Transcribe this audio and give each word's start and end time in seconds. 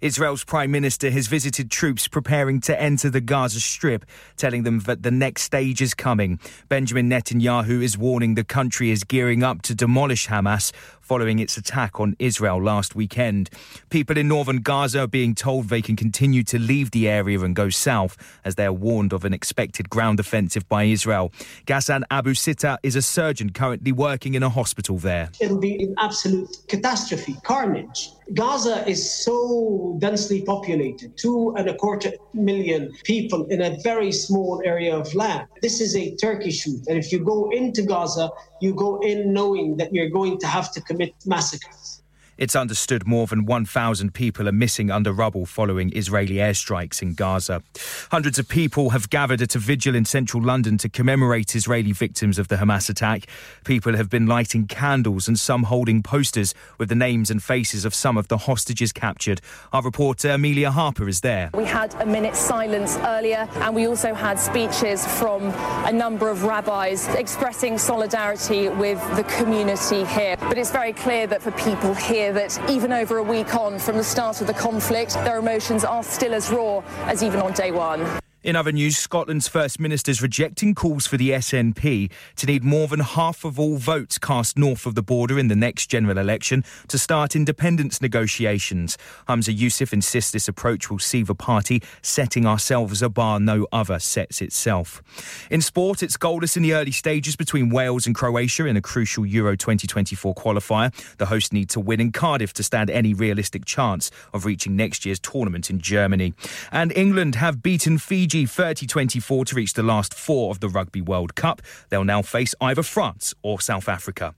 Israel's 0.00 0.44
Prime 0.44 0.70
Minister 0.70 1.10
has 1.10 1.26
visited 1.26 1.70
troops 1.70 2.08
preparing 2.08 2.60
to 2.62 2.80
enter 2.80 3.08
the 3.08 3.20
Gaza 3.20 3.60
Strip, 3.60 4.04
telling 4.36 4.62
them 4.62 4.80
that 4.80 5.02
the 5.02 5.10
next 5.10 5.42
stage 5.42 5.80
is 5.80 5.94
coming. 5.94 6.38
Benjamin 6.68 7.08
Netanyahu 7.08 7.82
is 7.82 7.96
warning 7.96 8.34
the 8.34 8.44
country 8.44 8.90
is 8.90 9.04
gearing 9.04 9.42
up 9.42 9.62
to 9.62 9.74
demolish 9.74 10.28
Hamas 10.28 10.72
following 11.06 11.38
its 11.38 11.56
attack 11.56 12.00
on 12.00 12.16
Israel 12.18 12.60
last 12.60 12.96
weekend. 12.96 13.48
People 13.90 14.18
in 14.18 14.26
northern 14.26 14.60
Gaza 14.60 15.02
are 15.02 15.06
being 15.06 15.36
told 15.36 15.68
they 15.68 15.80
can 15.80 15.94
continue 15.94 16.42
to 16.42 16.58
leave 16.58 16.90
the 16.90 17.08
area 17.08 17.40
and 17.40 17.54
go 17.54 17.68
south 17.70 18.16
as 18.44 18.56
they 18.56 18.64
are 18.64 18.72
warned 18.72 19.12
of 19.12 19.24
an 19.24 19.32
expected 19.32 19.88
ground 19.88 20.18
offensive 20.18 20.68
by 20.68 20.84
Israel. 20.84 21.32
Ghassan 21.66 22.02
Abu 22.10 22.34
Sitta 22.34 22.78
is 22.82 22.96
a 22.96 23.02
surgeon 23.02 23.50
currently 23.50 23.92
working 23.92 24.34
in 24.34 24.42
a 24.42 24.50
hospital 24.50 24.98
there. 24.98 25.30
It'll 25.40 25.60
be 25.60 25.82
an 25.82 25.94
absolute 25.98 26.56
catastrophe, 26.68 27.36
carnage. 27.44 28.10
Gaza 28.34 28.86
is 28.88 29.08
so 29.24 29.96
densely 30.00 30.42
populated, 30.42 31.16
two 31.16 31.54
and 31.56 31.68
a 31.68 31.74
quarter 31.74 32.12
million 32.34 32.92
people 33.04 33.46
in 33.46 33.62
a 33.62 33.78
very 33.82 34.10
small 34.10 34.60
area 34.64 34.96
of 34.96 35.14
land. 35.14 35.46
This 35.62 35.80
is 35.80 35.94
a 35.94 36.14
turkey 36.16 36.50
shoot. 36.50 36.86
And 36.88 36.98
if 36.98 37.12
you 37.12 37.20
go 37.20 37.50
into 37.50 37.82
Gaza, 37.82 38.30
you 38.60 38.74
go 38.74 38.98
in 39.00 39.32
knowing 39.32 39.76
that 39.76 39.94
you're 39.94 40.10
going 40.10 40.38
to 40.38 40.46
have 40.46 40.72
to 40.72 40.80
commit 40.80 41.14
massacres. 41.24 41.95
It's 42.38 42.54
understood 42.54 43.06
more 43.06 43.26
than 43.26 43.46
1,000 43.46 44.12
people 44.12 44.46
are 44.46 44.52
missing 44.52 44.90
under 44.90 45.10
rubble 45.10 45.46
following 45.46 45.90
Israeli 45.96 46.34
airstrikes 46.34 47.00
in 47.00 47.14
Gaza. 47.14 47.62
Hundreds 48.10 48.38
of 48.38 48.46
people 48.46 48.90
have 48.90 49.08
gathered 49.08 49.40
at 49.40 49.54
a 49.54 49.58
vigil 49.58 49.94
in 49.94 50.04
central 50.04 50.42
London 50.42 50.76
to 50.78 50.88
commemorate 50.90 51.56
Israeli 51.56 51.92
victims 51.92 52.38
of 52.38 52.48
the 52.48 52.56
Hamas 52.56 52.90
attack. 52.90 53.26
People 53.64 53.96
have 53.96 54.10
been 54.10 54.26
lighting 54.26 54.66
candles 54.66 55.28
and 55.28 55.38
some 55.38 55.62
holding 55.62 56.02
posters 56.02 56.54
with 56.76 56.90
the 56.90 56.94
names 56.94 57.30
and 57.30 57.42
faces 57.42 57.86
of 57.86 57.94
some 57.94 58.18
of 58.18 58.28
the 58.28 58.36
hostages 58.36 58.92
captured. 58.92 59.40
Our 59.72 59.82
reporter 59.82 60.30
Amelia 60.30 60.70
Harper 60.70 61.08
is 61.08 61.22
there. 61.22 61.48
We 61.54 61.64
had 61.64 61.94
a 61.94 62.06
minute's 62.06 62.38
silence 62.38 62.98
earlier, 62.98 63.48
and 63.54 63.74
we 63.74 63.86
also 63.86 64.12
had 64.12 64.38
speeches 64.38 65.06
from 65.06 65.54
a 65.86 65.92
number 65.92 66.28
of 66.28 66.44
rabbis 66.44 67.08
expressing 67.14 67.78
solidarity 67.78 68.68
with 68.68 69.00
the 69.16 69.24
community 69.24 70.04
here. 70.04 70.36
But 70.36 70.58
it's 70.58 70.70
very 70.70 70.92
clear 70.92 71.26
that 71.28 71.40
for 71.40 71.50
people 71.52 71.94
here, 71.94 72.25
clear 72.26 72.48
that 72.48 72.70
even 72.70 72.92
over 72.92 73.18
a 73.18 73.22
week 73.22 73.54
on 73.54 73.78
from 73.78 73.96
the 73.96 74.04
start 74.04 74.40
of 74.40 74.46
the 74.46 74.54
conflict, 74.54 75.14
their 75.14 75.38
emotions 75.38 75.84
are 75.84 76.02
still 76.02 76.34
as 76.34 76.50
raw 76.50 76.80
as 77.06 77.22
even 77.22 77.40
on 77.40 77.52
day 77.52 77.70
one. 77.70 78.25
In 78.46 78.54
other 78.54 78.70
news, 78.70 78.96
Scotland's 78.96 79.48
First 79.48 79.80
Minister 79.80 80.12
is 80.12 80.22
rejecting 80.22 80.72
calls 80.72 81.04
for 81.04 81.16
the 81.16 81.30
SNP 81.30 82.12
to 82.36 82.46
need 82.46 82.62
more 82.62 82.86
than 82.86 83.00
half 83.00 83.44
of 83.44 83.58
all 83.58 83.76
votes 83.76 84.18
cast 84.18 84.56
north 84.56 84.86
of 84.86 84.94
the 84.94 85.02
border 85.02 85.36
in 85.36 85.48
the 85.48 85.56
next 85.56 85.88
general 85.88 86.16
election 86.16 86.62
to 86.86 86.96
start 86.96 87.34
independence 87.34 88.00
negotiations. 88.00 88.96
Hamza 89.26 89.52
Yousaf 89.52 89.92
insists 89.92 90.30
this 90.30 90.46
approach 90.46 90.88
will 90.88 91.00
see 91.00 91.24
the 91.24 91.34
party 91.34 91.82
setting 92.02 92.46
ourselves 92.46 93.02
a 93.02 93.08
bar 93.08 93.40
no 93.40 93.66
other 93.72 93.98
sets 93.98 94.40
itself. 94.40 95.02
In 95.50 95.60
sport, 95.60 96.00
it's 96.00 96.16
goalless 96.16 96.56
in 96.56 96.62
the 96.62 96.74
early 96.74 96.92
stages 96.92 97.34
between 97.34 97.68
Wales 97.68 98.06
and 98.06 98.14
Croatia 98.14 98.66
in 98.66 98.76
a 98.76 98.80
crucial 98.80 99.26
Euro 99.26 99.56
2024 99.56 100.36
qualifier. 100.36 100.94
The 101.16 101.26
hosts 101.26 101.52
need 101.52 101.68
to 101.70 101.80
win 101.80 102.00
in 102.00 102.12
Cardiff 102.12 102.52
to 102.52 102.62
stand 102.62 102.90
any 102.90 103.12
realistic 103.12 103.64
chance 103.64 104.12
of 104.32 104.44
reaching 104.44 104.76
next 104.76 105.04
year's 105.04 105.18
tournament 105.18 105.68
in 105.68 105.80
Germany. 105.80 106.32
And 106.70 106.96
England 106.96 107.34
have 107.34 107.60
beaten 107.60 107.98
Fiji 107.98 108.35
Fiji 108.44 108.86
3024 108.86 109.44
to 109.46 109.54
reach 109.54 109.72
the 109.72 109.82
last 109.82 110.12
four 110.12 110.50
of 110.50 110.60
the 110.60 110.68
Rugby 110.68 111.00
World 111.00 111.34
Cup. 111.34 111.62
They'll 111.88 112.04
now 112.04 112.20
face 112.20 112.54
either 112.60 112.82
France 112.82 113.32
or 113.42 113.60
South 113.60 113.88
Africa. 113.88 114.34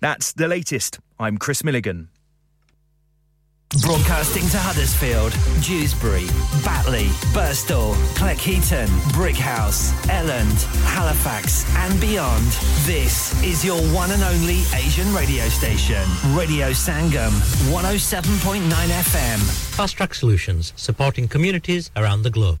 That's 0.00 0.32
the 0.32 0.46
latest. 0.46 1.00
I'm 1.18 1.38
Chris 1.38 1.64
Milligan. 1.64 2.10
Broadcasting 3.82 4.48
to 4.50 4.58
Huddersfield, 4.58 5.32
Dewsbury, 5.60 6.26
Batley, 6.64 7.06
Burstall, 7.34 7.94
Cleckheaton, 8.14 8.86
Brickhouse, 9.10 9.90
Elland, 10.04 10.62
Halifax, 10.84 11.64
and 11.78 12.00
beyond. 12.00 12.46
This 12.84 13.42
is 13.42 13.64
your 13.64 13.80
one 13.92 14.12
and 14.12 14.22
only 14.22 14.62
Asian 14.74 15.12
radio 15.12 15.48
station, 15.48 16.04
Radio 16.36 16.70
Sangam, 16.70 17.32
107.9 17.72 18.60
FM. 18.62 19.38
Fast 19.74 19.96
Track 19.96 20.14
Solutions, 20.14 20.72
supporting 20.76 21.26
communities 21.26 21.90
around 21.96 22.22
the 22.22 22.30
globe. 22.30 22.60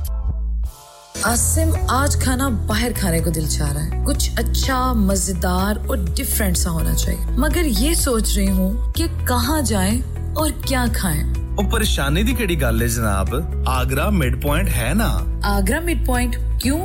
Asim 1.26 1.72
आज 1.90 2.16
खाना 2.22 2.48
बाहर 2.68 2.92
खाने 2.92 3.20
को 3.20 3.30
दिल 3.30 3.46
चाह 3.48 3.70
रहा 3.72 3.82
है 3.84 4.04
कुछ 4.04 4.38
अच्छा 4.38 4.78
मजेदार 4.94 5.78
और 5.90 6.04
डिफरेंट 6.10 6.56
सा 6.56 6.70
होना 6.70 6.94
चाहिए 6.94 7.36
मगर 7.38 7.66
ये 7.84 7.94
सोच 7.94 8.36
रही 8.36 8.46
हूँ 8.58 8.92
कि 8.96 9.08
कहाँ 9.28 9.62
जाएं 9.72 10.00
और 10.34 10.50
क्या 10.68 10.86
खाएं 11.00 11.24
ਉਹ 11.58 11.64
ਪਰੇਸ਼ਾਨੀ 11.70 12.22
ਦੀ 12.22 12.32
ਕਿਹੜੀ 12.34 12.56
ਗੱਲ 12.60 12.82
ਹੈ 12.82 12.86
ਜਨਾਬ 12.86 13.28
ਆਗਰਾ 13.68 14.08
ਮਿਡ 14.20 14.40
ਪੁਆਇੰਟ 14.40 14.68
ਹੈ 14.70 14.92
ਨਾ 14.94 15.08
आगरा 15.50 15.78
मिड 15.86 16.00
पॉइंट 16.06 16.36
क्यों 16.62 16.78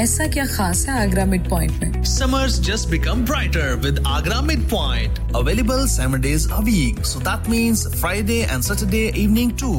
ऐसा 0.00 0.24
क्या 0.34 0.44
खास 0.48 0.80
है 0.88 0.96
आगरा 1.02 1.24
मिड 1.26 1.48
पॉइंट 1.50 1.82
में 1.82 1.94
Summers 2.10 2.56
just 2.66 2.88
become 2.92 3.22
brighter 3.30 3.64
with 3.84 4.00
Agra 4.12 4.38
Midpoint. 4.48 5.20
Available 5.40 5.82
7 5.94 6.20
days 6.26 6.44
a 6.58 6.60
week. 6.68 7.00
So 7.12 7.22
that 7.28 7.48
means 7.54 7.84
Friday 8.02 8.38
and 8.54 8.68
Saturday 8.68 9.02
evening 9.22 9.54
too. 9.64 9.78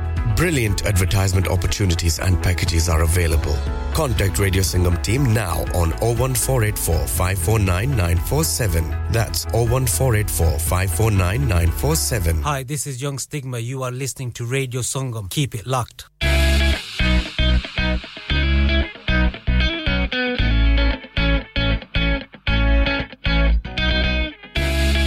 Brilliant 0.40 0.84
advertisement 0.86 1.48
opportunities 1.48 2.18
and 2.18 2.42
packages 2.42 2.88
are 2.88 3.02
available. 3.02 3.56
Contact 3.94 4.38
Radio 4.38 4.62
Singham 4.62 4.96
team 5.02 5.32
now 5.32 5.60
on 5.74 5.90
01484 6.00 7.06
549947. 7.06 8.90
That's 9.10 9.46
01484 9.46 10.58
549947. 10.58 12.42
Hi, 12.42 12.62
this 12.62 12.86
is 12.86 13.00
Young 13.00 13.18
Stigma. 13.18 13.58
You 13.58 13.82
are 13.82 13.92
listening 13.92 14.32
to 14.32 14.44
Radio 14.44 14.80
Sangam. 14.82 15.30
Keep 15.30 15.54
it 15.54 15.66
locked. 15.66 16.08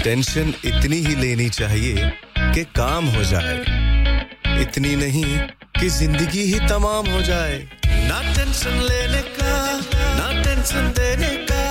Tension 0.04 0.54
इतनी 0.66 0.98
ही 1.06 1.16
लेनी 1.16 1.50
चाहिए 1.50 2.12
कि 2.54 2.64
काम 2.76 3.06
हो 3.16 3.24
जाए 3.32 3.58
इतनी 4.61 4.95
नहीं 4.97 5.39
कि 5.81 5.89
ज़िंदगी 5.91 6.43
ही 6.53 6.59
तमाम 6.69 7.07
हो 7.11 7.21
जाए। 7.23 7.59
ना 8.09 8.21
टेंशन 8.35 8.81
लेने 8.89 9.23
का, 9.37 9.55
ना 10.19 10.29
टेंशन 10.43 10.93
देने 10.99 11.33
का। 11.51 11.63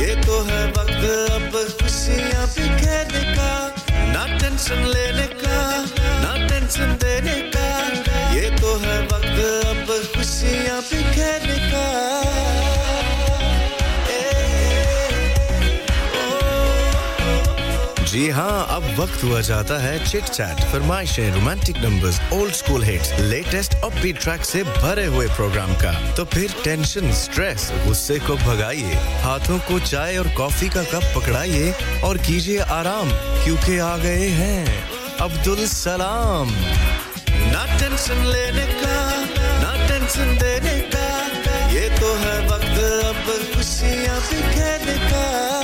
ये 0.00 0.14
तो 0.26 0.42
है 0.44 0.62
वक्त 0.68 1.04
अब 1.32 1.52
खुशियाँ 1.80 2.46
बिखेरने 2.48 3.24
का। 3.34 3.52
ना 4.12 4.24
टेंशन 4.38 4.86
लेने 4.94 5.26
का, 5.42 5.58
ना 6.24 6.32
टेंशन 6.48 6.96
देने 7.02 7.40
का। 7.50 7.63
जी 18.14 18.28
हाँ 18.30 18.66
अब 18.70 18.84
वक्त 18.98 19.22
हुआ 19.24 19.40
जाता 19.40 19.78
है 19.82 19.92
chit 20.04 20.24
chat 20.24 20.60
फरमाइशें 20.72 21.34
romantic 21.34 21.76
numbers 21.76 22.20
old 22.32 22.52
school 22.54 22.84
hits 22.84 23.10
latest 23.20 23.74
upbeat 23.74 24.20
track 24.22 24.44
से 24.44 24.62
भरे 24.64 25.06
हुए 25.06 25.26
प्रोग्राम 25.28 25.72
का। 25.80 25.92
तो 26.16 26.24
फिर 26.34 26.54
टेंशन 26.64 27.10
स्ट्रेस 27.12 27.70
गुस्से 27.86 28.18
को 28.26 28.36
भगाइए, 28.36 28.94
हाथों 29.22 29.58
को 29.68 29.78
चाय 29.80 30.16
और 30.18 30.28
कॉफ़ी 30.36 30.68
का 30.68 30.82
कप 30.92 31.10
पकड़ाइए 31.16 31.72
और 32.04 32.18
कीजिए 32.26 32.58
आराम, 32.78 33.10
क्योंकि 33.44 33.78
आ 33.80 33.96
गए 33.96 34.28
हैं 34.38 35.18
अब्दुल 35.26 35.66
सलाम। 35.66 36.54
ना 37.50 37.64
टेंशन 37.80 38.24
लेने 38.26 38.66
का, 38.74 38.96
ना 39.64 39.74
टेंशन 39.88 40.36
देने 40.38 40.80
का, 40.94 41.08
ये 41.72 41.88
तो 41.98 42.14
है 42.22 42.38
वक्त 42.46 42.78
अब 43.02 43.26
खुशियाँ 43.56 44.20
बिखेरने 44.22 44.98
का। 45.02 45.63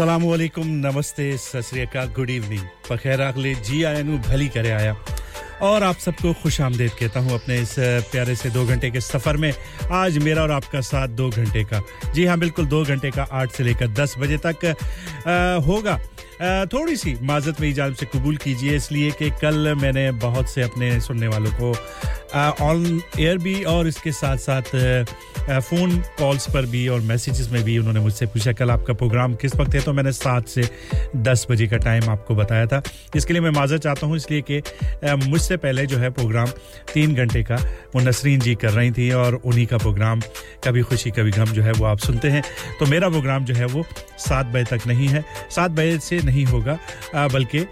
अस्सलाम 0.00 0.22
वालेकुम 0.24 0.66
नमस्ते 0.80 1.24
सत 1.36 1.96
गुड 2.16 2.30
इवनिंग 2.30 2.62
पखेर 2.88 3.20
अगले 3.20 3.54
जी 3.68 3.82
आया 3.84 4.02
नू 4.02 4.18
भली 4.24 4.48
करे 4.48 4.70
आया। 4.72 4.96
और 5.60 5.82
आप 5.84 5.96
सबको 6.00 6.32
खुश 6.40 6.60
आमदेद 6.60 6.90
कहता 7.00 7.20
हूँ 7.20 7.32
अपने 7.34 7.58
इस 7.60 7.74
प्यारे 8.08 8.34
से 8.34 8.50
दो 8.50 8.64
घंटे 8.64 8.90
के 8.90 9.00
सफ़र 9.00 9.36
में। 9.36 9.52
आज 9.92 10.16
मेरा 10.24 10.42
और 10.42 10.50
आपका 10.50 10.80
साथ 10.80 11.08
दो 11.20 11.28
घंटे 11.28 11.64
का। 11.64 11.82
जी 12.14 12.24
हाँ 12.24 12.38
बिल्कुल 12.38 12.66
दो 12.66 12.82
घंटे 12.84 13.10
का 13.10 13.28
आठ 13.32 13.52
से 13.52 13.64
लेकर 13.64 13.88
दस 13.92 14.14
बजे 14.18 14.38
तक 14.46 14.64
आ, 14.64 15.60
होगा। 15.68 15.98
थोड़ी 16.40 16.96
सी 16.96 17.14
माजत 17.22 17.60
मेरी 17.60 17.72
जानब 17.72 17.94
से 17.94 18.06
कबूल 18.06 18.36
कीजिए, 18.36 18.76
इसलिए 18.76 19.10
कि 19.12 19.30
कल 19.42 19.74
मैंने 19.78 20.10
बहुत 20.20 20.50
से 20.50 20.62
अपने 20.62 21.00
सुनने 21.00 21.28
वालों 21.28 21.50
को 21.52 21.72
ऑन 22.64 23.00
एयर 23.18 23.38
भी 23.38 23.62
और 23.64 23.88
इसके 23.88 24.12
साथ 24.12 24.36
साथ 24.38 24.76
फ़ोन 25.50 25.96
कॉल्स 26.18 26.46
पर 26.50 26.66
भी 26.66 26.86
और 26.88 27.00
मैसेजेस 27.00 27.48
में 27.52 27.62
भी 27.64 27.76
उन्होंने 27.78 28.00
मुझसे 28.00 28.26
पूछा, 28.26 28.52
कल 28.52 28.70
आपका 28.70 28.94
प्रोग्राम 28.94 29.34
किस 29.34 29.56
वक्त 29.56 29.74
है? 29.74 29.80
तो 29.80 29.92
मैंने 29.92 30.12
सात 30.12 30.48
से 30.48 30.68
दस 31.18 31.46
बजे 31.50 31.66
का 31.66 31.76
टाइम 31.76 32.08
आपको 32.10 32.34
बताया 32.34 32.66
था। 32.66 32.82
इसके 33.16 33.32
लिए 33.32 33.42
मैं 33.42 33.50
माजत 33.50 33.78
चाहता 33.78 34.06
हूँ, 34.06 34.16
इसलिए 34.16 34.42
कि 34.50 34.62
मुझसे 35.28 35.56
पहले 35.56 35.86
जो 35.86 35.98
है 35.98 36.10
प्रोग्राम 36.10 36.46
तीन 36.94 37.14
घंटे 37.14 37.42
का, 37.42 37.56
वो 37.94 38.00
नसरीन 38.00 38.40
जी 38.40 38.54
कर 38.54 38.70
रही 38.70 38.90
थी 38.90 39.10
और 39.12 39.34
उन्हीं 39.34 39.66
का 39.66 39.78
प्रोग्राम 39.78 40.20
कभी 40.64 40.82
खुशी, 40.82 41.10
कभी 41.10 41.30
गम 41.30 41.52
जो 41.52 41.62
है 41.62 41.72
वो 41.72 41.84
आप 41.86 41.98
सुनते 41.98 42.28
हैं। 42.28 42.42
तो 42.80 42.86
मेरा 42.86 43.08
प्रोग्राम 43.08 43.44
जो 43.44 43.54
है 43.54 43.66
वो 43.66 43.84
सात 44.18 44.46
बजे 44.46 44.76
तक 44.76 44.86
नहीं 44.86 45.08
है। 45.08 45.24
सात 45.50 45.70
बजे 45.70 45.98
से 46.00 46.20
नहीं 46.30 46.44
होगा। 46.46 46.78
बल्कि 47.28 47.66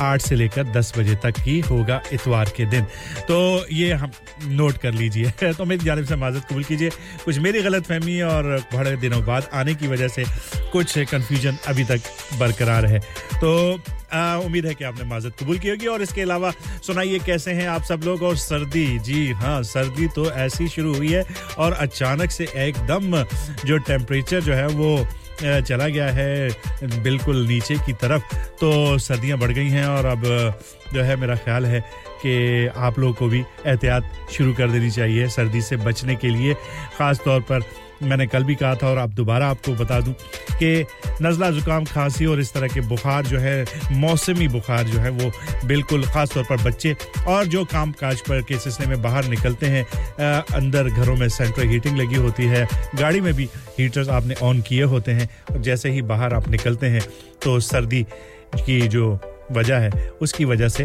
आठ 0.00 0.20
से 0.22 0.34
लेकर 0.34 0.64
दस 0.72 0.92
बजे 0.98 1.14
तक 1.22 1.34
ही 1.38 1.58
होगा 1.60 2.00
इतवार 2.12 2.50
के 2.56 2.64
दिन। 2.66 2.84
तो 3.28 3.36
ये 3.72 3.92
हम 3.92 4.10
नोट 4.58 4.76
कर 4.78 4.92
लीजिए। 4.92 5.52
तो 5.52 5.64
मेरी 5.64 5.84
जानब 5.84 6.04
से 6.04 6.16
माजत 6.16 6.46
कबूल 6.50 6.64
कीजिए। 6.64 6.90
कुछ 7.24 7.38
मेरी 7.38 7.62
गलत 7.62 7.84
फहमी 7.84 8.20
और 8.22 8.44
बड़े 8.74 8.96
दिनों 8.96 9.24
बाद 9.26 9.48
आने 9.54 9.74
की 9.74 9.88
वजह 9.88 10.08
से 10.08 10.24
कुछ 10.72 10.98
कन्फ्यूज़न 11.10 11.58
अभी 11.68 11.84
तक 11.84 12.00
बरकरार 12.40 12.86
है। 12.86 12.98
तो 13.42 13.52
उम्मीद 14.44 14.66
है 14.66 14.74
कि 14.74 14.84
आपने 14.84 15.04
माजत 15.04 15.36
कबूल 15.40 15.58
की 15.58 15.68
होगी। 15.68 15.86
और 15.86 16.02
इसके 16.02 16.22
अलावा 16.22 16.52
सुनाइए 16.86 17.18
कैसे 17.26 17.52
हैं 17.52 17.68
आप 17.68 17.82
सब 17.84 18.00
लोग। 18.04 18.22
और 18.22 18.36
सर्दी, 18.36 18.86
जी 18.98 19.30
हाँ 19.32 19.62
सर्दी 19.62 20.08
तो 20.16 20.30
ऐसी 20.30 20.68
शुरू 20.68 20.94
हुई 20.94 21.12
है 21.12 21.24
और 21.58 21.72
अचानक 21.72 22.30
से 22.30 22.48
एकदम 22.66 23.22
जो 23.64 23.78
टेम्परेचर 23.90 24.40
जो 24.40 24.54
है 24.54 24.66
वो 24.80 25.06
चला 25.40 25.88
गया 25.88 26.08
है 26.08 26.50
बिल्कुल 27.02 27.46
नीचे 27.46 27.76
की 27.86 27.92
तरफ़। 27.92 28.34
तो 28.60 28.98
सर्दियाँ 28.98 29.38
बढ़ 29.38 29.52
गई 29.52 29.68
हैं 29.68 29.86
और 29.86 30.06
अब 30.06 30.22
जो 30.94 31.02
है 31.02 31.16
मेरा 31.16 31.36
ख्याल 31.36 31.66
है 31.66 31.80
कि 32.22 32.66
आप 32.66 32.98
लोगों 32.98 33.14
को 33.14 33.26
भी 33.28 33.40
एहतियात 33.66 34.30
शुरू 34.32 34.52
कर 34.54 34.68
देनी 34.68 34.90
चाहिए 34.90 35.28
सर्दी 35.28 35.60
से 35.62 35.76
बचने 35.76 36.16
के 36.16 36.28
लिए 36.28 36.54
ख़ास 36.98 37.20
तौर 37.24 37.40
पर 37.40 37.60
मैंने 38.02 38.26
कल 38.26 38.44
भी 38.44 38.54
कहा 38.54 38.74
था 38.74 38.88
और 38.88 38.98
अब 38.98 39.12
दोबारा 39.14 39.48
आपको 39.50 39.72
बता 39.74 40.00
दूँ 40.00 40.14
कि 40.52 40.84
नज़ला 41.22 41.50
ज़ुकाम, 41.50 41.84
खांसी 41.84 42.26
और 42.26 42.40
इस 42.40 42.52
तरह 42.52 42.68
के 42.68 42.80
बुखार 42.82 43.26
जो 43.26 43.38
है, 43.38 43.64
मौसमी 43.92 44.48
बुखार 44.48 44.84
जो 44.84 44.98
है, 44.98 45.10
वो 45.10 45.30
बिल्कुल 45.66 46.04
ख़ास 46.04 46.32
तौर 46.34 46.44
पर 46.44 46.62
बच्चे 46.62 46.94
और 47.28 47.46
जो 47.46 47.64
काम 47.64 47.92
काज 48.00 48.20
पर 48.28 48.42
के 48.42 48.58
सिलसिले 48.58 48.88
में 48.88 49.02
बाहर 49.02 49.28
निकलते 49.28 49.66
हैं 49.66 49.84
अंदर 50.54 50.88
घरों 50.90 51.16
में 51.16 51.28
सेंट्रल 51.30 51.68
हीटिंग 51.68 51.98
लगी 51.98 52.16
होती 52.16 52.46
है, 52.46 52.66
गाड़ी 52.96 53.20
में 53.20 53.32
भी 53.34 53.48
हीटर्स 53.78 54.08
आपने 54.10 54.34
ऑन 54.42 54.60
किए 54.62 54.82
होते 54.84 55.12
हैं, 55.12 55.28
और 55.52 55.60
जैसे 55.62 55.90
ही 55.90 56.02
बाहर 56.04 56.34
आप 56.34 56.48
निकलते 56.50 56.86
हैं 56.86 57.02
तो 57.42 57.58
सर्दी 57.62 58.02
की 58.56 58.80
जो 58.88 59.18
वजह 59.52 59.76
है, 59.76 59.90
उसकी 60.22 60.44
वजह 60.44 60.68
से 60.68 60.82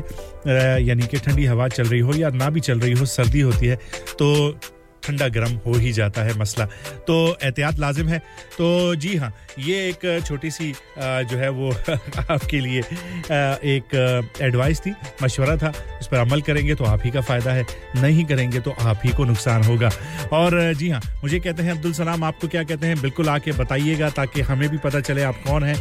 यानी 0.84 1.08
कि 1.08 1.18
ठंडी 1.18 1.46
हवा 1.46 1.68
चल 1.68 1.84
रही 1.84 2.00
हो 2.00 2.14
या 2.14 2.30
ना 2.32 2.50
भी 2.50 2.60
चल 2.60 2.80
रही 2.80 2.94
हो, 2.94 3.06
सर्दी 3.08 3.42
होती 3.42 3.68
है 3.68 3.76
तो 4.20 4.60
ठंडा 5.08 5.28
गर्म 5.30 5.60
हो 5.66 5.74
ही 5.76 5.92
जाता 5.94 6.22
है 6.22 6.38
मसला। 6.40 6.66
तो 7.08 7.38
एहतियात 7.44 7.80
लाजिम 7.80 8.08
है। 8.08 8.20
तो 8.58 8.96
जी 8.96 9.16
हाँ 9.18 9.34
ये 9.60 9.78
एक 9.90 10.24
छोटी 10.26 10.52
सी 10.52 10.72
जो 11.00 11.38
है 11.38 11.50
वो 11.52 11.72
आपके 11.90 12.60
लिए 12.60 12.80
एक 12.80 14.34
एडवाइस 14.42 14.80
थी, 14.80 14.94
मशवरा 15.24 15.56
था। 15.58 15.72
इस 16.02 16.08
पर 16.08 16.18
अमल 16.18 16.42
करेंगे 16.42 16.76
तो 16.76 16.84
आप 16.86 17.02
ही 17.06 17.12
का 17.12 17.22
फ़ायदा 17.22 17.52
है, 17.52 17.66
नहीं 17.96 18.26
करेंगे 18.26 18.60
तो 18.60 18.72
आप 18.82 19.02
ही 19.06 19.12
को 19.14 19.26
नुकसान 19.26 19.64
होगा। 19.64 19.90
और, 20.34 20.74
जी 20.74 20.90
हाँ 20.90 21.02
मुझे 21.24 21.40
कहते 21.40 21.64
हैं, 21.64 21.72
अब्दुल 21.72 21.94
सलाम 21.94 22.24
आपको 22.24 22.48
क्या 22.48 22.64
कहते 22.64 22.88
हैं, 22.88 23.02
बिल्कुल 23.02 23.30
आके 23.30 23.52
बताइएगा 23.54 24.10
ताकि 24.12 24.42
हमें 24.42 24.68
भी 24.70 24.78
पता 24.78 25.00
चले 25.02 25.24
आप 25.24 25.42
कौन 25.48 25.64
हैं। 25.64 25.78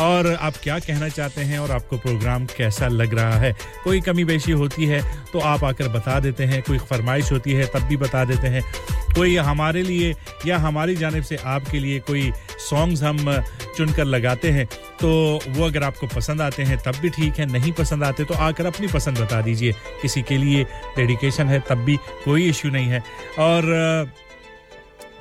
और 0.00 0.26
आप 0.36 0.54
क्या 0.62 0.78
कहना 0.78 1.08
चाहते 1.08 1.40
हैं 1.40 1.58
और 1.58 1.70
आपको 1.70 1.98
प्रोग्राम 1.98 2.46
कैसा 2.46 2.88
लग 2.88 3.14
रहा 3.14 3.38
है? 3.38 3.52
कोई 3.84 4.00
कमी 4.00 4.24
बेशी 4.24 4.52
होती 4.52 4.86
है 4.86 5.00
तो 5.32 5.38
आप 5.40 5.64
आकर 5.64 5.88
बता 5.88 6.18
देते 6.20 6.44
हैं, 6.44 6.62
कोई 6.62 6.78
फरमाइश 6.80 7.32
होती 7.32 7.52
है 7.52 7.66
तब 7.66 7.86
भी 7.88 7.96
बता 7.96 8.24
देते 8.24 8.48
हैं। 8.48 8.62
कोई 9.14 9.36
हमारे 9.38 9.82
लिए 9.82 10.14
या 10.46 10.56
हमारी 10.58 10.96
जानब 10.96 11.22
से 11.22 11.36
आपके 11.46 11.78
लिए 11.78 12.00
कोई 12.00 12.30
सॉन्ग्स 12.60 13.02
हम 13.02 13.42
चुनकर 13.76 14.04
लगाते 14.04 14.50
हैं 14.50 14.66
तो 15.00 15.08
वो 15.48 15.64
अगर 15.64 15.82
आपको 15.82 16.06
पसंद 16.06 16.40
आते 16.42 16.62
हैं, 16.62 16.78
तब 16.78 16.96
भी 17.02 17.08
ठीक 17.10 17.38
है, 17.38 17.46
नहीं 17.46 17.72
पसंद 17.72 18.04
आते 18.04 18.24
तो 18.24 18.34
आकर 18.34 18.66
अपनी 18.66 18.86
पसंद 18.86 19.18
बता 19.18 19.40
दीजिए। 19.42 19.72
किसी 20.02 20.22
के 20.22 20.36
लिए 20.36 20.64
डेडिकेशन 20.96 21.48
है, 21.48 21.60
तब 21.60 21.84
भी 21.84 21.96
कोई 22.24 22.48
इश्यू 22.48 22.70
नहीं 22.70 22.86
है। 22.86 23.02
और 23.38 24.12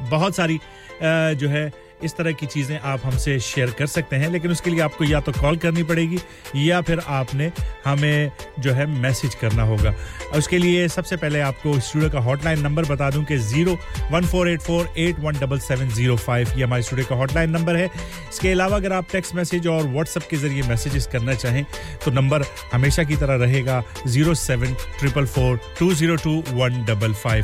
बहुत 0.01 0.35
सारी 0.35 0.59
जो 1.03 1.49
है 1.49 1.71
इस 2.03 2.15
तरह 2.15 2.31
की 2.31 2.45
चीज़ें 2.45 2.79
आप 2.79 3.01
हमसे 3.05 3.39
शेयर 3.41 3.71
कर 3.79 3.85
सकते 3.87 4.15
हैं, 4.15 4.29
लेकिन 4.31 4.51
उसके 4.51 4.69
लिए 4.69 4.81
आपको 4.81 5.03
या 5.05 5.19
तो 5.19 5.31
कॉल 5.31 5.57
करनी 5.57 5.83
पड़ेगी, 5.83 6.19
या 6.57 6.81
फिर 6.81 6.99
आपने 6.99 7.51
हमें 7.85 8.31
जो 8.59 8.71
है 8.73 8.85
मैसेज 8.91 9.35
करना 9.35 9.63
होगा। 9.63 9.93
उसके 10.37 10.57
लिए 10.57 10.87
सबसे 10.87 11.15
पहले 11.15 11.39
आपको 11.41 11.79
स्टूडियो 11.79 12.09
का 12.09 12.19
हॉटलाइन 12.19 12.61
नंबर 12.61 12.85
बता 12.85 13.09
दूँ 13.09 13.23
कि 13.25 13.37
zero 13.39 13.77
one 14.11 14.25
four 14.25 14.49
eight 14.49 14.61
four 14.61 14.93
eight 14.97 15.19
one 15.19 15.39
double 15.39 15.59
seven 15.59 15.89
zero 15.89 16.15
five 16.17 16.53
ये 16.57 16.63
हमारे 16.63 16.83
स्टूडियो 16.83 17.07
का 17.09 17.15
हॉटलाइन 17.15 17.49
नंबर 17.49 17.75
है। 17.75 17.85
इसके 17.85 18.51
अलावा 18.51 18.77
अगर 18.77 18.93
आप 18.93 19.07
टेक्स्ट 19.11 19.35
मैसेज 19.35 19.67
और 19.67 19.87
व्हाट्सएप 19.87 20.23
के 20.29 20.37
ज़रिए 20.37 20.63
मैसेजेस 20.69 21.07
करना 21.11 21.33
चाहें 21.35 21.63
तो 22.05 22.11
नंबर 22.11 22.45
हमेशा 22.73 23.03
की 23.03 23.15
तरह 23.15 23.35
रहेगा 23.43 23.83
zero 24.07 24.33
seven 24.35 24.73
triple 24.99 25.25
four 25.27 25.59
two 25.79 25.93
zero 25.93 26.15
two 26.23 26.41
one 26.53 26.83
double 26.85 27.13
five 27.15 27.43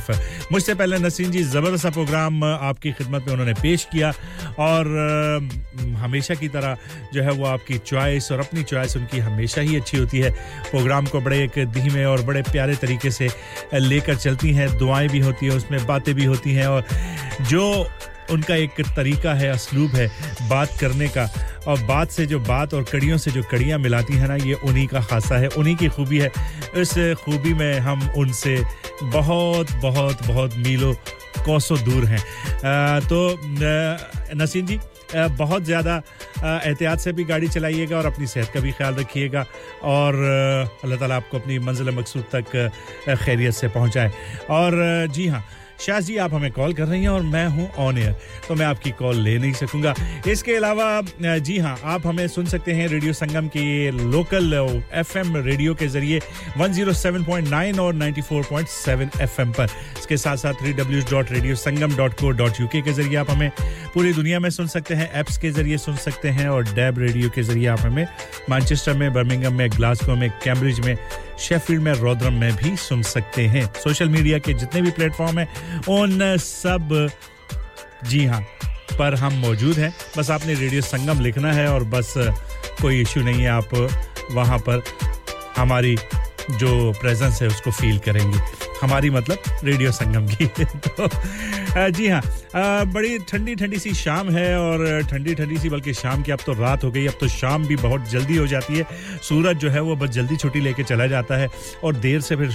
मुझसे 0.52 0.74
पहले 0.74 0.98
नसीन 1.00 1.32
जी, 1.32 1.44
ज़बरदस्त 1.44 1.88
प्रोग्राम 1.88 2.44
आपकी 2.44 2.92
खिदमत 2.92 3.26
में 3.26 3.32
उन्होंने 3.34 3.54
पेश 3.62 3.88
किया। 3.92 4.12
और 4.60 4.88
हमेशा 5.98 6.36
की 6.36 6.48
तरह 6.48 6.78
जो 7.14 7.24
है 7.24 7.32
वो 7.32 7.46
आपकी 7.46 7.78
चॉइस 7.78 8.32
और 8.32 8.40
अपनी 8.40 8.64
चॉइस 8.64 8.98
उनकी 8.98 9.20
हमेशा 9.20 9.62
ही 9.62 9.76
अच्छी 9.76 9.98
होती 9.98 10.20
है। 10.20 10.32
प्रोग्राम 10.72 11.06
को 11.06 11.22
बड़े 11.22 11.44
एक 11.44 11.66
धीमे 11.68 12.06
और 12.06 12.22
बड़े 12.22 12.42
प्यारे 12.42 12.76
तरीके 12.76 13.12
से 13.12 13.30
लेकर 13.74 14.16
चलती 14.16 14.54
हैं। 14.54 14.78
दुआएँ 14.78 15.08
भी 15.08 15.20
होती 15.20 15.46
हैं, 15.46 15.54
उसमें 15.54 15.86
बातें 15.88 16.14
भी 16.16 16.26
होती 16.26 16.54
हैं 16.54 16.68
और 16.68 16.86
जो 17.42 17.88
उनका 18.32 18.56
एक 18.56 18.82
तरीका 18.96 19.34
है, 19.34 19.50
असलूब 19.50 19.92
है 19.92 20.08
बात 20.50 20.78
करने 20.82 21.08
का। 21.08 21.30
और 21.68 21.82
बात 21.82 22.12
से 22.12 22.26
जो 22.26 22.40
बात 22.40 22.74
और 22.74 22.84
कड़ियों 22.84 23.18
से 23.18 23.32
जो 23.32 23.42
कड़ियाँ 23.44 23.80
मिलाती 23.80 24.14
हैं 24.14 24.28
ना, 24.28 24.36
ये 24.36 24.54
उन्हीं 24.54 24.88
का 24.88 25.02
खासा 25.02 25.38
है, 25.38 25.48
उन्हीं 25.48 25.76
की 25.76 25.88
खूबी 25.88 26.20
है। 26.20 26.32
इस 26.76 26.94
खूबी 27.26 27.54
में 27.54 27.80
हम 27.80 28.10
उनसे 28.18 28.64
बहुत 29.04 29.72
बहुत 29.72 30.28
बहुत 30.28 30.56
मीलों 30.58 30.94
कोसों 31.46 31.78
दूर 31.84 32.06
हैं। 32.06 32.22
तो 33.08 33.20
नसीम 34.36 34.66
जी 34.66 34.80
बहुत 35.14 35.64
ज़्यादा 35.64 35.96
एहतियात 36.44 37.00
से 37.00 37.12
भी 37.14 37.24
गाड़ी 37.24 37.48
चलाइएगा 37.50 37.98
और 37.98 38.06
अपनी 38.06 38.28
सेहत 38.28 38.52
का 38.54 38.60
भी 38.60 38.72
ख्याल 38.72 38.96
रखिएगा 38.96 39.46
और 39.86 40.16
अल्लाह 40.84 41.00
ताला 41.00 41.16
आपको 41.16 41.38
अपनी 41.38 41.60
मंजिल 41.60 41.90
मकसूद 41.92 42.24
तक 42.32 42.46
खैरियत 43.24 43.54
से 43.54 43.68
पहुँचाए। 43.68 44.12
और 44.50 45.08
जी 45.12 45.28
हाँ 45.28 45.44
शाह 45.86 46.00
जी, 46.00 46.18
आप 46.18 46.34
हमें 46.34 46.52
कॉल 46.52 46.74
कर 46.74 46.88
रही 46.88 47.02
हैं 47.02 47.10
और 47.10 47.22
मैं 47.24 47.46
हूँ 47.48 47.70
ऑन 47.86 47.98
एयर 47.98 48.16
तो 48.48 48.56
मैं 48.56 48.66
आपकी 48.66 48.92
कॉल 49.00 49.16
ले 49.24 49.38
नहीं 49.38 49.54
सकूँगा। 49.54 49.94
इसके 50.28 50.56
अलावा, 50.56 51.02
जी 51.22 51.58
हाँ, 51.60 51.78
आप 51.84 52.08
हमें 52.08 52.28
सुन 52.28 52.46
सकते 52.46 52.72
हैं 52.74 52.88
रेडियो 52.88 53.14
संगम 53.14 53.48
के 53.56 53.92
लोकल 53.92 54.54
एफएम 54.94 55.38
रेडियो 55.38 55.74
के 55.76 55.88
ज़रिए 55.88 56.20
107.9 56.58 57.80
और 57.80 57.94
94.7 57.96 59.22
एफएम 59.22 59.52
पर। 59.52 59.68
इसके 60.00 60.18
साथ 60.18 60.38
साथ 60.38 60.54
www.radiosangam.co.uk 60.64 62.84
के 62.84 62.94
ज़रिए 62.94 63.16
आप 63.18 63.32
हमें 63.32 63.52
पूरी 63.94 64.14
दुनिया 64.14 64.40
में 64.40 64.50
सुन 64.50 64.68
सकते 64.68 64.96
हैं 64.96 65.12
एप्स 65.20 65.38
के 65.38 65.52
ज़रिए 65.52 65.78
सुन 65.78 65.96
सकते 66.06 66.30
हैं 66.30 66.48
और 66.50 66.64
डैब 66.74 67.00
रेडियो 67.00 67.30
के 67.36 67.44
ज़रिए 67.44 67.68
आप 67.68 67.80
हमें 67.80 68.08
मैनचेस्टर 68.50 68.94
में 68.94 69.14
बर्मिंगम 69.14 69.54
में 69.54 69.70
ग्लासगो 69.70 70.16
में 70.16 70.30
कैम्ब्रिज 70.44 70.80
में 70.80 70.98
शेफील्ड 71.42 71.82
में 71.82 71.94
रोद्रम 71.94 72.34
में 72.34 72.56
भी 72.56 72.76
सुन 72.78 73.02
सकते 73.02 73.46
हैं। 73.48 73.66
सोशल 73.74 74.10
मीडिया 74.10 74.38
के 74.40 74.54
जितने 74.54 74.82
भी 74.82 74.92
प्लेटफॉर्म 74.92 75.40
हैं, 75.40 75.48
उन 75.90 76.38
सब, 76.38 77.10
जी 78.04 78.26
हाँ 78.26 78.42
पर 79.00 79.16
हम 79.16 79.34
मौजूद 79.34 79.78
हैं। 79.78 79.94
बस 80.18 80.30
आपने 80.32 80.54
रेडियो 80.54 80.82
संगम 80.82 81.22
लिखना 81.22 81.54
है 81.54 81.68
और 81.68 81.84
बस, 81.84 82.14
कोई 82.82 83.02
इशू 83.02 83.22
नहीं 83.22 83.42
है, 83.42 83.50
आप 83.50 83.74
वहाँ 84.32 84.58
पर 84.60 84.84
हमारी 85.58 85.96
जो 86.52 86.92
प्रेजेंस 86.92 87.42
है, 87.42 87.48
उसको 87.48 87.72
फील 87.72 88.00
करेंगे। 88.00 88.40
हमारी 88.82 89.10
मतलब 89.10 89.38
रेडियो 89.64 89.92
संगम 89.92 90.28
की। 90.28 90.46
तो 90.88 91.10
जी 91.92 92.08
हाँ 92.08 92.22
बड़ी 92.94 93.18
ठंडी 93.30 93.56
ठंडी 93.56 93.78
सी 93.80 93.94
शाम 93.94 94.30
है 94.30 94.56
और 94.60 95.02
ठंडी 95.10 95.36
ठंडी 95.36 95.58
सी 95.58 95.70
बल्कि 95.70 95.94
शाम 95.94 96.22
की 96.24 96.32
अब 96.32 96.40
तो 96.46 96.54
रात 96.54 96.84
हो 96.84 96.92
गई, 96.92 97.06
अब 97.08 97.14
तो 97.20 97.28
शाम 97.28 97.66
भी 97.68 97.76
बहुत 97.76 98.10
जल्दी 98.10 98.38
हो 98.38 98.48
जाती 98.48 98.78
है। 98.78 98.86
सूरज 99.24 99.58
जो 99.58 99.70
है 99.70 99.82
वो 99.82 99.96
बस 99.96 100.10
जल्दी 100.10 100.38
छुट्टी 100.38 100.60
लेके 100.60 100.84
चला 100.84 101.08
जाता 101.08 101.38
है 101.38 101.48
और 101.84 101.96
देर 101.98 102.22
से 102.22 102.36
फिर 102.36 102.52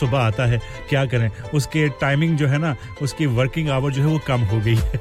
सुबह 0.00 0.18
आता 0.18 0.46
है। 0.46 0.60
क्या 0.88 1.04
करें? 1.06 1.30
उसके 1.54 1.88
टाइमिंग 2.00 2.36
जो 2.38 2.46
है 2.48 2.58
ना, 2.58 2.76
उसकी 3.02 3.26
वर्किंग 3.28 3.70
आवर 3.70 3.92
जो 3.92 4.02
है 4.02 4.08
वो 4.08 4.18
कम 4.26 4.40
हो 4.42 4.60
गई 4.60 4.76
है। 4.76 5.00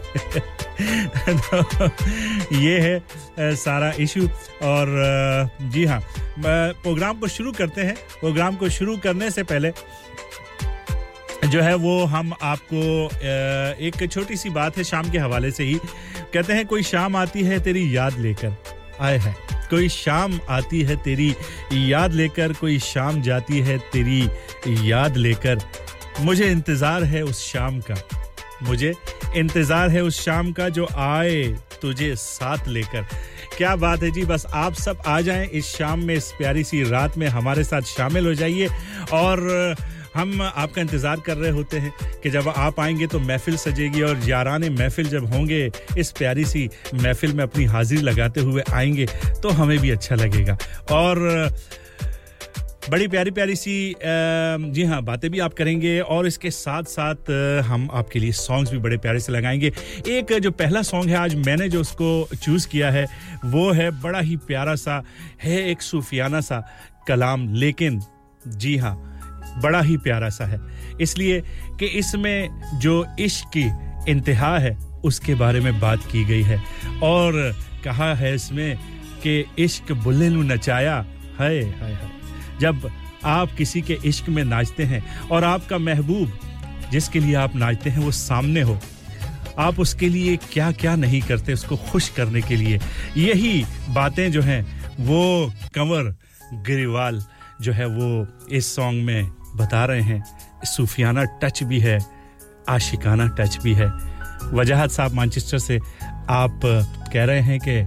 तो 1.39 1.89
ये 2.55 2.79
है 2.79 3.55
सारा 3.55 3.91
इशू 3.99 4.27
और 4.63 5.49
जी 5.63 5.85
हाँ 5.85 6.01
प्रोग्राम 6.39 7.17
को 7.19 7.27
शुरू 7.27 7.51
करते 7.51 7.81
हैं। 7.81 7.95
प्रोग्राम 8.19 8.55
को 8.55 8.69
शुरू 8.69 8.95
करने 8.97 9.29
से 9.31 9.43
पहले 9.43 9.71
जो 11.45 11.61
है 11.61 11.73
वो 11.75 12.03
हम 12.05 12.33
आपको 12.41 12.81
एक 13.79 14.07
छोटी 14.11 14.35
सी 14.35 14.49
बात 14.49 14.77
है 14.77 14.83
शाम 14.83 15.09
के 15.11 15.17
हवाले 15.17 15.51
से 15.51 15.63
ही। 15.63 15.75
कहते 16.33 16.53
हैं, 16.53 16.65
कोई 16.65 16.83
शाम 16.83 17.15
आती 17.15 17.43
है 17.43 17.59
तेरी 17.59 17.95
याद 17.95 18.19
लेकर। 18.19 18.55
आए 19.01 19.17
है। 19.17 19.35
कोई 19.69 19.89
शाम 19.89 20.39
आती 20.49 20.81
है 20.81 20.95
तेरी 20.95 21.35
याद 21.91 22.13
लेकर, 22.13 22.53
कोई 22.53 22.77
शाम 22.79 23.21
जाती 23.21 23.59
है 23.59 23.77
तेरी 23.93 24.21
याद 24.91 25.17
लेकर। 25.17 25.59
मुझे 26.19 26.49
इंतज़ार 26.51 27.03
है 27.03 27.23
उस 27.23 27.45
शाम 27.51 27.79
का। 27.81 27.95
मुझे 28.63 28.93
इंतज़ार 29.35 29.89
है 29.89 30.01
उस 30.03 30.23
शाम 30.25 30.51
का 30.51 30.69
जो 30.69 30.87
आए 30.97 31.43
तुझे 31.81 32.15
साथ 32.15 32.67
लेकर। 32.67 33.05
क्या 33.57 33.75
बात 33.75 34.03
है 34.03 34.09
जी, 34.11 34.23
बस 34.23 34.45
आप 34.45 34.73
सब 34.73 35.01
आ 35.07 35.19
जाएँ 35.21 35.47
इस 35.49 35.65
शाम 35.67 36.03
में, 36.03 36.15
इस 36.15 36.31
प्यारी 36.37 36.63
सी 36.63 36.83
रात 36.83 37.17
में 37.17 37.27
हमारे 37.27 37.63
साथ 37.63 37.81
शामिल 37.87 38.25
हो 38.27 38.33
जाइए। 38.33 38.67
और 39.13 39.75
हम 40.15 40.41
आपका 40.41 40.81
इंतज़ार 40.81 41.19
कर 41.19 41.37
रहे 41.37 41.51
होते 41.51 41.77
हैं 41.77 41.93
कि 42.23 42.29
जब 42.29 42.47
आप 42.49 42.79
आएँगे 42.79 43.07
तो 43.07 43.19
महफिल 43.19 43.57
सजेगी 43.57 44.01
और 44.01 44.19
यारान 44.27 44.69
महफिल 44.71 45.09
जब 45.09 45.25
होंगे, 45.33 45.69
इस 45.97 46.11
प्यारी 46.11 46.45
सी 46.45 46.69
महफिल 46.93 47.33
में 47.33 47.43
अपनी 47.43 47.65
हाजिरी 47.65 48.01
लगाते 48.01 48.41
हुए 48.41 48.63
आएँगे 48.73 49.05
तो 49.43 49.49
हमें 49.51 49.77
भी 49.79 49.89
अच्छा 49.89 50.15
लगेगा। 50.15 50.57
और, 50.91 51.49
बड़ी 52.89 53.07
प्यारी 53.07 53.31
प्यारी 53.31 53.55
सी 53.55 53.95
जी 54.03 54.83
हाँ 54.83 55.01
बातें 55.03 55.29
भी 55.31 55.39
आप 55.39 55.53
करेंगे 55.53 55.99
और 55.99 56.27
इसके 56.27 56.51
साथ 56.51 56.83
साथ 56.83 57.29
हम 57.65 57.87
आपके 57.93 58.19
लिए 58.19 58.31
सॉन्ग्स 58.31 58.71
भी 58.71 58.77
बड़े 58.77 58.97
प्यारे 58.97 59.19
से 59.19 59.31
लगाएँगे। 59.31 59.71
एक 60.07 60.33
जो 60.33 60.51
पहला 60.51 60.81
सॉन्ग 60.81 61.09
है, 61.09 61.15
आज 61.15 61.35
मैंने 61.37 61.67
जो 61.69 61.81
उसको 61.81 62.35
चूज़ 62.35 62.67
किया 62.67 62.89
है, 62.91 63.05
वो 63.45 63.71
है 63.71 63.89
बड़ा 64.01 64.19
ही 64.19 64.37
प्यारा 64.37 64.75
सा, 64.75 65.03
है 65.43 65.61
एक 65.69 65.81
सूफियाना 65.81 66.41
सा 66.41 66.63
कलाम, 67.07 67.47
लेकिन, 67.53 68.01
जी 68.47 68.75
हाँ 68.77 68.95
बड़ा 69.57 69.81
ही 69.81 69.97
प्यारा 69.97 70.29
सा 70.29 70.45
है। 70.45 70.59
इसलिए 71.01 71.41
कि 71.79 71.85
इसमें 71.85 72.49
जो 72.79 73.05
इश्क 73.19 73.51
की 73.57 73.65
इंतहा 74.11 74.57
है, 74.57 74.75
उसके 75.03 75.35
बारे 75.35 75.59
में 75.59 75.79
बात 75.79 75.99
की 76.11 76.25
गई 76.25 76.41
है। 76.41 76.63
और 77.03 77.55
कहा 77.83 78.13
है 78.15 78.35
इसमें 78.35 78.77
कि 79.23 79.45
इश्क 79.59 79.91
बुल्ले 79.91 80.29
नचाया 80.29 81.05
है 81.39 81.63
है 81.63 82.11
जब 82.59 82.89
आप 83.25 83.51
किसी 83.57 83.81
के 83.81 83.97
इश्क 84.05 84.29
में 84.29 84.43
नाचते 84.43 84.83
हैं 84.83 85.03
और 85.31 85.43
आपका 85.43 85.77
महबूब, 85.77 86.39
जिसके 86.91 87.19
लिए 87.19 87.35
आप 87.35 87.55
नाचते 87.55 87.89
हैं, 87.89 87.99
वो 87.99 88.11
सामने 88.11 88.61
हो, 88.61 88.79
आप 89.59 89.79
उसके 89.79 90.09
लिए 90.09 90.37
क्या 90.37 90.71
क्या 90.71 90.95
नहीं 90.95 91.21
करते 91.21 91.53
उसको 91.53 91.77
खुश 91.77 92.09
करने 92.09 92.41
के 92.41 92.55
लिए? 92.55 92.79
यही 93.17 93.65
बातें 93.89 94.31
जो 94.31 94.41
हैं, 94.41 94.61
वो 94.99 95.53
कंवर 95.75 96.15
गिरिवाल 96.53 97.23
जो 97.61 97.71
है, 97.71 97.85
वो 97.85 98.27
इस 98.51 98.75
सॉन्ग 98.75 99.03
में 99.03 99.29
बता 99.59 99.85
रहे 99.85 100.01
हैं, 100.01 100.23
सूफियाना 100.63 101.23
टच 101.23 101.63
भी 101.63 101.79
है, 101.79 101.99
आशिकाना 102.69 103.27
टच 103.27 103.57
भी 103.63 103.73
है। 103.73 103.87
वजाहत 104.53 104.91
साहब, 104.91 105.13
मानचेस्टर 105.13 105.59
से 105.59 105.79
आप 106.29 106.59
कह 107.13 107.23
रहे 107.23 107.39
हैं 107.39 107.59
कि, 107.59 107.83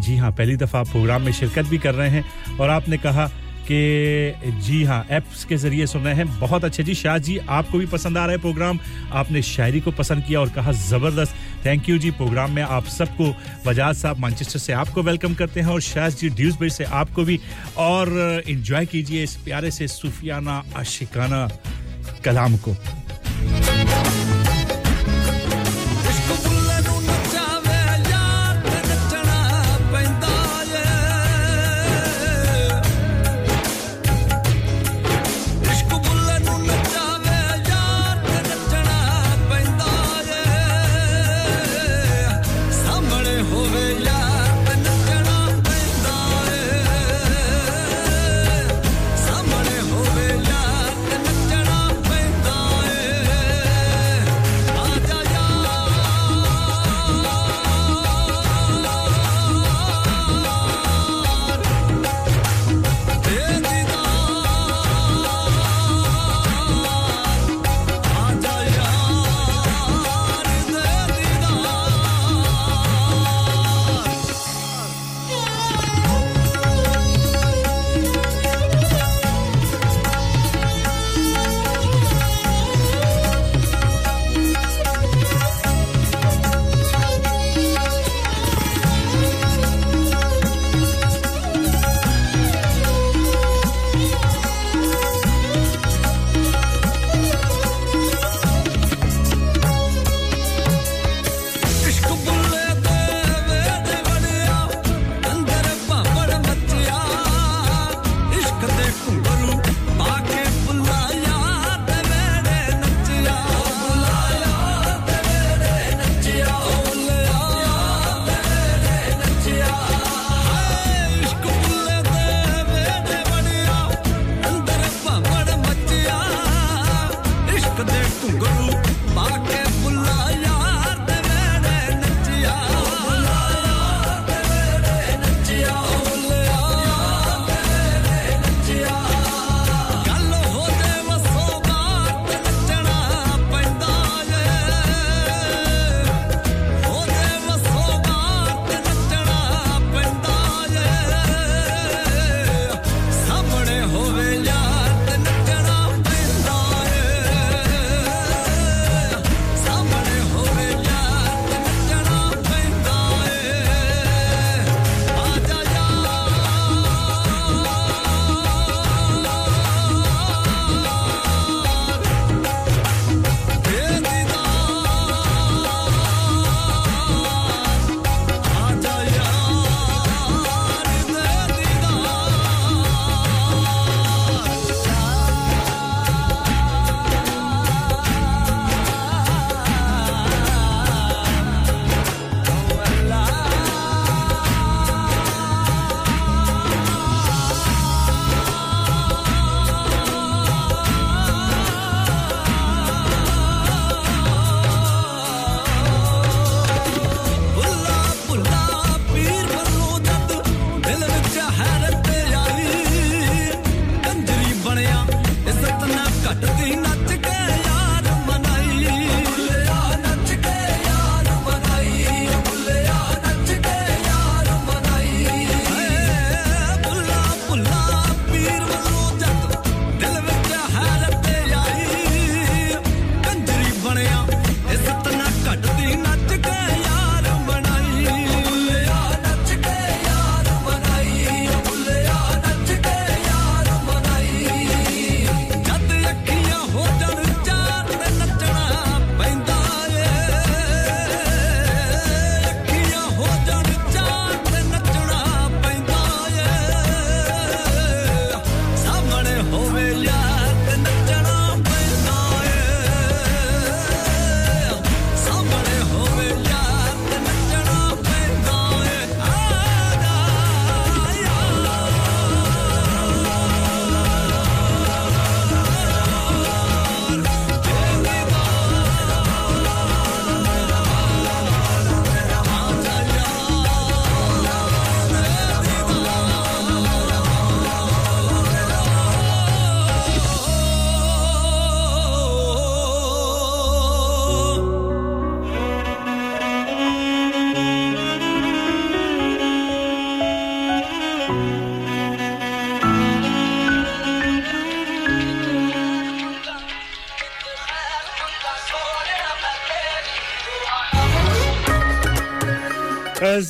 जी 0.00 0.16
हाँ 0.16 0.30
पहली 0.32 0.56
दफ़ा 0.56 0.80
आप 0.80 0.88
प्रोग्राम 0.88 1.22
में 1.22 1.32
शिरकत 1.32 1.64
भी 1.64 1.78
कर 1.78 1.94
रहे 1.94 2.10
हैं 2.10 2.24
और 2.60 2.70
आपने 2.70 2.98
कहा 2.98 3.30
कि, 3.70 4.60
जी 4.60 4.84
हाँ 4.84 5.06
ऐप्स 5.10 5.44
के 5.44 5.56
ज़रिए 5.56 5.86
सुन 5.86 6.02
रहे 6.02 6.14
हैं। 6.14 6.40
बहुत 6.40 6.64
अच्छे 6.64 6.82
जी, 6.82 6.94
शाह 6.94 7.18
जी, 7.18 7.38
आपको 7.38 7.78
भी 7.78 7.86
पसंद 7.86 8.18
आ 8.18 8.22
रहा 8.26 8.32
है 8.32 8.40
प्रोग्राम 8.40 8.80
आपने 9.12 9.42
शायरी 9.42 9.80
को 9.80 9.90
पसंद 9.90 10.24
किया 10.24 10.40
और 10.40 10.48
कहा 10.48 10.72
ज़बरदस्त। 10.72 11.34
थैंक 11.66 11.88
यू 11.88 11.98
जी 11.98 12.10
प्रोग्राम 12.10 12.50
में 12.50 12.62
आप 12.62 12.84
सबको, 12.84 13.36
बजाज 13.66 13.96
साहब 13.96 14.18
मानचेस्टर 14.18 14.58
से 14.58 14.72
आपको 14.72 15.02
वेलकम 15.02 15.34
करते 15.34 15.60
हैं 15.60 15.68
और 15.68 15.80
शाह 15.80 16.08
जी 16.08 16.28
ड्यूसबरी 16.28 16.70
से 16.70 16.84
आपको 16.84 17.24
भी। 17.24 17.40
और 17.76 18.42
इन्जॉय 18.48 18.86
कीजिए 18.86 19.22
इस 19.22 19.36
प्यारे 19.36 19.70
से 19.70 19.88
सूफियाना, 19.88 20.62
आशिकाना 20.76 21.48
कलाम 22.24 22.56
को। 22.56 22.76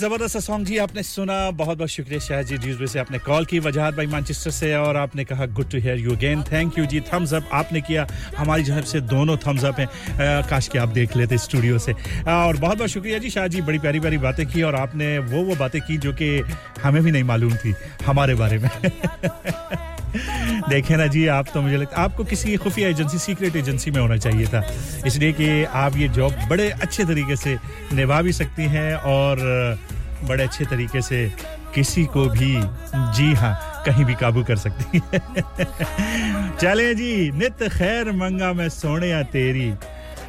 ज़बरदस्त 0.05 0.39
सॉन्ग 0.39 0.67
जी 0.67 0.77
आपने 0.79 1.03
सुना। 1.03 1.51
बहुत 1.51 1.79
बहुत 1.79 1.91
शुक्रिया 1.91 2.19
शाह 2.21 2.43
जी 2.43 2.57
ड्यूजबे 2.57 2.87
से 2.87 2.99
आपने 2.99 3.19
कॉल 3.19 3.45
की। 3.45 3.59
वजहत 3.59 3.95
भाई 3.95 4.07
मानचेस्टर 4.07 4.51
से 4.51 4.75
और 4.77 4.97
आपने 4.97 5.25
कहा 5.25 5.47
good 5.47 5.71
to 5.71 5.79
hear 5.79 5.99
you 5.99 6.17
again 6.17 6.43
thank 6.43 6.79
you 6.79 6.85
ji. 6.87 7.01
Thumbs 7.01 7.33
up 7.35 7.49
आपने 7.53 7.81
किया। 7.81 8.07
हमारी 8.37 8.65
जानब 8.65 8.85
से 8.85 9.01
दोनों 9.01 9.37
थम्स 9.37 9.65
अप 9.65 9.81
हैं। 9.81 9.89
काश 10.51 10.69
के 10.69 10.79
आप 10.79 10.89
देख 10.89 11.17
लेते 11.17 11.39
स्टूडियो 11.39 11.79
से। 11.79 11.93
और 12.29 12.57
बहुत 12.57 12.79
बहुत 12.79 12.91
शुक्रिया 12.91 13.19
जी 13.19 13.31
शाह 13.31 13.47
जी, 13.47 13.61
बड़ी 13.61 13.79
प्यारी 13.79 14.01
प्यारी 14.01 14.19
बातें 14.19 14.47
की 14.47 14.63
और 14.63 14.75
आपने 14.75 15.19
वो 15.19 15.43
वो 15.43 15.57
बातें 15.57 15.81
की 15.81 15.97
जो 15.97 16.13
कि 16.13 16.29
हमें 16.83 17.03
भी 17.03 17.11
नहीं 17.11 17.25
मालूम 17.25 17.57
थी, 17.57 17.75
हमारे 18.07 18.35
बारे 18.35 18.59
में। 18.59 18.71
देखें 20.69 20.97
ना 20.97 21.07
जी, 21.07 21.27
आप 21.27 21.47
तो 21.55 21.63
मुझे 21.63 21.77
लगता 21.77 22.03
आपको 22.03 22.25
किसी 22.25 22.57
खुफिया 22.57 22.89
एजेंसी, 22.89 23.19
सीक्रेट 23.19 23.57
एजेंसी 23.57 23.91
में 23.91 24.01
होना 24.01 24.17
चाहिए 24.17 24.47
था। 24.47 24.73
इसलिए 25.07 25.33
कि 25.33 25.65
आप 25.65 25.97
ये 25.97 26.09
जॉब 26.09 26.33
बड़े 26.51 26.71
अच्छे 26.71 27.05
तरीके 27.05 27.37
से 27.37 27.59
निभा 27.93 28.23
भी 28.23 28.33
सकती 28.33 28.63
हैं 28.63 28.95
और 28.95 29.37
बड़े 30.25 30.45
अच्छे 30.45 30.65
तरीके 30.65 31.03
से 31.03 31.33
किसी 31.75 32.05
को 32.05 32.29
भी, 32.29 32.55
जी 32.95 33.35
हाँ 33.35 33.83
कहीं 33.87 34.05
भी 34.05 34.15
काबू 34.15 34.45
कर 34.45 34.57
सकती 34.57 35.03
है। 35.13 35.19
चले 36.57 36.95
जी, 36.95 37.31
नित 37.31 37.63
खैर 37.63 38.13
मंगा 38.13 38.53
मैं 38.53 38.69
सोने 38.69 39.09
या 39.09 39.23
तेरी। 39.23 39.75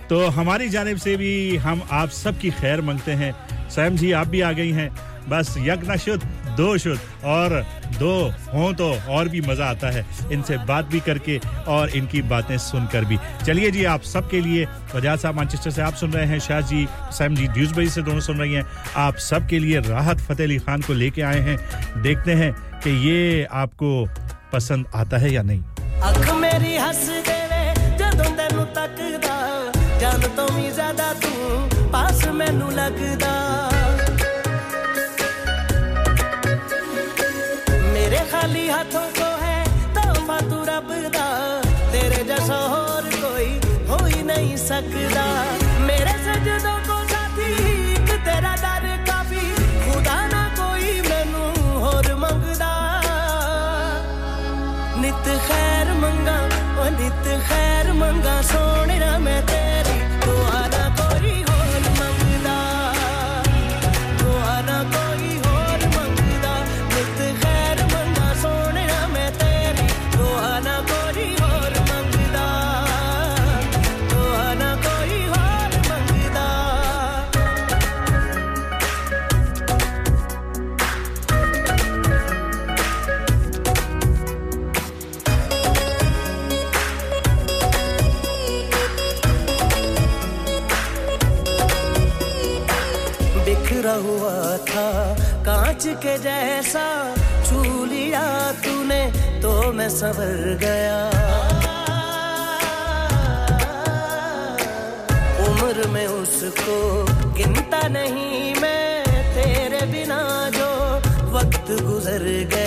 तो 0.10 0.28
हमारी 0.28 0.70
जानब 0.70 0.98
से 0.98 1.18
भी 1.18 1.58
हम 1.58 1.84
आप 1.92 2.10
सबकी 2.10 2.50
खैर 2.50 2.82
मंगते 2.82 3.12
हैं। 3.12 3.36
स्वयं 3.70 3.96
जी, 3.96 4.12
आप 4.12 4.28
भी 4.28 4.42
आ 4.42 4.52
गई 4.52 4.72
हैं। 4.72 5.16
बस 5.30 5.56
न 5.60 5.98
शुद्ध। 5.98 6.45
दो 6.57 6.77
शुद्ध 6.79 6.99
और 7.27 7.55
दो 7.99 8.13
हों 8.53 8.73
तो 8.75 8.89
और 9.11 9.29
भी 9.29 9.41
मज़ा 9.43 9.67
आता 9.67 9.91
है 9.91 10.05
इनसे 10.33 10.57
बात 10.67 10.85
भी 10.87 11.01
करके 11.01 11.39
और 11.69 11.91
इनकी 11.97 12.23
बातें 12.31 12.57
सुनकर 12.61 13.05
भी 13.05 13.19
चलिए 13.45 13.71
जी 13.71 13.85
आप 13.87 14.03
सबके 14.05 14.41
लिए 14.41 14.65
वजह 14.95 15.17
साहब 15.17 15.39
मैनचेस्टर 15.39 15.71
से 15.71 15.83
आप 15.83 15.95
सुन 15.95 16.13
रहे 16.13 16.27
हैं 16.27 16.39
शाह 16.41 16.61
जी 16.69 16.87
सैम 17.13 17.35
जी 17.37 17.47
ड्यूजबई 17.51 17.89
से 17.89 18.03
दोनों 18.03 18.21
सुन 18.23 18.39
रही 18.39 18.53
हैं 18.53 18.65
आप 18.99 19.17
सबके 19.23 19.59
लिए 19.59 19.81
राहत 19.89 20.21
फ़तेह 20.21 20.47
अली 20.47 20.59
खान 20.61 20.83
को 20.83 20.93
लेके 20.95 21.23
आए 21.25 21.41
हैं 21.41 21.59
देखते 22.03 22.35
हैं 22.35 22.53
कि 22.81 22.91
ये 23.09 23.45
आपको 23.57 23.93
पसंद 24.53 24.87
आता 24.95 25.19
है 25.19 25.33
या 25.33 25.43
नहीं 25.45 25.63
अख 26.03 26.31
मेरी 26.37 26.77
हंस 26.77 27.07
देवे 27.27 27.61
ਜਦੋਂ 27.99 28.31
ਤੈਨੂੰ 28.37 28.67
ਤੱਕਦਾ 28.75 29.37
ਜਾਨ 30.01 30.21
ਤੋਂ 30.37 30.49
ਵੀ 30.49 30.71
ਜ਼ਿਆਦਾ 30.71 31.13
ਤੂੰ 31.15 31.91
ਪਾਸ 31.93 32.27
ਮੈਨੂੰ 32.35 32.73
ਲੱਗਦਾ 32.75 33.54
खाली 38.46 38.68
हाथों 38.70 39.06
को 39.18 39.28
है 39.42 39.60
तोहफा 39.94 40.36
तू 40.50 40.58
रब 40.66 40.90
दा। 41.14 41.26
तेरे 41.92 42.24
जैसा 42.24 42.58
और 42.74 43.06
कोई 43.14 43.48
हो 43.88 43.98
ही 44.06 44.22
नहीं 44.24 44.58
सकता। 44.64 45.24
मेरे 45.88 46.14
सजदों 46.26 46.76
को 46.88 46.98
साथी 47.14 47.50
तेरा 48.28 48.54
डर 48.64 48.86
काफ़ी। 49.10 49.42
खुदा 49.86 50.18
ना 50.34 50.44
कोई 50.60 50.92
मैनू 51.10 51.44
होर 51.86 52.14
मंगदा। 52.26 52.74
नित 55.02 55.26
खैर 55.48 55.94
मंगा 56.04 56.38
ओ 56.78 56.90
नित 57.00 57.26
खैर 57.50 57.92
मंगा। 58.04 58.42
सोने 58.52 59.00
मैं 59.26 59.42
तेरी 59.48 59.85
के 96.04 96.18
जैसा 96.18 96.86
छू 97.46 97.86
लिया 97.86 98.24
तूने 98.64 99.02
तो 99.42 99.52
मैं 99.74 99.90
संवर 99.90 100.58
गया। 100.62 101.00
उम्र 105.46 105.88
में 105.94 106.08
उसको 106.08 106.78
गिनता 107.38 107.82
नहीं 107.88 108.56
मैं, 108.62 109.04
तेरे 109.36 109.86
बिना 109.92 110.22
जो 110.58 110.70
वक्त 111.38 111.72
गुजर 111.82 112.24
गया। 112.54 112.65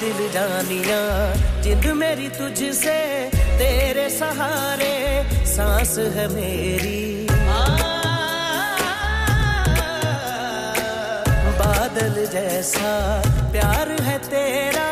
दिल 0.00 0.30
जानिया, 0.32 0.98
जिंद 1.62 1.84
मेरी 1.84 2.28
तुझसे, 2.28 2.98
तेरे 3.30 4.08
सहारे, 4.10 4.94
सांस 5.46 5.98
है 5.98 6.28
मेरी। 6.28 7.26
बादल 11.60 12.26
जैसा, 12.26 12.92
प्यार 13.52 13.90
है 14.02 14.18
तेरा, 14.18 14.88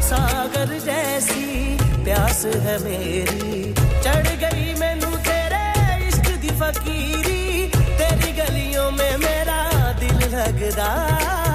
सागर 0.00 0.78
जैसी, 0.78 1.78
प्यास 2.04 2.44
है 2.44 2.78
मेरी। 2.84 3.74
चढ़ 3.74 4.28
गई 4.44 4.74
मैनू 4.74 5.16
तेरे 5.16 6.08
इश्क 6.08 6.30
दी 6.40 6.48
फकीरी, 6.48 7.70
तेरी 7.98 8.32
गलियों 8.32 8.90
में 8.90 9.16
मेरा 9.16 9.92
दिल 9.92 10.28
लगदा। 10.34 11.47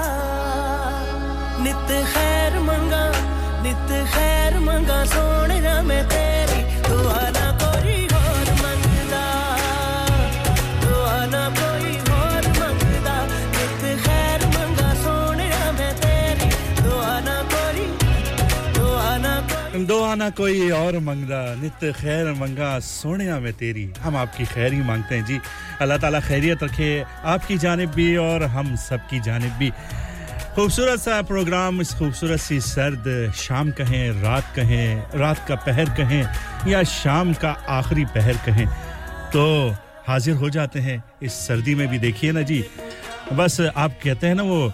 खैर 2.12 2.58
मंगा, 2.60 3.04
नित 3.64 3.90
खैर 4.12 4.58
मंगा, 4.60 4.98
सोने 5.04 5.60
मैं 5.82 6.02
तेरी। 6.08 6.60
दुआ 6.88 7.22
ना 7.36 7.46
कोई 7.60 7.96
और 8.14 8.46
मंगदा 8.60 9.24
दुआ 10.82 11.18
ना 11.34 11.44
कोई 11.58 11.92
मंगदा। 12.60 13.16
नित 13.54 13.82
खैर 14.04 14.46
मंगा, 14.46 14.88
सोने 14.94 15.48
मैं 15.78 15.92
तेरी। 16.00 16.48
दुआ 16.82 17.14
ना 17.20 17.36
कोई 17.52 17.86
दुआ 18.76 19.16
ना 19.16 19.34
कोई। 19.50 19.84
दो 19.84 20.02
आना 20.04 20.28
कोई 20.30 20.70
और 20.70 20.98
मंगदा, 21.00 21.42
नित 21.54 21.82
खैर 21.96 22.32
मंगा 22.32 22.78
सोनिया 22.80 23.38
में 23.38 23.52
तेरी। 23.52 23.84
हम 24.00 24.16
आपकी 24.16 24.44
खैर 24.46 24.72
ही 24.72 24.82
मांगते 24.82 25.14
हैं 25.14 25.24
जी। 25.24 25.40
अल्लाह 25.80 25.98
ताला 25.98 26.20
खैरियत 26.20 26.62
रखे 26.62 26.88
आपकी 27.24 27.58
जानिब 27.58 27.90
भी 27.90 28.16
और 28.16 28.42
हम 28.54 28.74
सबकी 28.78 29.20
जानिब 29.20 29.52
भी। 29.52 29.72
खूबसूरत 30.54 31.00
सा 31.00 31.20
प्रोग्राम, 31.22 31.80
इस 31.80 31.92
खूबसूरत 31.94 32.40
सी 32.40 32.58
सर्द 32.60 33.32
शाम 33.36 33.70
कहें, 33.70 34.22
रात 34.22 34.52
कहें, 34.56 35.18
रात 35.18 35.44
का 35.48 35.54
पहर 35.58 35.88
कहें, 35.90 36.70
या 36.70 36.82
शाम 36.84 37.32
का 37.34 37.50
आखिरी 37.70 38.04
पहर 38.14 38.36
कहें 38.44 38.66
तो 39.32 39.74
हाजिर 40.06 40.34
हो 40.34 40.50
जाते 40.50 40.80
हैं। 40.80 41.02
इस 41.22 41.32
सर्दी 41.46 41.74
में 41.74 41.86
भी 41.88 41.98
देखिए 41.98 42.32
ना 42.32 42.42
जी, 42.42 42.62
बस 43.32 43.60
आप 43.60 43.98
कहते 44.04 44.26
हैं 44.26 44.34
ना 44.34 44.42
वो, 44.42 44.72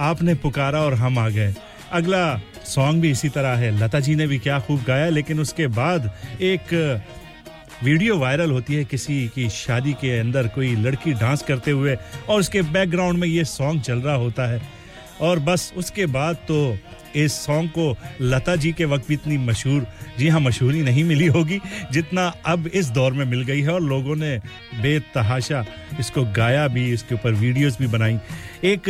आपने 0.00 0.34
पुकारा 0.34 0.80
और 0.80 0.94
हम 0.94 1.18
आ 1.18 1.28
गए। 1.28 1.54
अगला 1.92 2.36
सॉन्ग 2.66 3.02
भी 3.02 3.10
इसी 3.10 3.28
तरह 3.28 3.56
है, 3.56 3.70
लता 3.78 4.00
जी 4.00 4.14
ने 4.14 4.26
भी 4.26 4.38
क्या 4.38 4.58
खूब 4.60 4.84
गाया, 4.84 5.08
लेकिन 5.08 5.40
उसके 5.40 5.66
बाद 5.70 6.10
एक 6.42 6.74
वीडियो 7.82 8.18
वायरल 8.18 8.50
होती 8.50 8.74
है 8.74 8.84
किसी 8.84 9.26
की 9.34 9.48
शादी 9.50 9.92
के 9.94 10.18
अंदर, 10.18 10.46
कोई 10.48 10.74
लड़की 10.76 11.12
डांस 11.14 11.42
करते 11.42 11.70
हुए, 11.70 11.96
और 12.28 12.40
उसके 12.40 12.62
बैकग्राउंड 12.70 13.18
में 13.18 13.28
ये 13.28 13.44
सॉन्ग 13.46 13.82
चल 13.82 14.00
रहा 14.00 14.16
होता 14.16 14.50
है। 14.50 14.60
और 15.22 15.38
बस 15.40 15.72
उसके 15.76 16.06
बाद 16.06 16.36
तो 16.48 16.76
इस 17.16 17.32
सॉन्ग 17.36 17.70
को 17.70 17.96
लता 18.20 18.54
जी 18.56 18.72
के 18.72 18.84
वक्त 18.84 19.08
भी 19.08 19.14
इतनी 19.14 19.36
मशहूर, 19.38 19.86
जी 20.18 20.28
हाँ 20.28 20.40
मशहूरी 20.40 20.82
नहीं 20.82 21.02
मिली 21.04 21.26
होगी, 21.26 21.58
जितना 21.92 22.26
अब 22.46 22.66
इस 22.66 22.88
दौर 22.88 23.12
में 23.12 23.24
मिल 23.24 23.42
गई 23.42 23.60
है 23.60 23.68
और 23.68 23.82
लोगों 23.82 24.14
ने 24.16 24.36
बेतहाशा 24.82 25.64
इसको 26.00 26.24
गाया 26.32 26.66
भी, 26.68 26.92
इसके 26.92 27.14
ऊपर 27.14 27.32
वीडियोस 27.32 27.78
भी 27.78 27.86
बनाई। 27.86 28.18
एक 28.64 28.84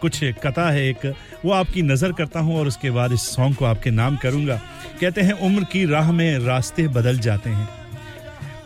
कुछ 0.00 0.20
कथा 0.44 0.70
है, 0.70 0.88
एक, 0.88 1.06
वो 1.44 1.52
आपकी 1.52 1.82
नज़र 1.82 2.12
करता 2.12 2.40
हूँ 2.40 2.58
और 2.58 2.66
उसके 2.66 2.90
बाद 2.90 3.12
इस 3.12 3.28
सॉन्ग 3.30 3.56
को 3.56 3.64
आपके 3.64 3.90
नाम 3.90 4.16
करूँगा। 4.16 4.60
कहते 5.00 5.20
हैं, 5.20 5.32
उम्र 5.32 5.64
की 5.64 5.84
राह 5.86 6.12
में 6.12 6.38
रास्ते 6.38 6.86
बदल 6.88 7.18
जाते 7.18 7.50
हैं। 7.50 7.68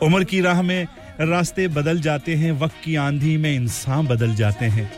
उम्र 0.03 0.25
की 0.25 0.41
राह 0.41 0.63
में 0.63 0.87
रास्ते 1.21 1.67
बदल 1.69 2.01
जाते 2.01 2.35
हैं, 2.35 2.53
वक्त 2.53 2.75
की 2.85 2.97
आंधी 2.97 3.37
में 3.37 3.55
इंसान 3.55 4.07
बदल 4.07 4.35
जाते 4.35 4.65
हैं। 4.67 4.91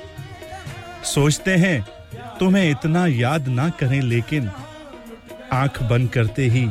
सोचते 1.09 1.55
हैं, 1.57 1.81
तुम्हें 2.41 2.71
इतना 2.71 3.07
याद 3.07 3.49
ना 3.49 3.69
करें, 3.71 4.01
लेकिन 4.01 4.51
आँख 5.53 5.83
बंद 5.83 6.11
करते 6.11 6.47
ही 6.47 6.69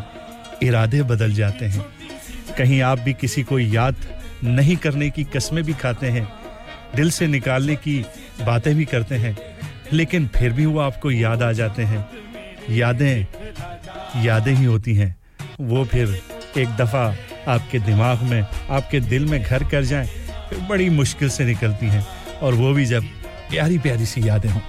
इरादे 0.64 1.02
बदल 1.04 1.34
जाते 1.34 1.66
हैं। 1.66 1.86
कहीं 2.58 2.82
आप 2.82 3.00
भी 3.00 3.14
किसी 3.14 3.44
को 3.44 3.60
याद 3.60 3.96
नहीं 4.44 4.76
करने 4.76 5.10
की 5.10 5.24
कस्में 5.24 5.64
भी 5.64 5.74
खाते 5.74 6.08
हैं, 6.08 6.28
दिल 6.96 7.12
से 7.12 7.28
निकालने 7.28 7.76
की 7.76 8.00
बातें 8.46 8.74
भी 8.76 8.86
करते 8.86 9.16
हैं, 9.16 9.38
लेकिन 9.94 10.28
फिर 10.28 10.54
भी 10.54 10.66
वो 10.66 10.80
आपको 10.80 11.12
याद 11.12 11.44
आ 11.44 11.52
जाते 11.52 11.84
हैं। 11.84 12.08
यादें 12.70 13.26
यादें 14.24 14.54
ही 14.54 14.66
होती 14.66 14.96
हैं। 14.96 15.16
वो 15.62 15.84
फिर 15.86 16.22
एक 16.58 16.76
दफ़ा 16.78 17.06
आपके 17.48 17.80
दिमाग 17.80 18.22
में, 18.22 18.42
आपके 18.70 19.00
दिल 19.00 19.26
में 19.26 19.42
घर 19.44 19.64
कर 19.64 19.84
जाएँ, 19.84 20.08
फिर 20.50 20.60
बड़ी 20.60 20.90
मुश्किल 20.90 21.30
से 21.30 21.46
निकलती 21.46 21.86
हैं, 21.86 22.06
और 22.42 22.54
वो 22.54 22.74
भी 22.74 22.86
जब 22.86 23.04
प्यारी 23.50 23.78
प्यारी 23.78 24.06
सी 24.06 24.28
यादें 24.28 24.50
हों। 24.50 24.62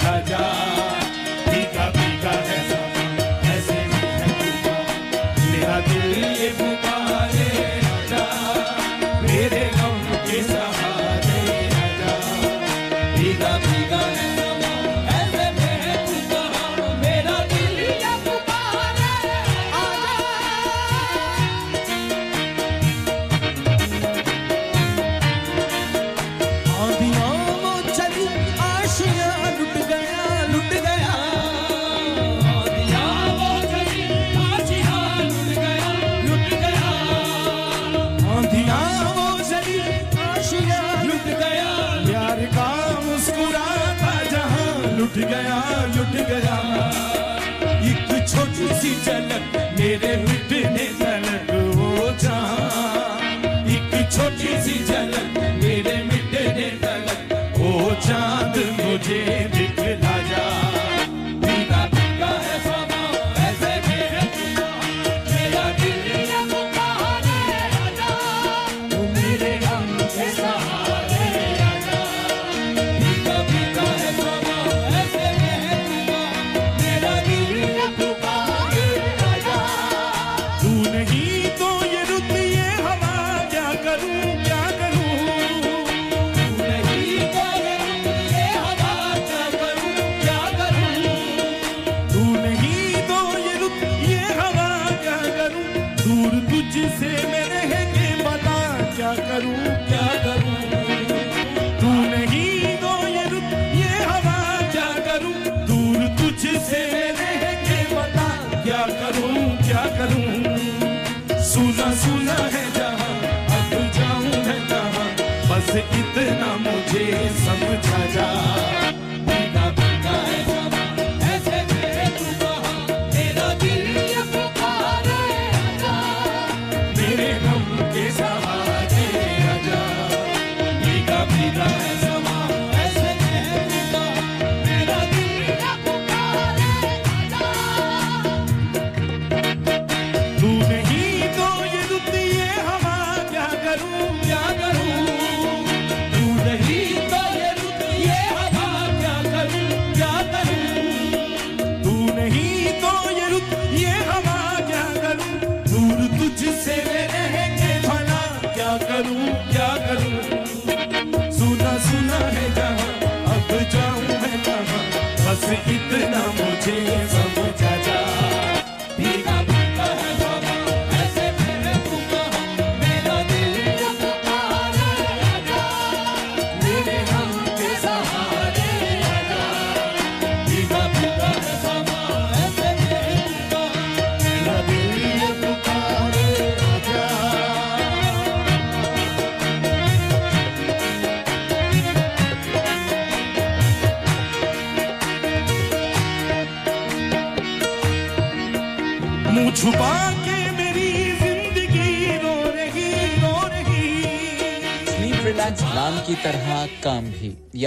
राजा 0.00 0.71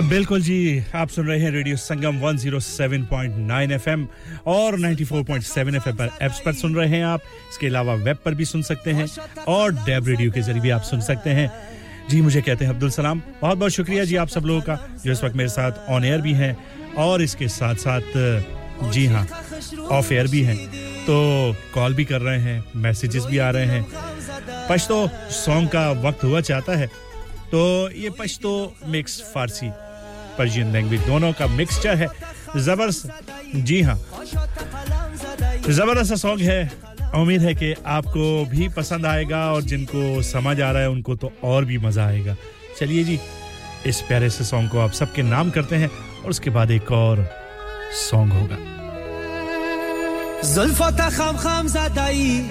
बिल्कुल 0.00 0.42
जी, 0.42 0.82
आप 0.94 1.08
सुन 1.08 1.26
रहे 1.26 1.38
हैं 1.40 1.50
रेडियो 1.50 1.76
संगम 1.76 2.18
107.9 2.20 3.72
एफएम 3.72 4.06
और 4.46 4.78
94.7 4.78 5.74
एफएम 5.74 5.96
पर 5.96 6.10
एप्स 6.22 6.40
पर 6.44 6.52
सुन 6.52 6.74
रहे 6.74 6.88
हैं 6.88 7.04
आप। 7.04 7.22
इसके 7.50 7.66
अलावा 7.66 7.94
वेब 7.94 8.16
पर 8.24 8.34
भी 8.34 8.44
सुन 8.44 8.62
सकते 8.62 8.90
हैं 8.90 9.06
और 9.48 9.72
डेब 9.74 10.08
रेडियो 10.08 10.30
के 10.30 10.42
ज़रिए 10.42 10.60
भी 10.62 10.70
आप 10.70 10.82
सुन 10.82 11.00
सकते 11.00 11.30
हैं। 11.30 11.50
जी, 12.10 12.20
मुझे 12.20 12.40
कहते 12.40 12.64
हैं 12.64 12.72
अब्दुल 12.72 12.90
सलाम। 12.90 13.22
बहुत 13.42 13.58
बहुत 13.58 13.72
शुक्रिया 13.72 14.04
जी 14.04 14.16
आप 14.16 14.28
सब 14.28 14.44
लोगों 14.44 14.60
का, 14.60 14.78
जो 15.04 15.12
इस 15.12 15.24
वक्त 15.24 15.36
मेरे 15.36 15.48
साथ 15.48 15.88
ऑन 15.88 16.04
एयर 16.04 16.20
भी 16.20 16.32
हैं 16.32 16.56
और 16.98 17.22
इसके 17.22 17.48
साथ 17.48 17.74
साथ 17.74 18.90
जी 18.92 19.06
हाँ 19.06 19.26
ऑफ़ 19.90 20.12
एयर 20.12 20.26
भी 20.26 20.42
हैं। 20.42 20.56
तो 21.04 21.54
कॉल 21.74 21.94
भी 21.94 22.04
कर 22.04 22.20
रहे 22.20 22.38
हैं 22.38 22.64
मैसेजेस 22.76 23.24
भी 23.24 23.38
आ 23.38 23.50
रहे 23.50 23.66
हैं। 23.66 23.86
पश्तो 24.68 25.08
सॉन्ग 25.30 25.68
का 25.68 25.90
वक्त 26.00 26.24
हुआ, 26.24 26.40
चाहता 26.40 26.76
है 26.76 26.90
तो 27.52 27.90
ये 27.92 28.10
Pashto 28.10 28.50
mix 28.88 29.20
Farsi 29.34 29.70
Persian 30.38 30.72
language 30.72 31.00
दोनों 31.00 31.32
का 31.32 31.46
मिक्सचर 31.46 31.96
है। 31.96 32.06
ज़बरदस्त। 32.56 33.08
जी 33.56 33.80
हाँ। 33.82 33.96
ज़बरदस्त 35.68 36.14
सॉन्ग 36.14 36.40
है। 36.40 36.72
उम्मीद 37.14 37.42
है 37.42 37.54
कि 37.54 37.74
आपको 37.86 38.44
भी 38.50 38.68
पसंद 38.68 39.06
आएगा 39.06 39.44
और 39.52 39.62
जिनको 39.62 40.22
समझ 40.22 40.60
आ 40.60 40.70
रहा 40.70 40.82
है, 40.82 40.88
उनको 40.88 41.16
तो 41.16 41.32
और 41.44 41.64
भी 41.64 41.78
मज़ा 41.78 42.06
आएगा। 42.06 42.36
चलिए 42.80 43.04
जी, 43.04 43.18
इस 43.86 44.00
प्यारे 44.00 44.30
से 44.30 44.44
सॉन्ग 44.44 44.70
को 44.70 44.78
आप 44.78 44.92
सबके 44.92 45.22
नाम 45.22 45.50
करते 45.50 45.76
हैं 45.76 45.90
और 46.24 46.30
उसके 46.30 46.50
बाद 46.50 46.70
एक 46.70 46.92
और 46.92 47.26
सॉन्ग 48.00 48.32
होगा। 48.32 48.56
जुल्फा 50.54 50.90
खाम 51.10 51.36
खाम 51.36 51.68
जादाई 51.68 52.50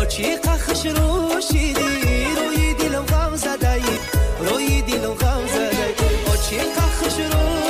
бо 0.00 0.06
чӣ 0.14 0.30
қахш 0.44 0.82
рӯшидӣ 0.96 1.88
рӯи 2.38 2.68
дилам 2.78 3.06
ғам 3.12 3.32
задаӣ 3.44 3.94
рӯи 4.46 4.78
дилам 4.88 5.14
ғам 5.22 5.42
задаӣ 5.54 5.88
бо 6.24 6.34
чӣ 6.44 6.60
қахш 6.76 7.16
рӯшидӣ 7.32 7.69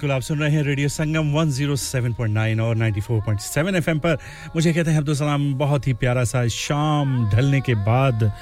बिल्कुल 0.00 0.16
आप 0.16 0.22
सुन 0.22 0.38
रहे 0.38 0.50
हैं 0.50 0.62
रेडियो 0.62 0.88
संगम 0.88 1.32
107.9 1.32 2.60
और 2.60 2.76
94.7 2.76 3.74
एफएम 3.74 3.98
पर। 3.98 4.18
मुझे 4.56 4.72
कहते 4.72 4.90
हैं 4.90 4.98
अब्दुल 4.98 5.14
सलाम, 5.14 5.54
बहुत 5.54 5.86
ही 5.86 5.92
प्यारा 5.92 6.24
सा 6.24 6.48
शाम 6.48 7.30
ढलने 7.30 7.60
के 7.60 7.74
बाद 7.74 8.32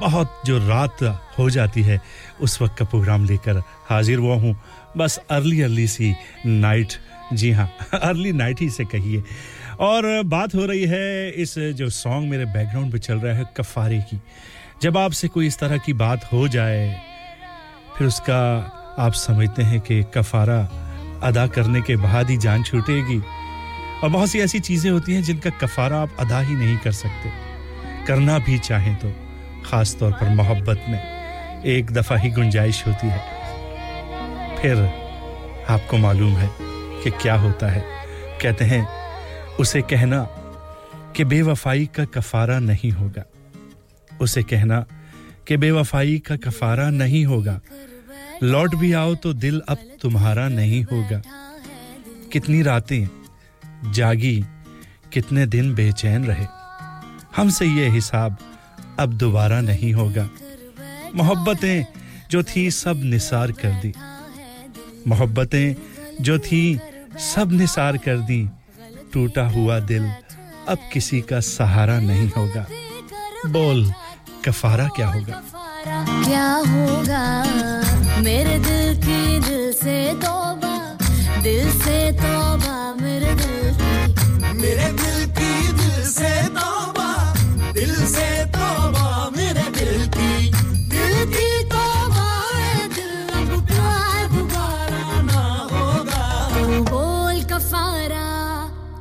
बहुत 0.00 0.42
जो 0.46 0.58
रात 0.58 1.02
हो 1.38 1.50
जाती 1.50 1.82
है, 1.82 2.00
उस 2.40 2.62
वक्त 2.62 2.78
का 2.78 2.84
प्रोग्राम 2.84 3.24
लेकर 3.24 3.62
हाजिर 3.88 4.18
हुआ 4.18 4.34
हूँ। 4.34 4.60
बस 4.96 5.18
अर्ली 5.30 5.62
अर्ली 5.62 5.86
सी 5.86 6.14
नाइट। 6.46 6.92
जी 7.32 7.50
हाँ 7.50 7.72
अर्ली 7.94 8.32
नाइट 8.32 8.60
ही 8.60 8.70
से 8.70 8.84
कहिए। 8.84 9.24
और 9.80 10.22
बात 10.22 10.54
हो 10.54 10.66
रही 10.66 10.84
है 10.84 11.30
इस 11.30 11.58
जो 11.58 11.90
सॉन्ग 11.90 12.30
मेरे 12.30 12.44
बैकग्राउंड 12.44 12.92
पे 12.92 12.98
चल 12.98 13.14
रहा 13.14 13.36
है, 13.36 13.46
कफारे 13.56 13.98
की। 13.98 14.20
जब 14.82 14.98
आपसे 14.98 15.28
कोई 15.28 15.46
इस 15.46 15.58
तरह 15.58 15.78
की 15.78 15.92
बात 15.92 16.32
हो 16.32 16.48
जाए, 16.48 17.00
फिर 17.98 18.06
उसका 18.06 18.76
आप 18.98 19.12
समझते 19.12 19.62
हैं 19.62 19.80
कि 19.80 20.02
कफारा 20.02 20.86
अदा 21.22 21.46
करने 21.46 21.80
के 21.80 21.96
बाद 21.96 22.30
ही 22.30 22.36
जान 22.36 22.62
छूटेगी। 22.62 23.20
और 24.02 24.10
बहुत 24.10 24.28
सी 24.28 24.38
ऐसी 24.40 24.60
चीज़ें 24.60 24.90
होती 24.90 25.14
हैं 25.14 25.22
जिनका 25.22 25.50
कफारा 25.50 26.00
आप 26.00 26.16
अदा 26.20 26.40
ही 26.40 26.54
नहीं 26.54 26.76
कर 26.78 26.92
सकते। 26.92 27.30
करना 28.06 28.38
भी 28.38 28.58
चाहें 28.58 28.94
तो 28.96 29.12
ख़ास 29.64 29.96
तौर 30.00 30.12
पर 30.12 30.28
मोहब्बत 30.28 30.84
में, 30.88 31.62
एक 31.64 31.90
दफ़ा 31.92 32.16
ही 32.16 32.30
गुंजाइश 32.30 32.86
होती 32.86 33.06
है। 33.06 34.58
फिर 34.58 34.76
आपको 35.68 35.96
मालूम 35.96 36.32
है 36.32 36.50
कि 37.02 37.10
क्या 37.10 37.34
होता 37.34 37.68
है। 37.68 37.84
कहते 38.42 38.64
हैं, 38.64 38.86
उसे 39.56 39.82
कहना 39.82 40.22
कि 41.16 41.24
बेवफाई 41.24 41.86
का 41.86 42.04
कफारा 42.04 42.58
नहीं 42.58 42.90
होगा। 42.90 43.24
उसे 44.20 44.42
कहना 44.42 44.84
कि 45.48 45.56
बेवफाई 45.56 46.18
का 46.18 46.36
कफारा 46.36 46.88
नहीं 46.90 47.24
होगा। 47.24 47.60
लौट 48.42 48.74
भी 48.74 48.92
आओ 48.92 49.14
तो 49.14 49.32
दिल 49.32 49.60
अब 49.68 49.78
तुम्हारा 50.02 50.48
नहीं 50.48 50.82
होगा। 50.84 51.22
कितनी 52.32 52.62
रातें 52.62 53.08
जागी, 53.92 54.44
कितने 55.12 55.46
दिन 55.46 55.74
बेचैन 55.74 56.24
रहे। 56.24 56.46
हमसे 57.36 57.66
ये 57.66 57.88
हिसाब 57.88 58.36
अब 59.00 59.12
दोबारा 59.12 59.60
नहीं 59.60 59.92
होगा। 59.92 60.28
मोहब्बतें 61.14 61.84
जो 62.30 62.42
थी 62.42 62.70
सब 62.70 63.00
निसार 63.04 63.52
कर 63.52 63.70
दी। 63.70 63.92
मोहब्बतें 65.08 65.74
जो 66.20 66.38
थी 66.38 66.80
सब 67.34 67.52
निसार 67.52 67.96
कर 67.96 68.16
दी। 68.16 68.48
टूटा 69.12 69.48
हुआ 69.48 69.78
दिल 69.80 70.10
अब 70.68 70.78
किसी 70.92 71.20
का 71.20 71.40
सहारा 71.40 72.00
नहीं 72.00 72.28
होगा। 72.28 72.66
बोल, 73.46 73.92
कफारा 74.44 74.88
क्या 74.88 75.08
होगा? 75.08 75.42
क्या 76.24 76.52
होगा? 76.52 77.89
मेरे 78.24 78.56
दिल 78.64 78.88
की 79.04 79.20
दिल 79.40 79.72
से 79.72 79.96
तौबा 80.22 80.74
दिल 81.42 81.70
से 81.80 81.96
तौबा 82.18 82.74
मेरे 83.00 83.32
दिल 83.40 83.62
की। 83.78 83.92
मेरे 84.60 84.88
दिल 85.00 85.20
की 85.38 85.52
दिल 85.78 86.02
से 86.08 86.32
तौबा 86.58 87.08
दिल 87.78 87.94
से 88.12 88.28
तौबा 88.56 89.06
मेरे 89.36 89.64
दिल 89.78 89.94
की। 90.16 90.32
दिल 90.92 91.14
की 91.34 91.48
तौबा 91.72 92.28
दिल 92.96 93.14
अब 93.40 93.48
प्यार 93.70 94.28
दोबारा 94.34 95.22
ना 95.30 95.42
होगा। 95.72 96.24
तू 96.54 96.62
बोल 96.92 97.42
कफारा 97.52 98.28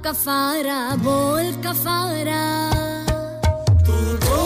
कफारा 0.08 0.80
बोल 1.08 1.52
कफारा। 1.68 2.44
तू 3.86 3.98
बोल 4.26 4.39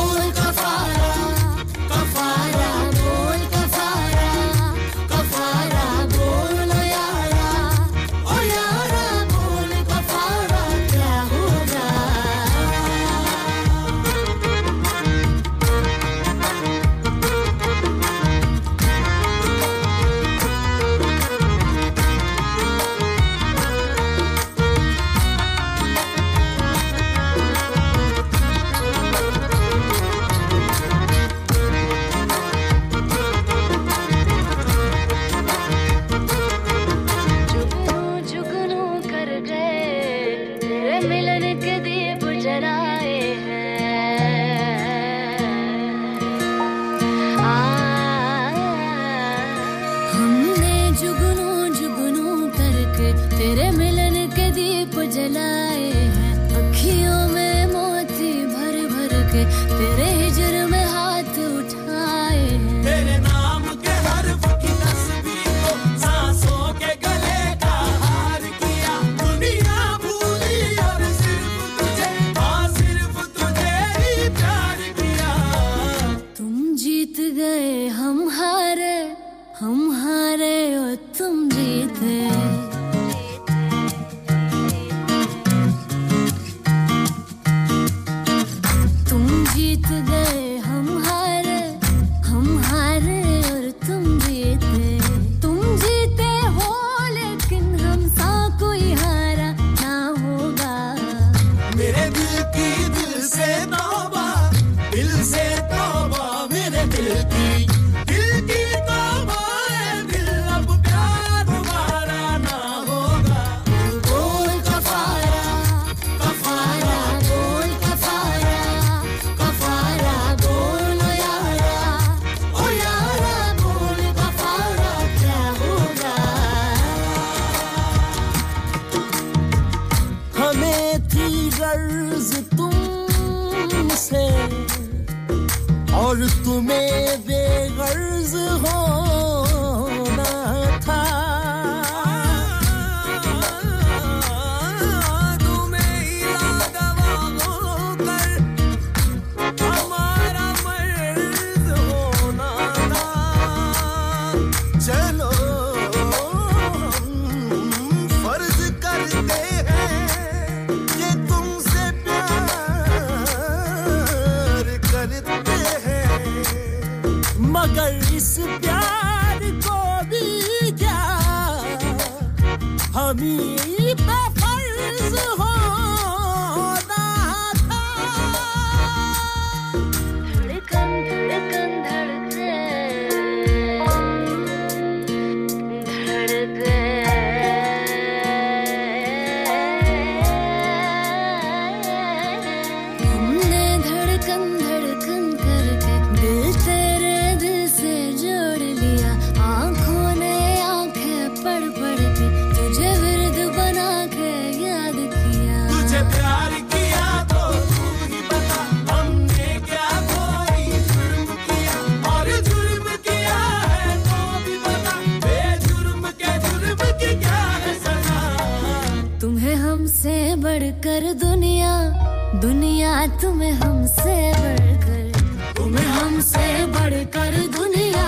दुनिया 222.43 222.93
तुम्हें 223.21 223.51
हमसे 223.51 224.15
बढ़कर। 224.39 225.53
तुम्हें 225.57 225.85
हमसे 225.87 226.45
बढ़कर 226.75 227.37
दुनिया 227.55 228.07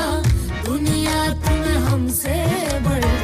दुनिया 0.65 1.19
तुम्हें 1.45 1.77
हमसे 1.87 2.35
बढ़कर। 2.85 3.14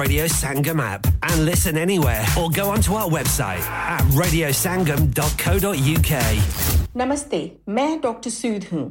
Radio 0.00 0.24
Sangam 0.26 0.80
app. 0.80 1.06
And 1.22 1.44
listen 1.44 1.76
anywhere, 1.76 2.24
or 2.40 2.48
go 2.50 2.64
onto 2.70 2.94
our 2.94 3.10
website 3.14 3.66
at 3.94 4.02
radiosangam.co.uk. 4.20 6.12
नमस्ते, 6.96 7.40
मैं 7.68 8.00
डॉक्टर 8.00 8.30
सूद 8.30 8.64
हूँ। 8.72 8.84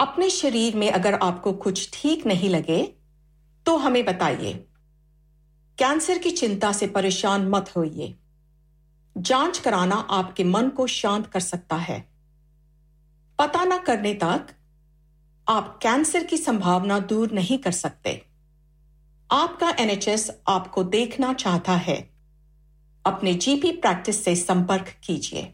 अपने 0.00 0.30
शरीर 0.30 0.76
में 0.76 0.90
अगर 0.90 1.14
आपको 1.14 1.52
कुछ 1.52 1.90
ठीक 1.94 2.26
नहीं 2.26 2.50
लगे 2.50 2.94
तो 3.66 3.76
हमें 3.76 4.04
बताइए। 4.04 4.52
कैंसर 5.78 6.18
की 6.18 6.30
चिंता 6.30 6.72
से 6.72 6.86
परेशान 6.86 7.48
मत 7.48 7.72
होइए। 7.76 8.14
जाँच 9.18 9.58
कराना 9.58 9.96
आपके 10.10 10.44
मन 10.44 10.68
को 10.68 10.86
शांत 10.86 11.26
कर 11.26 11.40
सकता 11.40 11.76
है। 11.76 11.98
पता 13.38 13.64
न 13.64 13.78
करने 13.78 14.14
तक 14.14 14.46
आप 15.48 15.78
कैंसर 15.82 16.24
की 16.24 16.36
संभावना 16.36 16.98
दूर 16.98 17.32
नहीं 17.32 17.58
कर 17.58 17.72
सकते। 17.72 18.33
आपका 19.30 19.76
एनएचएस 19.80 20.30
आपको 20.48 20.84
देखना 20.84 21.32
चाहता 21.32 21.72
है। 21.72 22.10
अपने 23.06 23.34
जीपी 23.34 23.72
प्रैक्टिस 23.72 24.24
से 24.24 24.36
संपर्क 24.36 24.94
कीजिए। 25.04 25.53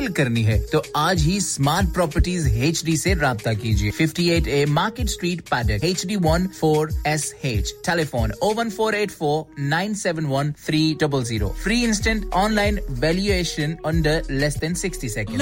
करनी 0.07 0.43
है 0.43 0.57
तो 0.71 0.83
आज 0.95 1.21
ही 1.23 1.39
स्मार्ट 1.41 1.93
प्रॉपर्टीज़ 1.93 2.47
एच 2.49 2.83
डी 2.85 2.93
ऐसी 2.93 3.13
रब्ता 3.13 3.53
कीजिए। 3.53 3.91
58 3.91 4.47
A 4.47 4.65
market 4.69 5.09
street 5.09 5.41
Paddock 5.51 5.83
H 5.85 6.05
D 6.07 6.15
one 6.15 6.47
four 6.59 6.89
S 7.07 7.33
H 7.45 7.73
telephone 7.85 8.31
O 8.43 8.53
one 8.53 8.69
four 8.69 8.95
eight 8.95 9.11
four 9.11 9.61
nine 9.61 9.93
seven 10.03 10.25
one 10.25 10.51
three 10.65 10.81
double 11.01 11.23
zero 11.23 11.55
free 11.63 11.83
instant 11.83 12.25
online 12.33 12.79
valuation 12.89 13.77
under 13.85 14.23
less 14.31 14.57
than 14.57 14.73
sixty 14.83 15.09
second 15.09 15.41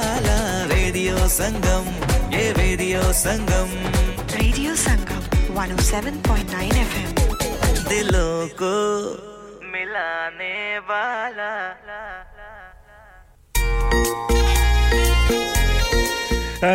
संगम 1.31 1.85
ये 2.33 2.51
radio 2.53 3.01
Sangam 3.17 3.69
radio 4.35 4.73
Sangam 4.75 5.21
107.9 5.57 6.63
FM 6.81 7.11
दिलों 7.89 8.47
को 8.61 8.73
मिलाने 9.71 10.79
वाला 10.89 11.49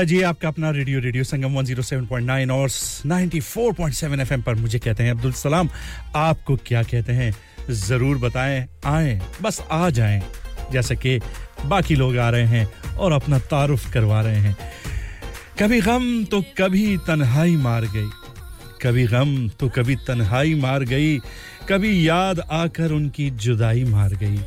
जी 0.02 0.20
आपका 0.22 0.48
अपना 0.48 0.70
radio 0.70 1.00
radio 1.00 1.24
Sangam 1.24 1.62
107.9 1.62 2.50
और 2.50 2.68
94.7 2.70 4.20
FM 4.20 4.42
पर 4.42 4.54
मुझे 4.54 4.78
कहते 4.78 5.02
हैं 5.02 5.10
अब्दुल 5.10 5.32
सलाम। 5.32 5.68
आपको 6.16 6.56
क्या 6.66 6.82
कहते 6.82 7.12
हैं? 7.12 7.32
ज़रूर 7.70 8.18
बताएँ 8.18 8.66
आएँ 8.86 9.20
बस 9.42 9.60
आ 9.70 9.88
जाएँ। 9.90 10.22
जैसे 10.72 10.96
कि 10.96 11.20
बाकी 11.64 11.94
लोग 11.94 12.18
आ 12.18 12.30
रहे 12.30 12.46
हैं 12.46 12.94
और 12.94 13.12
अपना 13.12 13.38
तारुफ 13.38 13.92
करवा 13.92 14.20
रहे 14.20 14.36
हैं। 14.36 14.56
कभी 15.62 15.80
गम 15.80 16.24
तो 16.24 16.44
कभी 16.58 16.96
तन्हाई 16.96 17.56
मार 17.56 17.84
गई। 17.84 18.08
कभी 18.82 19.06
गम 19.06 19.48
तो 19.48 19.68
कभी 19.68 19.96
तन्हाई 19.96 20.54
मार 20.54 20.82
गई। 20.82 21.18
कभी 21.68 22.08
याद 22.08 22.40
आकर 22.40 22.92
उनकी 22.92 23.30
जुदाई 23.30 23.84
मार 23.84 24.14
गई। 24.14 24.40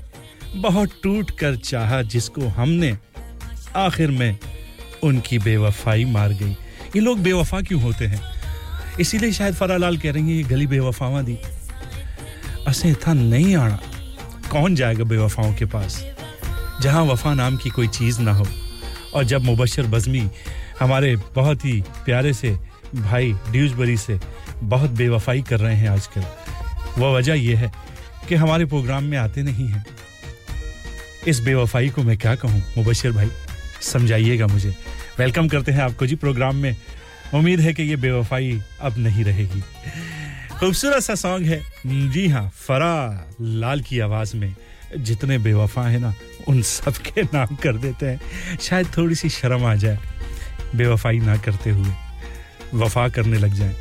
बहुत 0.55 0.89
टूट 1.03 1.31
कर 1.31 1.55
चाहा 1.55 2.01
जिसको 2.01 2.47
हमने, 2.47 2.97
आखिर 3.75 4.11
में 4.11 4.37
उनकी 5.03 5.39
बेवफाई 5.39 6.05
मार 6.05 6.29
गई। 6.29 6.51
ये 6.95 6.99
लोग 6.99 7.19
बेवफा 7.19 7.61
क्यों 7.61 7.81
होते 7.81 8.07
हैं? 8.07 8.21
इसीलिए 8.99 9.31
शायद 9.31 9.55
फरालाल 9.55 9.97
कह 9.97 10.11
रही 10.11 10.23
हैं, 10.23 10.35
ये 10.35 10.43
गली 10.43 10.67
बेवफावा 10.67 11.21
दी। 11.21 11.37
असे 12.67 12.93
था 12.93 13.13
नहीं 13.13 13.55
आना। 13.55 13.79
कौन 14.51 14.75
जाएगा 14.75 15.03
बेवफाओं 15.03 15.53
के 15.53 15.65
पास? 15.65 16.05
जहाँ 16.81 17.03
वफा 17.03 17.33
नाम 17.33 17.57
की 17.57 17.69
कोई 17.69 17.87
चीज़ 17.87 18.19
ना 18.21 18.33
हो। 18.33 18.47
और 19.13 19.23
जब 19.23 19.41
मुबशर 19.41 19.83
बजमी 19.83 20.29
हमारे 20.79 21.15
बहुत 21.15 21.65
ही 21.65 21.81
प्यारे 22.05 22.33
से 22.33 22.57
भाई 22.95 23.31
ड्यूजबरी 23.49 23.97
से 23.97 24.19
बहुत 24.63 24.89
बेवफाई 24.89 25.41
कर 25.41 25.59
रहे 25.59 25.75
हैं 25.75 25.89
आजकल, 25.89 26.23
वह 26.97 27.17
वजह 27.17 27.33
यह 27.33 27.59
है 27.59 27.71
कि 28.29 28.35
हमारे 28.35 28.65
प्रोग्राम 28.65 29.03
में 29.03 29.17
आते 29.17 29.43
नहीं 29.43 29.67
हैं। 29.67 29.85
इस 31.27 31.39
बेवफाई 31.39 31.89
को 31.89 32.03
मैं 32.03 32.17
क्या 32.17 32.35
कहूँ, 32.35 32.63
मुबशर 32.77 33.11
भाई? 33.11 33.29
समझाइएगा 33.81 34.47
मुझे। 34.47 34.75
वेलकम 35.19 35.47
करते 35.47 35.71
हैं 35.71 35.81
आपको 35.81 36.05
जी 36.05 36.15
प्रोग्राम 36.15 36.55
में। 36.55 36.75
उम्मीद 37.33 37.59
है 37.59 37.73
कि 37.73 37.83
ये 37.83 37.95
बेवफाई 37.95 38.61
अब 38.81 38.97
नहीं 38.97 39.23
रहेगी। 39.23 39.61
खूबसूरत 40.59 41.03
सा 41.03 41.15
सॉन्ग 41.15 41.47
है। 41.47 41.61
जी 41.87 42.27
हाँ 42.27 42.51
फरा 42.55 43.25
लाल 43.41 43.81
की 43.81 43.99
आवाज़ 43.99 44.35
में। 44.37 44.55
जितने 44.97 45.37
बेवफा 45.37 45.87
हैं 45.87 45.99
ना 45.99 46.13
उन 46.47 46.61
सब 46.61 46.97
के 46.97 47.23
नाम 47.23 47.55
कर 47.55 47.77
देते 47.77 48.05
हैं। 48.05 48.21
शायद 48.61 48.87
थोड़ी 48.97 49.15
सी 49.15 49.29
शर्म 49.29 49.65
आ 49.65 49.75
जाए, 49.75 49.99
बेवफाई 50.75 51.19
ना 51.19 51.37
करते 51.37 51.69
हुए, 51.69 51.93
वफा 52.73 53.09
करने 53.09 53.37
लग 53.37 53.53
जाए। 53.53 53.75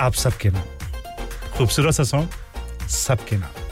आप 0.00 0.12
सबके 0.12 0.48
नाम। 0.48 0.64
खूबसूरत 1.50 1.94
सा 1.94 2.04
सॉन्ग 2.04 2.28
सबके 2.88 3.36
नाम। 3.36 3.63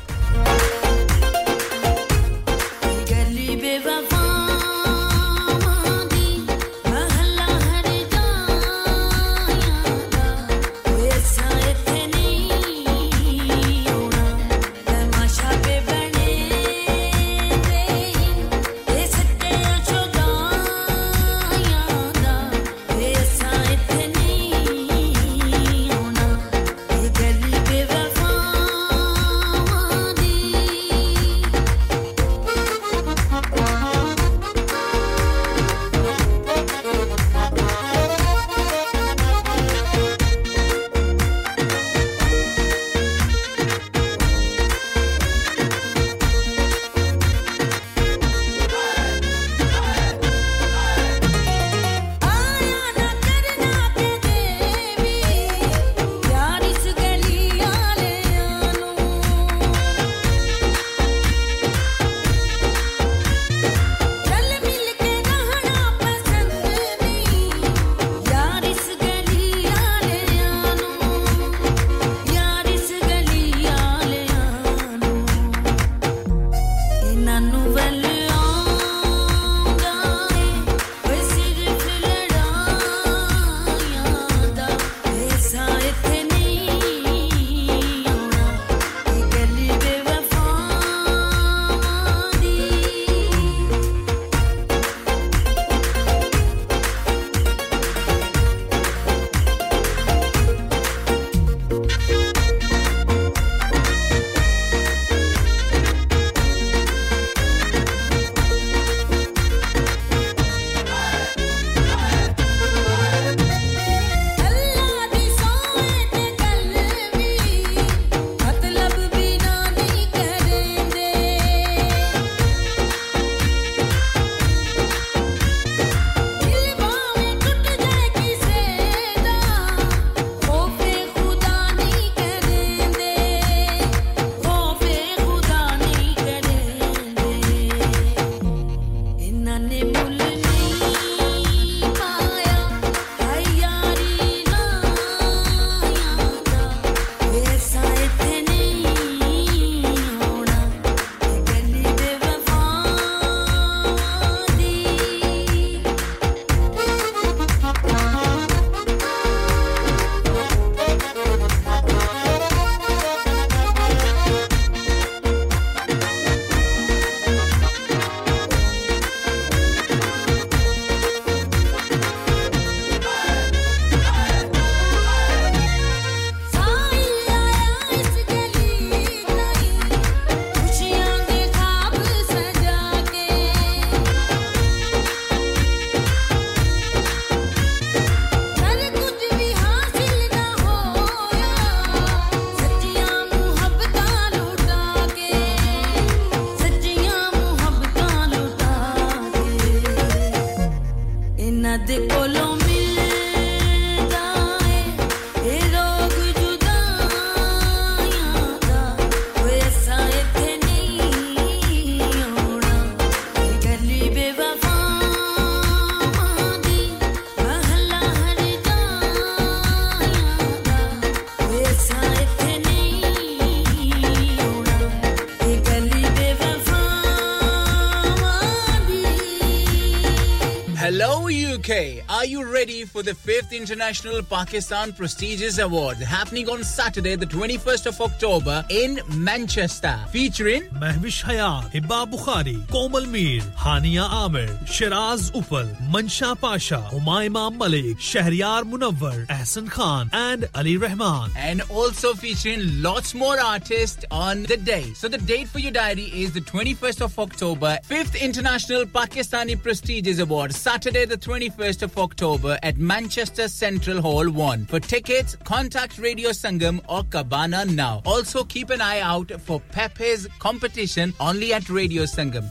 radio 232.62 232.71
for 232.86 233.02
the 233.02 233.12
5th 233.12 233.52
International 233.52 234.22
Pakistan 234.22 234.92
Prestigious 234.92 235.58
Award 235.58 235.96
happening 235.98 236.48
on 236.48 236.62
Saturday, 236.64 237.16
the 237.16 237.26
21st 237.26 237.86
of 237.86 238.00
October 238.00 238.64
in 238.68 239.00
Manchester? 239.16 239.98
Featuring 240.10 240.62
Mehwish 240.80 241.22
Hayat, 241.24 241.70
Hibba 241.72 242.10
Bukhari, 242.10 242.66
Komal 242.68 243.06
Mir, 243.06 243.40
Hania 243.56 244.08
Amir, 244.10 244.48
Shiraz 244.66 245.30
Upal, 245.32 245.66
Mansha 245.90 246.38
Pasha, 246.40 246.84
Humayma 246.90 247.54
Malik, 247.56 247.96
Shahriyar 247.98 248.62
Munawwar, 248.64 249.26
Ahsan 249.26 249.70
Khan, 249.70 250.10
and 250.12 250.48
Ali 250.54 250.76
Rahman. 250.76 251.30
and 251.36 251.62
also 251.70 252.14
featuring 252.14 252.60
lots 252.82 253.14
more 253.14 253.40
artists 253.40 254.04
on 254.10 254.42
the 254.44 254.56
day. 254.56 254.92
So 254.94 255.08
the 255.08 255.18
date 255.18 255.48
for 255.48 255.58
your 255.58 255.72
diary 255.72 256.04
is 256.14 256.32
the 256.32 256.40
21st 256.40 257.00
of 257.02 257.18
October, 257.18 257.78
5th 257.88 258.20
International 258.20 258.84
Pakistani 258.84 259.60
Prestigious 259.60 260.18
Award, 260.18 260.54
Saturday 260.54 261.04
the 261.04 261.16
21st 261.16 261.82
of 261.82 261.96
October 261.98 262.58
at 262.62 262.71
Manchester 262.78 263.48
Central 263.48 264.00
Hall 264.00 264.28
1. 264.30 264.66
For 264.66 264.80
tickets, 264.80 265.36
contact 265.44 265.98
Radio 265.98 266.30
Sangam 266.30 266.80
or 266.88 267.04
Cabana 267.04 267.64
now. 267.64 268.02
Also 268.04 268.44
keep 268.44 268.70
an 268.70 268.80
eye 268.80 269.00
out 269.00 269.30
for 269.40 269.60
Pepe's 269.72 270.26
competition 270.38 271.14
only 271.20 271.52
at 271.52 271.68
Radio 271.68 272.04
Sangam. 272.04 272.50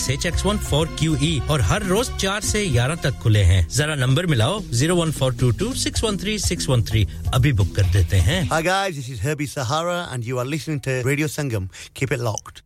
six 0.01 0.09
H 0.09 0.25
X 0.25 0.45
one 0.45 0.57
four 0.57 0.87
Q 0.99 1.15
E 1.23 1.31
और 1.51 1.61
हर 1.69 1.83
रोज 1.85 2.09
चार 2.21 2.41
से 2.41 2.65
ग्यारह 2.69 2.95
तक 3.03 3.19
खुले 3.23 3.43
हैं 3.49 3.67
जरा 3.77 3.95
number 3.95 4.25
मिलाओ 4.33 4.59
ज़ीरो 4.79 4.95
अभी 7.35 7.51
बुक 7.59 7.75
कर 7.75 7.91
देते 7.93 8.17
हैं 8.29 8.39
Hi 8.51 8.61
guys, 8.67 8.97
this 8.99 9.09
is 9.15 9.21
Herbie 9.25 9.49
Sahara 9.53 9.99
and 10.13 10.29
you 10.29 10.39
are 10.43 10.47
listening 10.53 10.81
to 10.87 10.97
Radio 11.09 11.27
Sangam. 11.35 11.69
Keep 11.99 12.15
it 12.17 12.23
locked. 12.29 12.63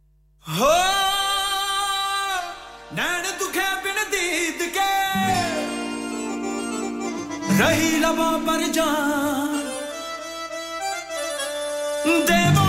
रही 7.59 7.91
लबा 7.99 8.31
पर 8.47 8.67
जान 8.77 9.63
देवा 12.29 12.64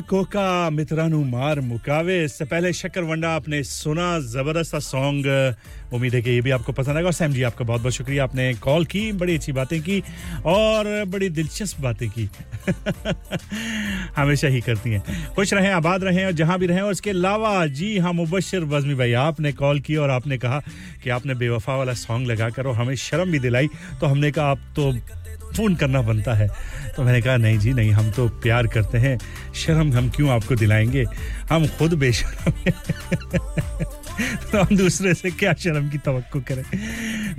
कोका 0.00 0.70
मित्रानु 0.70 1.24
मार 1.24 1.60
मुकावे। 1.60 2.24
इससे 2.24 2.44
पहले 2.44 2.72
शक्कर 2.72 3.00
वंडा, 3.00 3.30
आपने 3.30 3.62
सुना 3.62 4.20
ज़बरदस्त 4.20 4.76
सॉन्ग 4.76 5.54
उम्मीद 5.92 6.14
है 6.14 6.22
कि 6.22 6.30
ये 6.30 6.40
भी 6.40 6.50
आपको 6.50 6.72
पसंद 6.72 6.96
आएगा 6.96 7.06
और 7.06 7.12
सैम 7.12 7.32
जी, 7.32 7.42
आपका 7.42 7.64
बहुत 7.64 7.80
बहुत 7.80 7.92
शुक्रिया। 7.92 8.24
आपने 8.24 8.54
कॉल 8.54 8.84
की, 8.84 9.12
बड़ी 9.12 9.34
अच्छी 9.34 9.52
बातें 9.52 9.82
की 9.82 10.02
और 10.46 11.04
बड़ी 11.04 11.28
दिलचस्प 11.28 11.80
बातें 11.80 12.10
की। 12.10 12.28
हमेशा 14.16 14.48
ही 14.48 14.60
करती 14.60 14.90
हैं। 14.90 15.34
खुश 15.34 15.54
रहें, 15.54 15.70
आबाद 15.70 16.04
रहें 16.04 16.26
और 16.26 16.32
जहाँ 16.32 16.58
भी 16.58 16.66
रहें 16.66 16.80
और 16.80 16.92
इसके 16.92 17.10
अलावा, 17.10 17.66
जी 17.66 17.98
हाँ 17.98 18.12
मुबशर 18.12 18.64
वजमी 18.64 18.94
भाई, 18.94 19.12
आपने 19.12 19.52
कॉल 19.52 19.80
की 19.80 19.96
और 19.96 20.10
आपने 20.10 20.38
कहा 20.38 20.62
कि 21.04 21.10
आपने 21.10 21.34
बेवफा 21.34 21.76
वाला 21.76 21.92
सॉन्ग 21.92 22.26
लगा 22.28 22.50
कर 22.50 22.66
और 22.66 22.74
हमें 22.74 22.94
शर्म 22.94 23.30
भी 23.30 23.38
दिलाई। 23.38 23.68
तो 24.00 24.06
हमने 24.06 24.30
कहा, 24.30 24.46
आप 24.46 24.58
तो 24.76 24.92
फ़ोन 25.36 25.74
करना 25.74 26.02
बनता 26.02 26.34
है। 26.34 26.48
तो 26.96 27.02
मैंने 27.02 27.22
कहा, 27.22 27.36
नहीं 27.36 27.58
जी, 27.58 27.72
नहीं, 27.72 27.90
हम 27.90 28.10
तो 28.10 28.28
प्यार 28.28 28.66
करते 28.66 28.98
हैं। 28.98 29.18
शर्म 29.54 29.92
हम 29.92 30.10
क्यों 30.10 30.30
आपको 30.30 30.54
दिलाएँगे? 30.54 31.04
हम 31.50 31.66
खुद 31.66 31.94
बेशर्म 31.94 32.52
हैं। 32.58 32.72
तो 34.52 34.62
हम 34.62 34.76
दूसरे 34.76 35.14
से 35.14 35.30
क्या 35.30 35.52
शर्म 35.52 35.88
की 35.88 35.98
तवक्को 35.98 36.40
करें? 36.40 36.64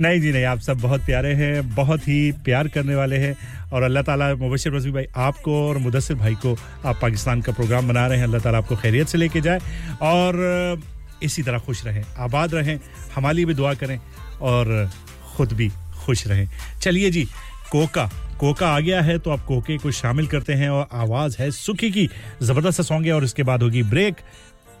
नहीं 0.00 0.20
जी, 0.20 0.32
नहीं, 0.32 0.44
आप 0.44 0.58
सब 0.58 0.78
बहुत 0.78 1.04
प्यारे 1.04 1.34
हैं, 1.34 1.74
बहुत 1.74 2.00
ही 2.00 2.32
प्यार 2.32 2.68
करने 2.68 2.94
वाले 2.94 3.16
हैं। 3.16 3.36
और 3.72 3.82
अल्लाह 3.82 4.02
ताला 4.02 4.34
मुबशर 4.34 4.72
रजवी 4.72 4.92
भाई 4.92 5.04
आपको 5.16 5.68
और 5.68 5.78
मुदसर 5.78 6.14
भाई 6.14 6.34
को 6.34 6.58
आप 6.84 6.98
पाकिस्तान 7.02 7.40
का 7.40 7.52
प्रोग्राम 7.52 7.88
बना 7.88 8.06
रहे 8.06 8.18
हैं। 8.18 8.24
अल्लाह 8.24 8.40
ताला 8.40 8.58
आपको 8.58 8.76
खैरियत 8.76 9.08
से 9.08 9.18
लेके 9.18 9.40
जाए। 9.40 9.58
और 10.02 10.80
इसी 11.22 11.42
तरह 11.42 11.58
खुश 11.58 11.84
रहें, 11.84 12.04
आबाद 12.18 12.54
रहें, 12.54 12.80
हमारे 13.14 13.44
भी 13.44 13.54
दुआ 13.54 13.74
करें 13.74 14.00
और 14.40 14.90
ख़ुद 15.36 15.52
भी 15.52 15.70
खुश 16.04 16.26
रहें। 16.26 16.48
चलिए 16.82 17.10
जी 17.10 17.28
कोका 17.71 18.09
कोका 18.39 18.67
आ 18.67 18.79
गया 18.79 19.01
है 19.01 19.17
तो 19.19 19.31
आप 19.31 19.45
कोके 19.45 19.77
को 19.77 19.91
शामिल 19.91 20.27
करते 20.27 20.53
हैं 20.53 20.69
और 20.69 20.87
आवाज 20.93 21.37
है 21.39 21.49
सुखी 21.51 21.91
की 21.91 22.09
जबरदस्त 22.41 22.81
सॉन्ग 22.81 23.05
है 23.05 23.13
और 23.13 23.23
इसके 23.23 23.43
बाद 23.43 23.63
होगी 23.63 23.83
ब्रेक 23.91 24.15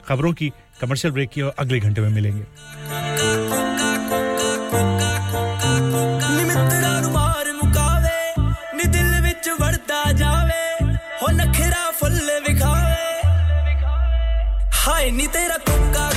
खबरों 0.07 0.33
की 0.33 0.51
कमर्शियल 0.81 1.13
ब्रेक 1.13 1.29
की 1.29 1.41
और 1.41 1.53
अगले 1.59 1.79
घंटे 1.79 2.01
में 2.01 2.09
मिलेंगे 2.09 2.45
ਹਾਏ 14.85 15.11
ਨੀ 15.11 15.25
ਤੇਰਾ 15.27 15.57
ਕੋਕਾ 15.57 16.09
ਕੋਕਾ 16.09 16.16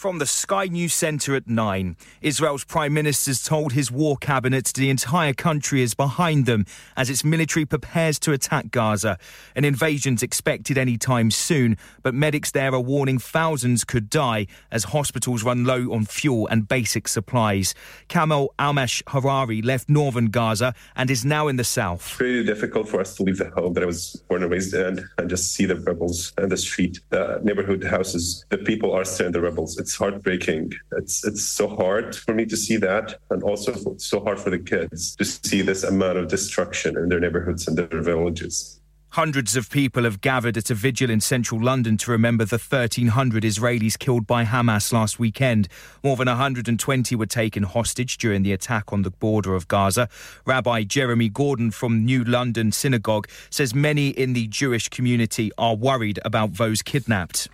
From 0.00 0.16
the 0.16 0.24
Sky 0.24 0.64
News 0.64 0.94
Centre 0.94 1.36
at 1.36 1.46
9, 1.46 1.94
Israel's 2.22 2.64
Prime 2.64 2.94
Minister's 2.94 3.44
told 3.44 3.74
his 3.74 3.90
war 3.92 4.16
cabinet 4.16 4.72
the 4.74 4.88
entire 4.88 5.34
country 5.34 5.82
is 5.82 5.92
behind 5.92 6.46
them 6.46 6.64
as 6.96 7.10
its 7.10 7.22
military 7.22 7.66
prepares 7.66 8.18
to 8.20 8.32
attack 8.32 8.70
Gaza. 8.70 9.18
An 9.54 9.66
invasion's 9.66 10.22
expected 10.22 10.78
any 10.78 10.96
time 10.96 11.30
soon, 11.30 11.76
but 12.02 12.14
medics 12.14 12.50
there 12.50 12.72
are 12.72 12.80
warning 12.80 13.18
thousands 13.18 13.84
could 13.84 14.08
die 14.08 14.46
as 14.70 14.84
hospitals 14.84 15.44
run 15.44 15.66
low 15.66 15.92
on 15.92 16.06
fuel 16.06 16.46
and 16.46 16.66
basic 16.66 17.06
supplies. 17.06 17.74
Kamal 18.08 18.54
Almash 18.58 19.02
Harari 19.08 19.60
left 19.60 19.90
northern 19.90 20.30
Gaza 20.30 20.72
and 20.96 21.10
is 21.10 21.26
now 21.26 21.46
in 21.46 21.56
the 21.56 21.62
south. 21.62 22.06
It's 22.06 22.16
Pretty 22.16 22.44
difficult 22.44 22.88
for 22.88 23.02
us 23.02 23.16
to 23.16 23.22
leave 23.22 23.36
the 23.36 23.50
home 23.50 23.74
that 23.74 23.82
I 23.82 23.86
was 23.86 24.16
born 24.30 24.44
and 24.44 24.50
raised 24.50 24.72
in 24.72 25.06
and 25.18 25.28
just 25.28 25.52
see 25.52 25.66
the 25.66 25.76
rebels 25.76 26.32
in 26.38 26.48
the 26.48 26.56
street, 26.56 27.00
the 27.10 27.38
neighborhood 27.42 27.84
houses. 27.84 28.46
The 28.48 28.56
people 28.56 28.94
are 28.94 29.04
still 29.04 29.26
in 29.26 29.32
the 29.32 29.42
rebels. 29.42 29.76
It's 29.76 29.89
heartbreaking. 29.96 30.72
It's 30.92 31.24
it's 31.24 31.42
so 31.42 31.68
hard 31.68 32.16
for 32.16 32.34
me 32.34 32.46
to 32.46 32.56
see 32.56 32.76
that, 32.78 33.16
and 33.30 33.42
also 33.42 33.96
so 33.98 34.20
hard 34.22 34.38
for 34.38 34.50
the 34.50 34.58
kids 34.58 35.16
to 35.16 35.24
see 35.24 35.62
this 35.62 35.84
amount 35.84 36.18
of 36.18 36.28
destruction 36.28 36.96
in 36.96 37.08
their 37.08 37.20
neighborhoods 37.20 37.66
and 37.68 37.76
their 37.76 38.02
villages. 38.02 38.80
Hundreds 39.14 39.56
of 39.56 39.68
people 39.70 40.04
have 40.04 40.20
gathered 40.20 40.56
at 40.56 40.70
a 40.70 40.74
vigil 40.74 41.10
in 41.10 41.20
central 41.20 41.60
London 41.60 41.96
to 41.96 42.12
remember 42.12 42.44
the 42.44 42.58
1,300 42.58 43.42
Israelis 43.42 43.98
killed 43.98 44.24
by 44.24 44.44
Hamas 44.44 44.92
last 44.92 45.18
weekend. 45.18 45.66
More 46.04 46.14
than 46.16 46.28
120 46.28 47.16
were 47.16 47.26
taken 47.26 47.64
hostage 47.64 48.18
during 48.18 48.44
the 48.44 48.52
attack 48.52 48.92
on 48.92 49.02
the 49.02 49.10
border 49.10 49.56
of 49.56 49.66
Gaza. 49.66 50.08
Rabbi 50.46 50.84
Jeremy 50.84 51.28
Gordon 51.28 51.72
from 51.72 52.04
New 52.04 52.22
London 52.22 52.70
Synagogue 52.70 53.28
says 53.50 53.74
many 53.74 54.10
in 54.10 54.32
the 54.32 54.46
Jewish 54.46 54.88
community 54.88 55.50
are 55.58 55.74
worried 55.74 56.20
about 56.24 56.54
those 56.54 56.80
kidnapped. 56.80 57.48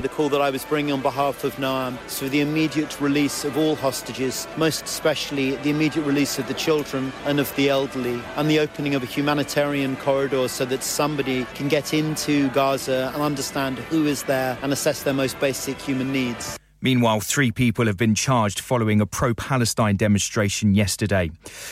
The 0.00 0.08
call 0.08 0.30
that 0.30 0.40
I 0.40 0.48
was 0.48 0.64
bringing 0.64 0.94
on 0.94 1.02
behalf 1.02 1.44
of 1.44 1.56
Noam 1.56 1.98
is 2.06 2.18
for 2.18 2.28
the 2.30 2.40
immediate 2.40 2.98
release 3.02 3.44
of 3.44 3.58
all 3.58 3.76
hostages, 3.76 4.48
most 4.56 4.84
especially 4.84 5.56
the 5.56 5.68
immediate 5.68 6.04
release 6.04 6.38
of 6.38 6.48
the 6.48 6.54
children 6.54 7.12
and 7.26 7.38
of 7.38 7.54
the 7.54 7.68
elderly, 7.68 8.22
and 8.36 8.48
the 8.48 8.60
opening 8.60 8.94
of 8.94 9.02
a 9.02 9.06
humanitarian 9.06 9.96
corridor 9.96 10.48
so 10.48 10.64
that 10.64 10.82
somebody 10.82 11.44
can 11.54 11.68
get 11.68 11.92
into 11.92 12.48
Gaza 12.50 13.10
and 13.12 13.22
understand 13.22 13.78
who 13.78 14.06
is 14.06 14.22
there 14.22 14.56
and 14.62 14.72
assess 14.72 15.02
their 15.02 15.12
most 15.12 15.38
basic 15.38 15.78
human 15.78 16.10
needs. 16.10 16.59
Meanwhile, 16.82 17.20
three 17.20 17.50
people 17.50 17.86
have 17.86 17.98
been 17.98 18.14
charged 18.14 18.60
following 18.60 19.00
a 19.00 19.06
pro 19.06 19.34
Palestine 19.34 19.96
demonstration 19.96 20.74
yesterday. 20.74 21.30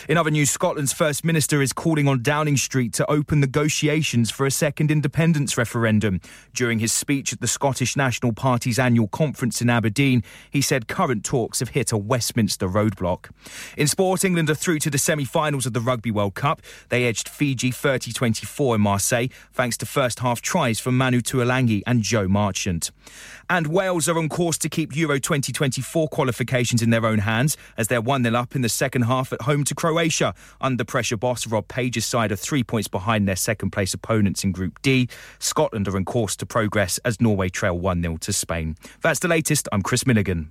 In 0.08 0.18
other 0.18 0.30
news, 0.30 0.50
Scotland's 0.50 0.92
First 0.92 1.24
Minister 1.24 1.62
is 1.62 1.72
calling 1.72 2.06
on 2.06 2.22
Downing 2.22 2.58
Street 2.58 2.92
to 2.94 3.10
open 3.10 3.40
negotiations 3.40 4.30
for 4.30 4.44
a 4.44 4.50
second 4.50 4.90
independence 4.90 5.56
referendum. 5.56 6.20
During 6.52 6.78
his 6.78 6.92
speech 6.92 7.32
at 7.32 7.40
the 7.40 7.48
Scottish 7.48 7.96
National 7.96 8.32
Party's 8.32 8.78
annual 8.78 9.08
conference 9.08 9.62
in 9.62 9.70
Aberdeen, 9.70 10.22
he 10.50 10.60
said 10.60 10.88
current 10.88 11.24
talks 11.24 11.60
have 11.60 11.70
hit 11.70 11.90
a 11.90 11.96
Westminster 11.96 12.68
roadblock. 12.68 13.30
In 13.76 13.86
sport, 13.86 14.24
England 14.24 14.50
are 14.50 14.54
through 14.54 14.80
to 14.80 14.90
the 14.90 14.98
semi 14.98 15.24
finals 15.24 15.64
of 15.64 15.72
the 15.72 15.80
Rugby 15.80 16.10
World 16.10 16.34
Cup. 16.34 16.60
They 16.90 17.06
edged 17.06 17.28
Fiji 17.28 17.70
30 17.70 18.12
24 18.12 18.74
in 18.74 18.80
Marseille, 18.82 19.28
thanks 19.52 19.78
to 19.78 19.86
first 19.86 20.18
half 20.20 20.42
tries 20.42 20.78
from 20.80 20.98
Manu 20.98 21.20
Tuolangi 21.20 21.82
and 21.86 22.02
Joe 22.02 22.28
Marchant. 22.28 22.90
And 23.50 23.68
Wales 23.68 24.08
are 24.08 24.18
on 24.18 24.28
course 24.28 24.58
to 24.58 24.68
keep 24.68 24.94
Euro 24.96 25.18
2024 25.18 26.08
qualifications 26.08 26.82
in 26.82 26.90
their 26.90 27.06
own 27.06 27.20
hands 27.20 27.56
as 27.76 27.88
they're 27.88 28.00
1 28.00 28.22
0 28.22 28.34
up 28.34 28.54
in 28.54 28.62
the 28.62 28.68
second 28.68 29.02
half 29.02 29.32
at 29.32 29.42
home 29.42 29.64
to 29.64 29.74
Croatia. 29.74 30.34
Under 30.60 30.84
pressure 30.84 31.16
boss 31.16 31.46
Rob 31.46 31.66
Page's 31.68 32.04
side 32.04 32.30
are 32.30 32.36
three 32.36 32.62
points 32.62 32.88
behind 32.88 33.26
their 33.26 33.36
second 33.36 33.70
place 33.70 33.94
opponents 33.94 34.44
in 34.44 34.52
Group 34.52 34.82
D. 34.82 35.08
Scotland 35.38 35.88
are 35.88 35.96
in 35.96 36.04
course 36.04 36.36
to 36.36 36.46
progress 36.46 36.98
as 37.04 37.20
Norway 37.20 37.48
trail 37.48 37.78
1 37.78 38.02
0 38.02 38.16
to 38.18 38.32
Spain. 38.32 38.76
That's 39.02 39.20
the 39.20 39.28
latest. 39.28 39.68
I'm 39.72 39.82
Chris 39.82 40.06
Milligan. 40.06 40.50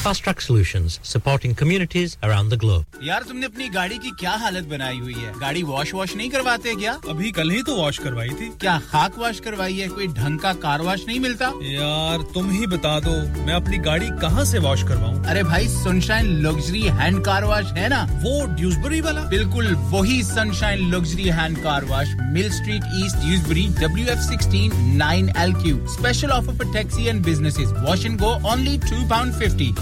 Fast 0.03 0.23
Track 0.23 0.41
Solutions, 0.41 0.99
supporting 1.03 1.53
communities 1.53 2.17
around 2.23 2.49
the 2.49 2.57
globe. 2.61 2.85
यार 3.03 3.23
तुमने 3.27 3.45
अपनी 3.45 3.67
गाड़ी 3.69 3.97
की 3.97 4.11
क्या 4.19 4.31
हालत 4.43 4.63
बनाई 4.67 4.97
हुई 4.99 5.13
है? 5.13 5.33
गाड़ी 5.39 5.61
वॉश 5.63 5.93
वॉश 5.93 6.15
नहीं 6.15 6.29
करवाते 6.29 6.73
क्या? 6.75 6.93
अभी 7.09 7.31
कल 7.31 7.49
ही 7.51 7.61
तो 7.63 7.75
वॉश 7.75 7.97
करवाई 8.03 8.29
थी। 8.39 8.49
क्या 8.61 8.77
खाक 8.91 9.17
वॉश 9.19 9.39
करवाई 9.45 9.73
है? 9.79 9.87
कोई 9.89 10.07
ढंग 10.19 10.39
का 10.39 10.53
कार 10.63 10.81
वॉश 10.87 11.03
नहीं 11.07 11.19
मिलता? 11.19 11.51
यार 11.71 12.21
तुम 12.33 12.49
ही 12.51 12.67
बता 12.67 12.99
दो 12.99 13.11
मैं 13.45 13.53
अपनी 13.53 13.77
गाड़ी 13.89 14.09
कहाँ 14.21 14.45
से 14.45 14.59
वॉश 14.65 14.83
करवाऊँ? 14.87 15.23
अरे 15.25 15.43
भाई 15.43 15.67
sunshine 15.75 16.31
luxury 16.47 16.81
hand 16.99 17.23
car 17.25 17.45
wash 17.51 17.71
है 17.77 17.87
ना? 17.89 18.01
वो 18.23 18.45
ड्यूसबरी 18.55 19.01
वाला? 19.01 19.21
बिल्कुल 19.35 19.73
वही 19.93 20.21
sunshine 20.31 20.89
luxury 20.95 21.29
hand 21.41 21.61
car 21.63 21.85
wash 21.93 22.15
mill 22.33 22.51
street 22.57 22.89
east 23.03 23.17
Dewsbury 23.27 23.67
W 23.81 24.07
F 24.15 24.25
sixteen 24.29 24.97
nine 24.97 25.31
L 25.45 25.53
Q 25.61 25.85
special 25.97 26.31
offer 26.39 26.57
for 26.57 26.73
taxi 26.73 27.07
and 27.07 27.23
businesses 27.25 27.69
wash 27.87 28.05
and 28.05 28.19
go 28.19 28.33
only 28.53 28.77
two 28.89 29.07
pound 29.09 29.33
fifty 29.39 29.71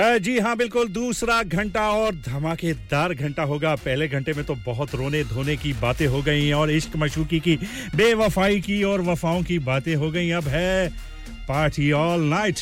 जी 0.00 0.38
हाँ 0.38 0.56
बिल्कुल। 0.56 0.88
दूसरा 0.88 1.42
घंटा 1.42 1.80
और 1.90 2.14
धमाकेदार 2.16 3.14
घंटा 3.14 3.42
होगा। 3.42 3.74
पहले 3.76 4.06
घंटे 4.08 4.32
में 4.32 4.44
तो 4.44 4.54
बहुत 4.66 4.94
रोने 4.94 5.22
धोने 5.24 5.56
की 5.56 5.72
बातें 5.72 6.06
हो 6.06 6.22
गई 6.22 6.50
और 6.52 6.70
इश्क 6.70 6.96
मशूकी 6.96 7.40
की, 7.40 7.56
बेवफाई 7.96 8.60
की 8.60 8.82
और 8.82 9.00
वफाओं 9.00 9.42
की 9.42 9.58
बातें 9.58 9.94
हो 9.94 10.10
गई। 10.10 10.30
अब 10.30 10.48
है 10.48 10.88
party 11.48 11.90
all 11.92 12.24
night. 12.24 12.58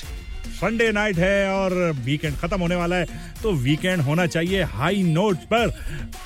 Sunday 0.50 0.90
night 0.92 1.18
है 1.18 1.48
और 1.50 1.74
वीकेंड 2.04 2.36
खत्म 2.36 2.60
होने 2.60 2.74
वाला 2.74 2.96
है। 2.96 3.06
तो 3.42 3.52
वीकेंड 3.52 4.00
होना 4.00 4.26
चाहिए 4.26 4.62
हाई 4.64 5.02
नोट 5.02 5.36
पर। 5.52 5.70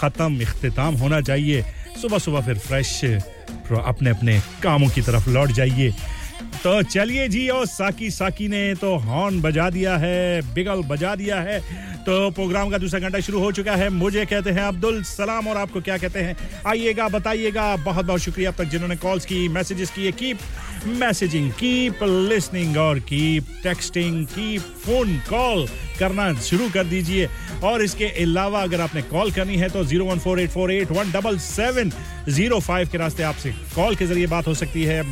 खत्म 0.01 0.41
इख्तिताम 0.43 0.95
होना 0.95 1.21
चाहिए। 1.21 1.63
सुबह 2.03 2.19
सुबह 2.19 2.41
फिर 2.41 2.59
फ्रेश 2.59 3.05
अपने 3.05 4.11
अपने 4.11 4.41
कामों 4.63 4.89
की 4.89 5.03
तरफ़ 5.03 5.29
लौट 5.31 5.51
जाइए। 5.51 5.93
तो 6.65 6.83
चलिए 6.83 7.29
जी, 7.29 7.49
और 7.49 7.67
साकी 7.67 8.11
साकी 8.11 8.49
ने 8.49 8.75
तो 8.75 8.97
हॉर्न 8.97 9.41
बजा 9.41 9.71
दिया 9.71 9.97
है, 9.97 10.43
बिगल 10.55 10.83
बजा 10.83 11.15
दिया 11.15 11.41
है। 11.41 11.61
तो 12.05 12.31
प्रोग्राम 12.31 12.71
का 12.71 12.79
दूसरा 12.79 13.01
घंटा 13.01 13.21
शुरू 13.21 13.39
हो 13.39 13.53
चुका 13.53 13.75
है। 13.75 13.89
मुझे 13.89 14.25
कहते 14.27 14.51
हैं 14.51 14.63
अब्दुल 14.63 15.03
सलाम, 15.03 15.49
और 15.49 15.57
आपको 15.57 15.81
क्या 15.81 15.99
कहते 15.99 16.21
हैं? 16.21 16.37
आइएगा, 16.67 17.09
बताइएगा। 17.09 17.77
बहुत 17.77 18.07
बहुत 18.07 18.21
शुक्रिया 18.21 18.51
अब 18.51 18.57
तक 18.57 18.65
जिन्होंने 18.65 18.97
कॉल्स 18.97 19.27
की 19.27 19.49
मैसेजेस 19.49 19.91
किए। 19.91 20.13
कीप 20.13 20.39
मैसेजिंग 20.87 21.51
कीप 21.53 22.03
लिसनिंग 22.03 22.77
और 22.79 22.99
keep 23.09 23.47
texting 23.63 24.25
keep 24.27 24.61
phone 24.85 25.17
call 25.29 25.67
करना 25.99 26.33
शुरू 26.41 26.69
कर 26.75 26.85
दीजिए। 26.85 27.29
और 27.65 27.83
इसके 27.83 28.05
अलावा 28.23 28.63
अगर 28.63 28.81
आपने 28.81 29.03
कॉल 29.11 29.31
करनी 29.33 29.57
है 29.57 29.69
तो 29.71 29.85
zero 29.85 30.05
one 30.05 30.19
four 30.19 30.41
eight 30.41 30.51
four 30.51 30.73
eight 30.73 30.91
one 30.93 31.13
double 31.13 31.39
seven 31.39 31.91
zero 32.29 32.59
five 32.61 32.89
के 32.93 32.99
रास्ते 32.99 33.23
आपसे 33.23 33.51
कॉल 33.75 33.97
के 33.97 34.07
ज़रिए 34.07 34.27
बात 34.27 34.47
हो 34.47 34.55
सकती 34.55 34.83
है। 34.85 35.03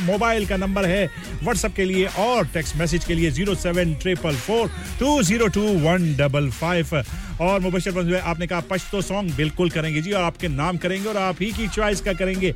मोबाइल 0.00 0.46
का 0.46 0.56
नंबर 0.56 0.86
है 0.86 1.06
व्हाट्सएप 1.42 1.74
के 1.76 1.84
लिए 1.84 2.06
और 2.18 2.46
टेक्स्ट 2.54 2.76
मैसेज 2.76 3.04
के 3.04 3.14
लिए 3.14 3.30
zero 3.30 3.54
seven 3.56 3.94
triple 4.02 4.36
four 4.36 4.70
two 5.00 5.22
zero 5.22 5.46
two 5.48 5.62
one 5.80 6.14
double 6.18 6.50
five 6.60 7.02
और 7.40 7.60
मुबशर 7.60 7.92
बंधु 7.92 8.16
आपने 8.18 8.46
कहा 8.46 8.60
पश्तो 8.70 9.00
सॉन्ग 9.02 9.34
बिल्कुल 9.36 9.70
करेंगे 9.70 10.00
जी, 10.02 10.12
और 10.12 10.22
आपके 10.22 10.48
नाम 10.48 10.76
करेंगे 10.76 11.08
और 11.08 11.16
आप 11.16 11.36
ही 11.40 11.50
की 11.52 11.68
चॉइस 11.68 12.00
का 12.00 12.12
करेंगे। 12.12 12.54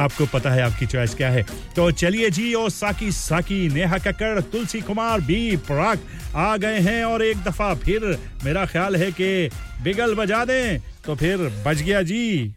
आपको 0.00 0.26
पता 0.26 0.50
है 0.50 0.62
आपकी 0.62 0.86
चॉइस 0.86 1.14
क्या 1.14 1.30
है। 1.30 1.42
तो 1.76 1.90
चलिए 1.92 2.30
जी, 2.30 2.52
ओ 2.54 2.68
साकी 2.70 3.10
साकी, 3.12 3.68
नेहा 3.68 3.98
कक्कर 3.98 4.40
तुलसी 4.52 4.80
कुमार, 4.80 5.20
बी 5.20 5.56
पराग 5.68 5.98
आ 6.36 6.56
गए 6.56 6.78
हैं 6.80 7.04
और 7.04 7.22
एक 7.22 7.42
दफ़ा 7.44 7.74
फिर 7.76 8.16
मेरा 8.44 8.64
ख्याल 8.66 8.96
है 8.96 9.10
कि 9.12 9.48
बिगल 9.82 10.14
बजा 10.14 10.44
दें 10.44 10.80
तो 11.04 11.14
फिर 11.16 11.38
बज 11.66 11.82
गया 11.82 12.02
जी। 12.02 12.54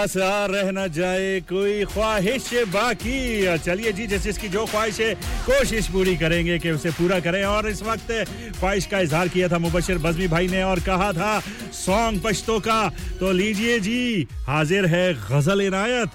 पास 0.00 0.16
आ 0.16 0.46
रह 0.46 0.70
न 0.72 0.88
जाए 0.88 1.40
कोई 1.44 1.84
ख्वाहिश 1.84 2.48
बाकी। 2.72 3.58
चलिए 3.58 3.92
जी, 3.92 4.06
जैसे 4.06 4.30
इसकी 4.30 4.48
जो 4.48 4.64
ख्वाहिश 4.66 5.00
है, 5.00 5.14
कोशिश 5.44 5.88
पूरी 5.88 6.16
करेंगे 6.16 6.58
कि 6.58 6.70
उसे 6.70 6.90
पूरा 6.90 7.18
करें। 7.20 7.44
और 7.44 7.68
इस 7.68 7.82
वक्त 7.82 8.08
ख्वाहिश 8.58 8.86
का 8.86 8.98
इजहार 8.98 9.28
किया 9.28 9.48
था 9.48 9.58
मुबशिर 9.58 9.98
बजमी 9.98 10.28
भाई 10.28 10.48
ने 10.48 10.62
और 10.62 10.80
कहा 10.80 11.12
था 11.12 11.40
सॉन्ग 11.76 12.20
पश्तो 12.24 12.58
का। 12.60 12.80
तो 13.20 13.32
लीजिए 13.32 13.78
जी, 13.80 14.26
हाजिर 14.48 14.86
है 14.86 15.12
गज़ल 15.28 15.60
इनायत। 15.60 16.08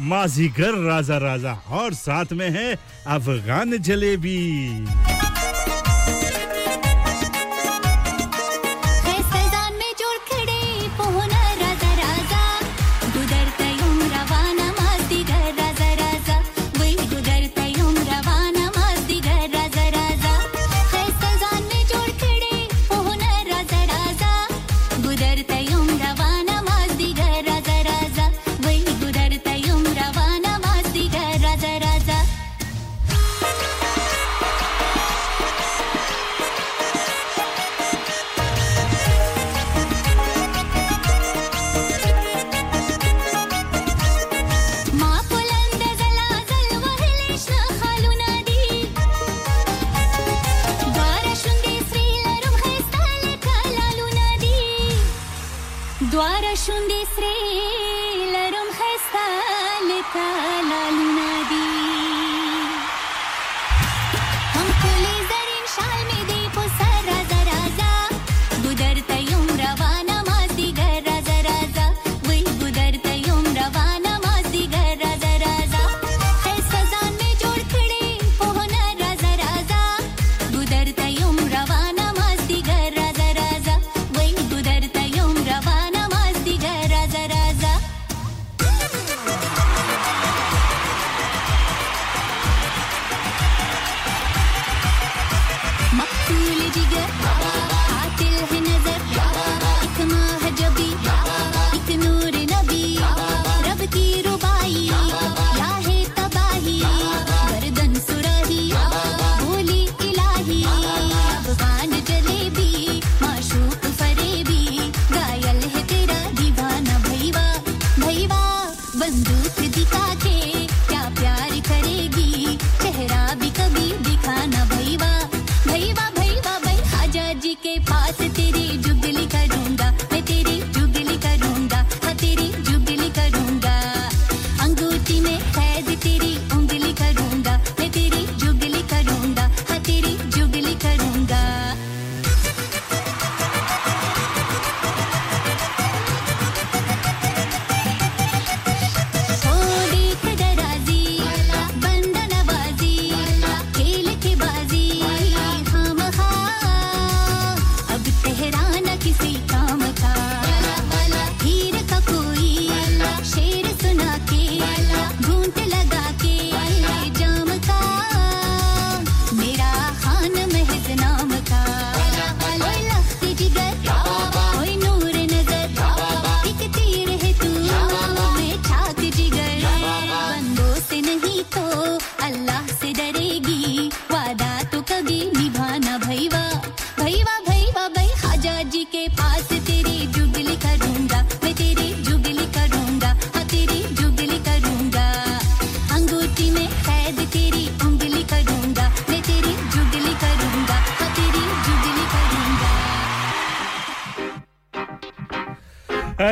माजीगर 0.00 0.74
राजा 0.84 1.18
राजा। 1.18 1.52
और 1.70 1.94
साथ 1.94 2.32
में 2.32 2.50
है 2.50 2.74
अफगान 3.06 3.78
जलेबी। 3.78 4.42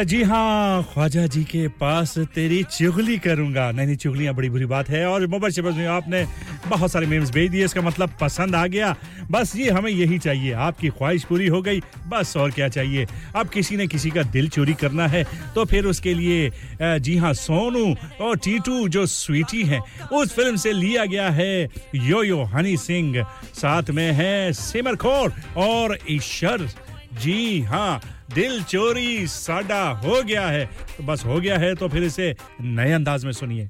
जी 0.03 0.23
हाँ 0.23 0.83
ख्वाजा 0.93 1.27
जी 1.27 1.43
के 1.45 1.67
पास 1.81 2.15
तेरी 2.35 2.63
चुगली 2.65 3.17
करूँगा। 3.19 3.71
नहीं 3.71 3.87
नहीं, 3.87 3.97
चुगलियाँ 3.97 4.35
बड़ी 4.35 4.49
बुरी 4.51 4.67
बात 4.67 4.89
है। 4.91 5.05
और 5.07 5.27
मोबाइल 5.27 5.53
शबज 5.53 5.77
में 5.77 5.87
आपने 5.87 6.25
बहुत 6.69 6.93
सारे 6.93 7.07
मेम्स 7.07 7.31
भेज 7.31 7.51
दिए, 7.51 7.65
इसका 7.65 7.81
मतलब 7.81 8.11
पसंद 8.21 8.55
आ 8.55 8.67
गया। 8.67 8.95
बस 9.31 9.55
ये 9.57 9.71
हमें 9.71 9.91
यही 9.91 10.19
चाहिए। 10.19 10.53
आपकी 10.53 10.89
ख्वाहिश 10.91 11.25
पूरी 11.25 11.47
हो 11.47 11.61
गई। 11.63 11.81
बस 12.09 12.37
और 12.37 12.51
क्या 12.51 12.69
चाहिए? 12.69 13.07
अब 13.37 13.49
किसी 13.49 13.77
ने 13.77 13.87
किसी 13.87 14.11
का 14.11 14.23
दिल 14.25 14.49
चोरी 14.49 14.75
करना 14.75 15.07
है 15.09 15.25
तो 15.55 15.65
फिर 15.65 15.87
उसके 15.87 16.15
लिए 16.15 16.51
जी 16.83 17.17
हाँ 17.17 17.33
सोनू 17.35 17.95
और 18.21 18.37
टीटू 18.39 18.87
जो 18.89 19.07
स्वीटी 19.09 19.63
हैं, 19.63 19.81
उस 20.13 20.35
फ़िल्म 20.35 20.57
से 20.57 20.73
लिया 20.73 21.05
गया 21.07 21.29
है 21.31 21.69
यो 21.95 22.23
यो 22.23 22.43
हनी 22.45 22.77
सिंह। 22.79 23.23
साथ 23.55 23.91
में 23.91 24.11
है 24.13 24.53
सिमर 24.55 24.97
खोर 24.97 25.33
और 25.59 25.99
ईश्वर। 26.11 26.69
जी 27.15 27.61
हाँ 27.63 28.01
दिल 28.35 28.63
चोरी 28.63 29.27
साडा 29.27 29.83
हो 30.05 30.23
गया 30.23 30.47
है। 30.47 30.65
तो 30.97 31.05
बस 31.05 31.25
हो 31.25 31.41
गया 31.41 31.59
है 31.59 31.75
तो 31.75 31.89
फिर 31.89 32.03
इसे 32.03 32.35
नए 32.61 32.93
अंदाज 32.93 33.25
में 33.25 33.33
सुनिए। 33.33 33.69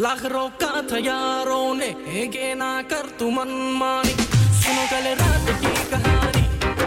पुरानी 0.00 0.26
का 0.60 1.12
रोका 1.44 1.74
ने 1.74 1.88
के 2.34 2.54
ना 2.60 2.70
कर 2.90 3.06
तू 3.18 3.30
मन 3.30 3.50
मानी 3.80 4.14
सुनो 4.60 4.84
कल 4.92 5.06
रात 5.20 5.48
की 5.62 5.72
कहानी 5.90 6.42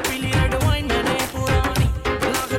पीली 0.07 0.31
रेड 0.31 0.53
वाइन 0.63 0.85
मैंने 0.91 1.15
पुरानी 1.33 1.87
lakh 2.25 2.51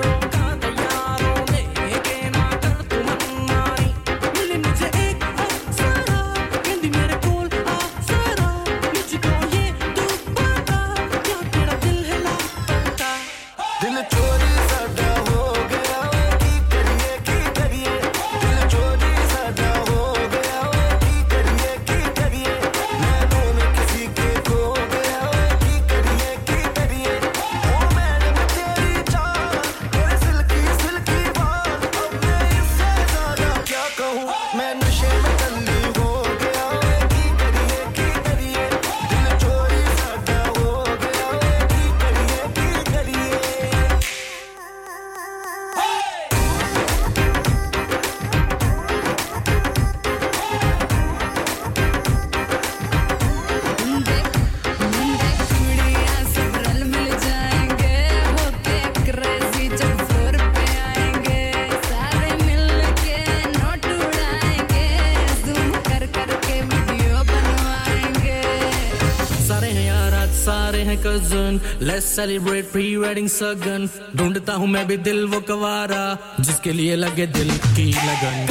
let's 71.83 72.07
celebrate 72.17 72.71
pre 72.73 72.85
wedding 72.97 73.29
सगन 73.29 73.89
ढूंढता 74.17 74.53
हूँ 74.53 74.67
मैं 74.69 74.87
भी 74.87 74.97
दिल 74.97 75.25
वो 75.27 75.41
कवारा, 75.41 76.03
जिसके 76.41 76.73
लिए 76.73 76.97
लगे 76.97 77.27
दिल 77.27 77.51
की 77.77 77.91
लगन। 77.93 78.47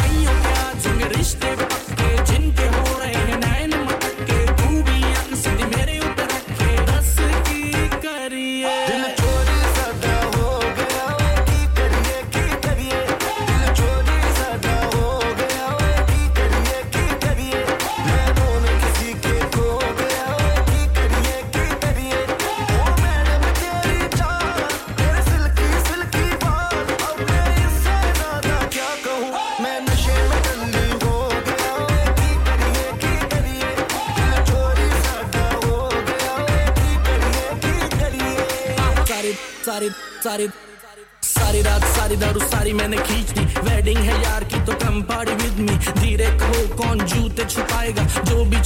रिश्ते 1.17 1.55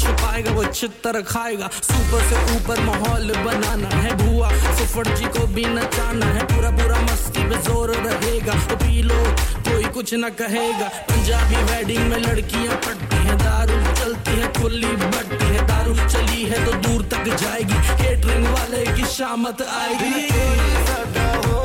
छुपाएगा, 0.02 0.52
वो 0.52 0.64
चित्तर 0.66 1.22
खाएगा। 1.24 1.68
सुपर 1.82 2.22
से 2.30 2.38
ऊपर 2.56 2.80
माहौल 2.86 3.32
बनाना 3.46 3.90
है 3.98 4.14
बुआ 4.18 4.50
सुफर 4.78 5.16
जी 5.16 5.26
को 5.36 5.46
भी 5.54 5.66
नचाना 5.68 6.26
है 6.28 6.46
पूरा 6.46 6.70
पूरा 6.78 7.02
मस्ती 7.02 7.44
पे 7.50 7.58
ज़ोर 7.64 7.92
रहेगा। 7.98 8.54
तो 8.68 8.76
पी 8.76 9.02
लो, 9.04 9.22
कोई 9.68 9.84
कुछ 9.94 10.14
न 10.14 10.30
कहेगा। 10.42 10.88
पंजाबी 11.10 11.64
वेडिंग 11.72 12.08
में 12.10 12.18
लड़कियाँ 12.18 12.76
पटती 12.86 13.18
हैं, 13.28 13.38
दारू 13.38 13.80
चलती 14.02 14.40
है, 14.40 14.52
खुली 14.54 14.96
बटती 14.98 15.46
है। 15.46 15.68
दारू 15.68 15.96
चली 16.08 16.44
है 16.44 16.66
तो 16.66 16.72
दूर 16.88 17.02
तक 17.14 17.36
जाएगी। 17.36 17.80
केटरिंग 18.04 18.48
वाले 18.48 18.86
की 18.96 19.06
शामत 19.14 19.62
आएगी। 19.80 21.61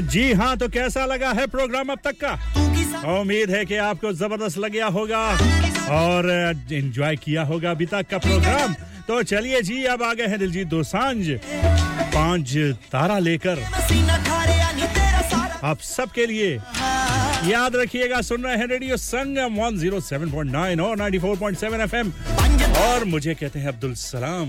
जी 0.00 0.32
हाँ 0.32 0.56
तो 0.56 0.68
कैसा 0.68 1.04
लगा 1.06 1.30
है 1.32 1.46
प्रोग्राम 1.46 1.88
अब 1.92 1.98
तक 2.04 2.16
का? 2.24 2.32
उम्मीद 3.20 3.50
है 3.50 3.64
कि 3.64 3.76
आपको 3.88 4.12
ज़बरदस्त 4.12 4.58
लगा 4.58 4.86
होगा 4.96 5.20
और 5.96 6.30
एंजॉय 6.72 7.16
किया 7.16 7.42
होगा 7.42 7.70
अभी 7.70 7.86
तक 7.86 8.06
का 8.10 8.18
प्रोग्राम 8.18 8.74
तो 9.08 9.22
चलिए 9.22 9.60
जी, 9.62 9.84
अब 9.84 10.02
आ 10.02 10.12
गए 10.14 10.26
हैं 10.26 10.38
दिलजीत 10.38 10.66
दोसांझ। 10.68 11.26
पाँच 12.14 12.56
तारा 12.92 13.18
लेकर। 13.18 13.58
आप 15.64 15.78
सबके 15.82 16.26
लिए 16.26 16.50
याद 17.50 17.76
रखिएगा, 17.76 18.20
सुन 18.20 18.42
रहे 18.44 18.56
हैं 18.56 18.66
रेडियो 18.66 18.96
संगम 18.96 19.56
107.9 19.60 20.80
और 20.80 20.96
94.7 20.96 21.80
एफएम 21.80 22.12
और 22.84 23.04
मुझे 23.04 23.34
कहते 23.34 23.58
हैं 23.58 23.68
अब्दुल 23.68 23.94
सलाम। 23.94 24.48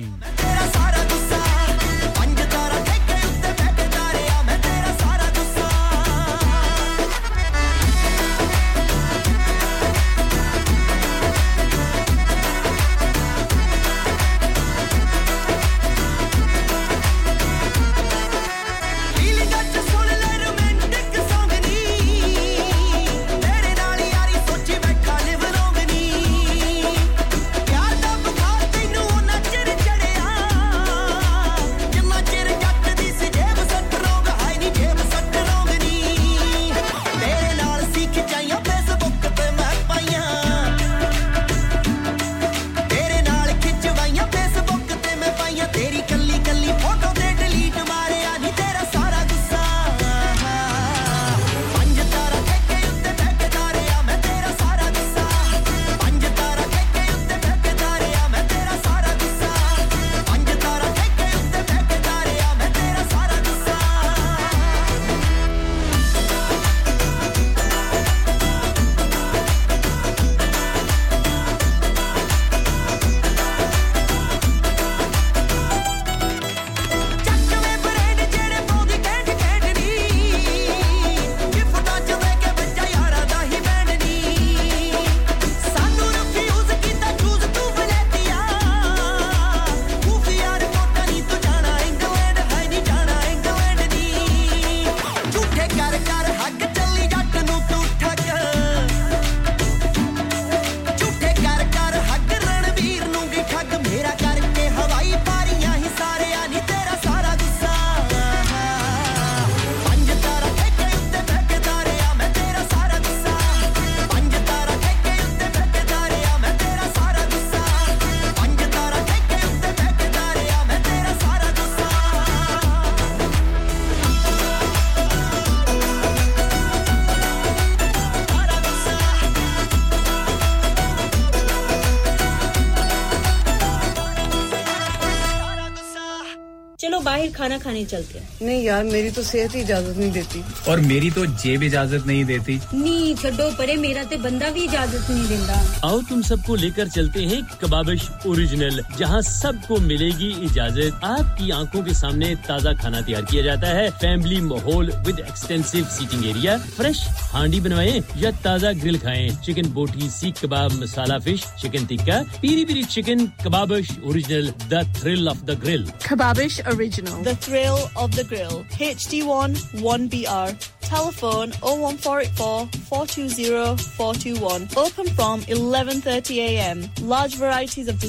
खाना 137.41 137.57
खाने 137.57 137.83
चलते 137.85 138.19
हैं। 138.19 138.27
नहीं 138.41 138.63
यार 138.63 138.83
मेरी 138.85 139.11
तो 139.11 139.23
सेहत 139.23 139.55
ही 139.55 139.61
इजाज़त 139.61 139.97
नहीं 139.97 140.11
देती। 140.11 140.43
और 140.71 140.81
मेरी 140.83 141.11
तो 141.11 141.25
जेब 141.43 141.63
इजाज़त 141.63 142.05
नहीं 142.07 142.23
देती। 142.25 142.59
नी 142.73 143.15
छोड़ो 143.21 143.49
परे 143.57 143.75
मेरा 143.77 144.03
तो 144.03 144.17
बंदा 144.19 144.49
भी 144.49 144.63
इजाज़त 144.63 145.09
नहीं 145.09 145.27
देता। 145.27 145.87
आओ 145.87 146.01
तुम 146.09 146.21
सबको 146.21 146.55
लेकर 146.55 146.87
चलते 146.89 147.23
हैं 147.25 147.41
कबाबिश 147.61 148.07
ओरिजिनल 148.27 148.81
जहाँ 148.97 149.21
सबको 149.21 149.79
मिलेगी 149.91 150.29
इजाज़त 150.45 150.99
आपकी 151.03 151.49
आँखों 151.51 151.83
के 151.83 151.93
सामने 151.93 152.33
ताज़ा 152.47 152.73
खाना 152.81 153.01
तैयार 153.07 153.25
किया 153.31 153.43
जाता 153.43 153.67
है 153.77 153.89
फैमिली 154.01 154.39
माहौल 154.49 154.91
with 155.07 155.19
extensive 155.19 155.85
seating 155.97 156.25
area 156.29 156.57
fresh 156.77 157.03
हांडी 157.33 157.59
बनवाएँ 157.67 158.01
या 158.23 158.31
ताज़ा 158.45 158.71
ग्रिल 158.81 158.97
खाएँ 159.05 159.29
chicken 159.45 159.71
boti 159.73 160.09
seekh 160.17 160.43
kebab 160.45 160.71
masala 160.81 161.17
fish 161.27 161.45
chicken 161.61 161.85
tikka 161.93 162.21
piri 162.41 162.65
piri 162.65 162.83
chicken 162.95 163.25
Kababish 163.45 163.97
original 164.05 164.53
the 164.73 164.83
thrill 165.01 165.29
of 165.29 165.43
the 165.45 165.59
grill 165.65 165.89
Kababish 166.11 166.55
Original. 166.71 167.21
The 167.23 167.35
thrill 167.35 167.77
of 167.97 168.15
the 168.15 168.23
grill. 168.31 168.57
HD1 168.87 169.53
1BR. 169.81 170.49
Telephone 170.87 171.53
01484 171.63 172.67
420 172.89 173.77
421. 173.97 174.67
Open 174.75 175.07
from 175.19 175.41
11.30am. 175.57 176.83
Large 177.07 177.35
varieties 177.35 177.87
of 177.87 177.95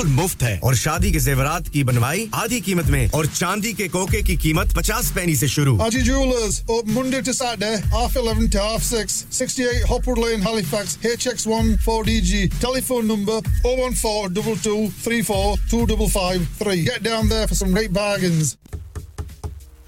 बिल्कुल 0.00 0.16
मुफ़्त 0.16 0.42
है। 0.42 0.58
और 0.64 0.74
शादी 0.76 1.10
के 1.12 1.18
जेवरात 1.20 1.68
की 1.68 1.82
बनवाई 1.84 2.28
आधी 2.34 2.60
कीमत 2.60 2.86
में 2.90 3.10
और 3.14 3.26
चांदी 3.28 3.72
के 3.72 3.88
कोके 3.88 4.22
की 4.22 4.36
कीमत 4.36 4.72
पचास 4.76 5.10
पैनी 5.14 5.34
से 5.36 5.48
शुरू। 5.48 5.76
Haji 5.86 6.02
jewellers 6.02 6.60
open 6.70 6.92
Monday 6.92 7.20
to 7.20 7.32
Saturday 7.32 7.76
half 7.94 8.18
eleven 8.18 8.48
to 8.48 8.58
half 8.60 8.82
six 8.84 9.24
sixty 9.38 9.62
eight 9.62 9.84
Hopwood 9.90 10.18
lane 10.18 10.42
Halifax 10.46 10.98
H 11.12 11.26
X 11.26 11.44
telephone 12.60 13.06
number 13.06 13.68
O 13.68 13.76
one 13.84 13.94
four 13.96 14.28
double 14.30 14.58
two 14.64 14.76
three 15.04 15.22
four 15.22 15.58
two 15.70 15.84
double 15.94 16.10
five 16.10 16.46
three 16.62 16.82
get 16.82 17.02
down 17.04 17.28
there 17.28 17.46
for 17.46 17.58
some 17.58 17.74
great 17.74 17.90
bargains 18.00 18.56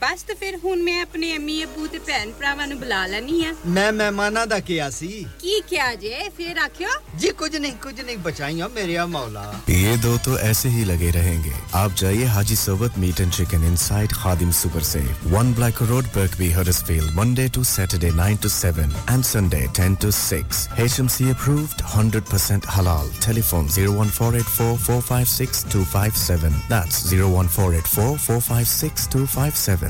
ਬਸ 0.00 0.22
ਤੇ 0.28 0.34
ਫਿਰ 0.40 0.56
ਹੁਣ 0.64 0.82
ਮੈਂ 0.82 1.00
ਆਪਣੇ 1.02 1.32
ਅੰਮੀ 1.36 1.62
ਅੱਬੂ 1.64 1.86
ਤੇ 1.92 1.98
ਭੈਣ 2.06 2.30
ਭਰਾਵਾਂ 2.38 2.66
ਨੂੰ 2.68 2.78
ਬੁਲਾ 2.78 3.06
ਲੈਣੀ 3.06 3.44
ਆ 3.44 3.52
ਮੈਂ 3.66 3.92
ਮਹਿਮਾਨਾਂ 3.92 4.46
ਦਾ 4.46 4.58
ਕਿਹਾ 4.60 4.88
ਸੀ 4.90 5.08
ਕੀ 5.40 5.60
ਕਿਹਾ 5.68 5.94
ਜੇ 6.04 6.28
ਫਿਰ 6.36 6.58
ਆਖਿਓ 6.64 6.88
जी 7.20 7.28
कुछ 7.40 7.54
नहीं 7.64 7.76
कुछ 7.84 8.00
नहीं 8.06 8.14
बचाइयो 8.24 8.66
मेरे 8.72 8.94
या 8.94 9.04
मौला 9.12 9.42
ये 9.74 9.92
दो 10.00 10.10
तो 10.24 10.32
ऐसे 10.48 10.70
ही 10.72 10.82
लगे 10.88 11.10
रहेंगे 11.16 11.52
आप 11.82 11.94
जाइए 12.00 12.26
हाजी 12.34 12.56
सोबत 12.62 12.98
meat 13.04 13.20
and 13.24 13.30
chicken 13.36 13.64
inside 13.84 14.14
Khadim 14.24 14.50
super 14.58 14.84
से 14.88 15.00
one 15.34 15.52
Black 15.60 15.80
Road 15.92 16.10
Birkby 16.16 16.48
Huddersfield 16.56 17.14
Monday 17.20 17.46
to 17.58 17.64
Saturday 17.70 18.10
9 18.18 18.36
to 18.44 18.50
7 18.56 18.92
and 19.14 19.28
Sunday 19.30 19.62
10 19.80 19.96
to 20.04 20.12
6 20.18 20.60
HMC 20.88 21.30
approved 21.36 21.86
100% 21.94 22.68
halal 22.76 23.10
telephone 23.28 23.72
01484 23.78 24.68
456 24.84 25.64
257 25.76 26.60
that's 26.74 27.00
01484 27.14 28.12
456 28.28 29.08
257 29.16 29.89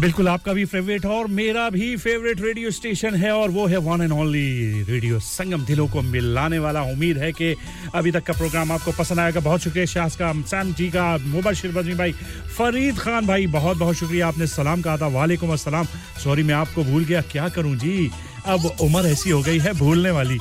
बिल्कुल 0.00 0.28
आपका 0.28 0.52
भी 0.52 0.64
फेवरेट 0.64 1.04
और 1.06 1.26
मेरा 1.26 1.68
भी 1.70 1.96
फेवरेट 1.96 2.40
रेडियो 2.40 2.70
स्टेशन 2.70 3.14
है 3.14 3.30
और 3.32 3.50
वो 3.50 3.66
है 3.66 3.76
one 3.76 4.02
and 4.02 4.12
only 4.12 4.82
radio 4.82 5.18
Sangam. 5.18 5.64
दिलों 5.64 5.86
को 5.88 6.02
मिलाने 6.02 6.58
वाला 6.58 6.82
उम्मीद 6.82 7.18
है 7.18 7.30
कि 7.32 7.54
अभी 7.94 8.10
तक 8.10 8.24
का 8.24 8.32
प्रोग्राम 8.32 8.72
आपको 8.72 8.92
पसंद 8.92 9.20
आएगा। 9.20 9.40
बहुत 9.40 9.60
शुक्रिया 9.60 9.86
शास 9.86 10.16
का, 10.16 10.32
सैम 10.42 10.72
जी 10.72 10.88
का 10.88 11.16
मुबशिर 11.18 11.72
बजमी 11.72 11.94
भाई, 11.94 12.12
फरीद 12.58 12.98
खान 12.98 13.26
भाई 13.26 13.46
बहुत 13.46 13.76
बहुत 13.76 13.96
शुक्रिया 13.96 14.28
आपने 14.28 14.46
सलाम 14.46 14.82
कहा 14.82 14.96
था। 14.96 15.06
वालेकुम 15.06 15.52
अस्सलाम। 15.52 15.86
सॉरी 16.24 16.42
मैं 16.42 16.54
आपको 16.54 16.84
भूल 16.84 17.04
गया। 17.04 17.20
क्या 17.22 17.48
करूँ 17.48 17.76
जी? 17.76 18.10
अब 18.46 18.64
उम्र 18.80 19.08
ऐसी 19.08 19.30
हो 19.30 19.42
गई 19.42 19.58
है, 19.58 19.72
भूलने 19.72 20.10
वाली। 20.10 20.38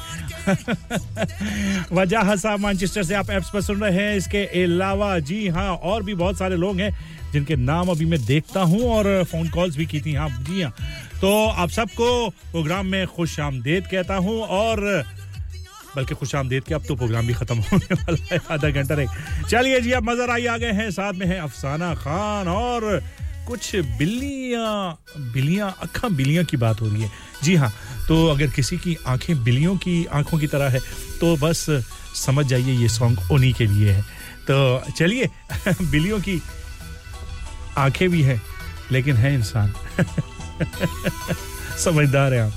वजह 1.94 2.36
साहब 2.36 2.60
मैनचेस्टर 2.60 3.03
से 3.03 3.15
आप 3.15 3.30
एप्स 3.30 3.49
पर 3.53 3.61
सुन 3.61 3.82
रहे 3.82 3.91
हैं। 3.95 4.15
इसके 4.15 4.44
अलावा, 4.64 5.18
जी 5.19 5.48
हाँ 5.48 5.76
और 5.76 6.03
भी 6.03 6.15
बहुत 6.15 6.38
सारे 6.38 6.56
लोग 6.56 6.80
हैं 6.80 6.91
जिनके 7.34 7.56
नाम 7.56 7.90
अभी 7.90 8.06
मैं 8.06 8.24
देखता 8.26 8.61
हूँ 8.61 8.82
और 8.90 9.24
फ़ोन 9.24 9.49
कॉल्स 9.49 9.78
भी 9.78 9.86
की 9.86 10.02
थी। 10.02 10.14
हाँ 10.14 10.30
जी 10.41 10.61
हाँ। 10.61 10.72
तो 11.22 11.32
आप 11.48 11.69
सबको 11.69 12.30
प्रोग्राम 12.30 12.86
में 12.86 13.06
खुश 13.07 13.40
आमदेद 13.40 13.88
कहता 13.91 14.15
हूँ 14.15 14.41
और 14.41 14.82
बल्कि 15.95 16.15
खुश 16.15 16.36
आमदेद 16.36 16.64
के 16.64 16.74
अब 16.74 16.84
तो 16.88 16.95
प्रोग्राम 16.95 17.28
भी 17.28 17.34
खत्म 17.34 17.57
होने 17.61 17.94
वाला 17.94 18.26
है। 18.32 18.40
आधा 18.52 18.69
घंटा 18.69 18.95
रहे। 18.95 19.06
चलिए 19.49 19.80
जी, 19.82 19.91
अब 19.91 20.03
मजर 20.03 20.30
आई 20.30 20.45
आ 20.45 20.57
गए 20.57 20.72
हैं। 20.72 20.90
साथ 20.91 21.14
में 21.14 21.26
है 21.28 21.40
अफसाना 21.40 21.94
खान 21.95 22.48
और 22.48 23.02
कुछ 23.48 23.76
बिल्लियाँ 23.98 24.98
बिल्लियाँ 25.34 25.76
अखा 25.82 26.10
बिल्लियाँ 26.10 26.44
की 26.45 26.57
बात 26.57 26.82
हो 26.82 26.88
रही 26.88 27.02
है। 27.03 27.11
जी 27.44 27.56
हाँ 27.56 27.72
तो 28.08 28.28
अगर 28.28 28.48
किसी 28.48 28.78
की 28.78 28.98
आँखें 29.08 29.44
बिलियों 29.44 29.76
की 29.78 30.06
आँखों 30.06 30.38
की 30.40 30.48
तरह 30.48 30.70
है 30.70 30.80
तो 31.22 31.36
बस 31.38 31.66
समझ 32.16 32.46
जाइए 32.46 32.74
ये 32.74 32.90
सॉन्ग 32.90 33.20
उन्हीं 33.32 33.54
के 33.54 33.66
लिए 33.66 33.92
है। 33.92 34.02
तो 34.52 34.84
चलिए 34.92 35.30
बिलियों 35.82 36.20
की 36.20 36.42
आँखें 37.78 38.10
भी 38.10 38.22
हैं, 38.22 38.42
लेकिन 38.92 39.16
है 39.16 39.34
इंसान। 39.34 39.74
समझदार 41.84 42.34
है 42.34 42.40
आप। 42.40 42.54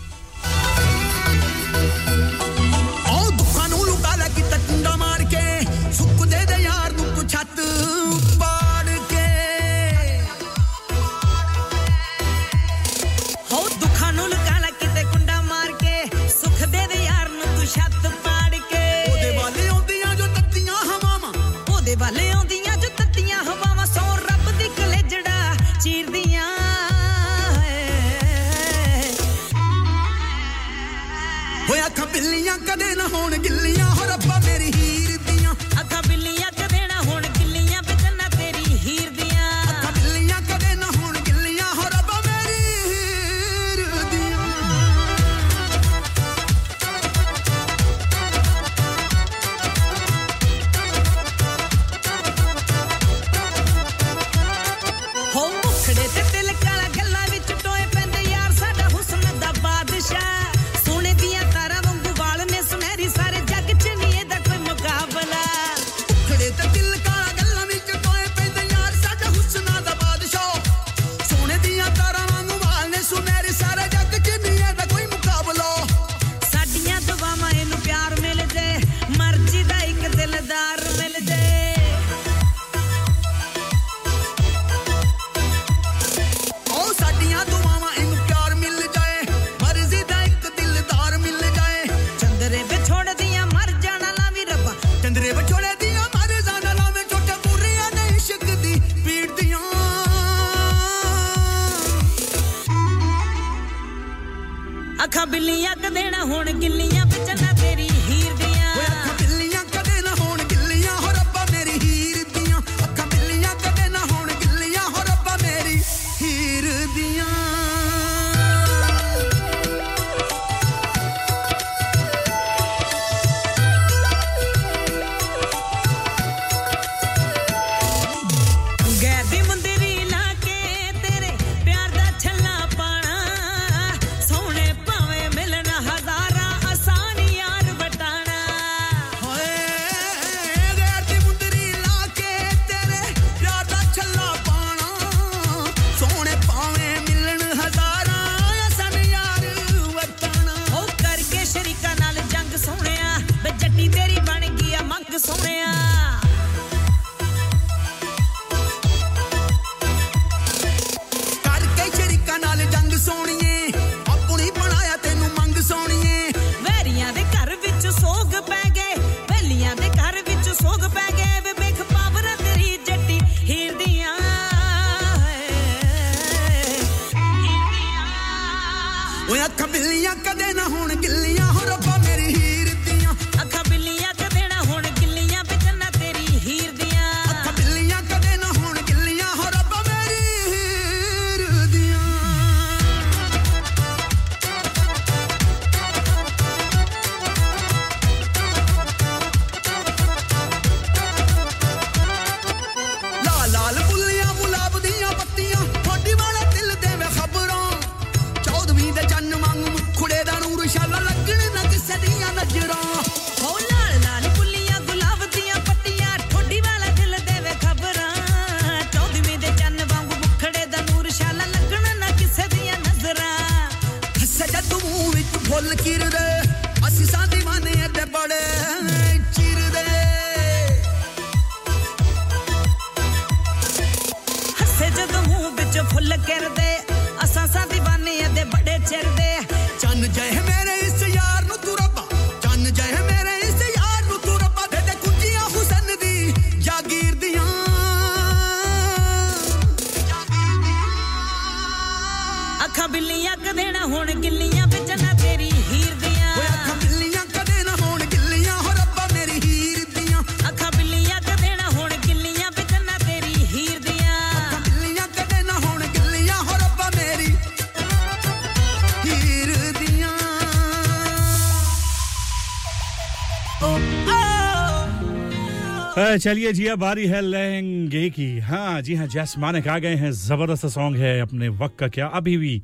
चलिए 276.17 276.53
जी 276.53 276.67
अब 276.67 276.79
बारी 276.79 277.07
है 277.07 277.21
लहंगे 277.21 278.09
की। 278.11 278.39
हाँ 278.41 278.81
जी 278.83 278.95
हाँ 278.95 279.07
जैस 279.07 279.35
मानिक 279.39 279.69
आ 279.69 279.79
गए 279.79 279.95
हैं। 279.97 280.11
ज़बरदस्त 280.13 280.67
सॉन्ग 280.67 280.97
है 280.97 281.21
अपने 281.21 281.49
वक्त 281.49 281.79
का। 281.79 281.89
क्या 281.89 282.07
अभी 282.07 282.37
भी 282.37 282.63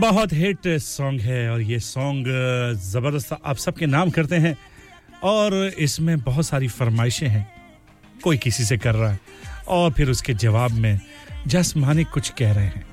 बहुत 0.00 0.32
हिट 0.32 0.68
सॉन्ग 0.78 1.20
है 1.20 1.50
और 1.50 1.60
ये 1.62 1.78
सॉन्ग 1.80 2.26
ज़बरदस्त। 2.84 3.36
आप 3.44 3.56
सबके 3.56 3.86
नाम 3.86 4.10
करते 4.10 4.36
हैं 4.36 4.56
और 5.24 5.54
इसमें 5.78 6.18
बहुत 6.20 6.46
सारी 6.46 6.68
फरमाइशें 6.68 7.28
हैं। 7.28 7.46
कोई 8.24 8.36
किसी 8.38 8.64
से 8.64 8.78
कर 8.78 8.94
रहा 8.94 9.12
है 9.12 9.20
और 9.68 9.92
फिर 9.92 10.10
उसके 10.10 10.34
जवाब 10.34 10.70
में 10.72 11.00
जस 11.46 11.72
मानिक 11.76 12.08
कुछ 12.08 12.28
कह 12.28 12.52
रहे 12.52 12.66
हैं। 12.66 12.85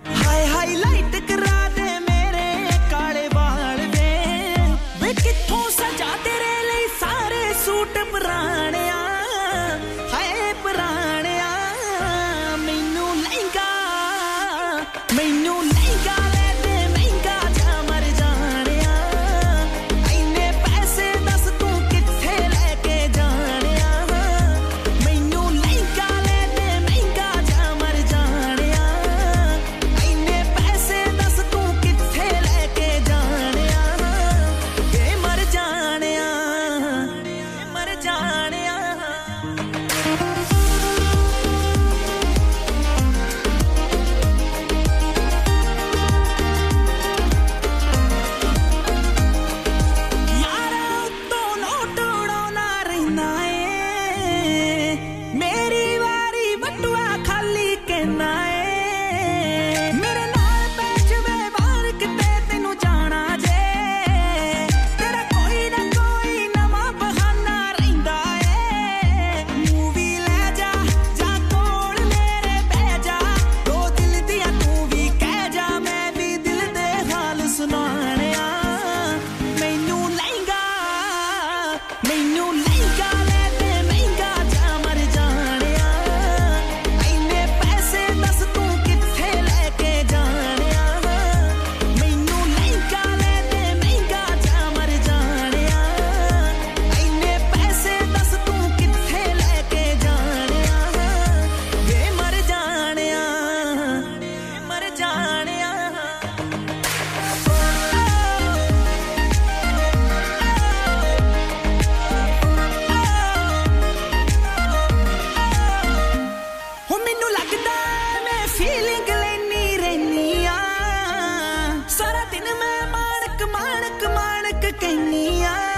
que 124.84 124.96
ni 124.98 125.42
hay. 125.42 125.73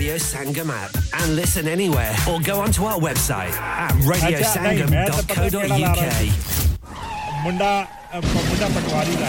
Radio 0.00 0.16
Sangam 0.16 0.70
app 0.70 0.88
and 1.20 1.36
listen 1.36 1.68
anywhere 1.68 2.16
or 2.26 2.40
go 2.40 2.58
onto 2.58 2.84
our 2.84 2.98
website 2.98 3.52
at 3.52 3.92
radiosangam.co.uk. 4.10 6.04
ਮੁੰਡਾ 7.42 7.72
ਮੁੰਡਾ 8.24 8.68
ਪਟਵਾਰੀ 8.68 9.16
ਦਾ 9.20 9.28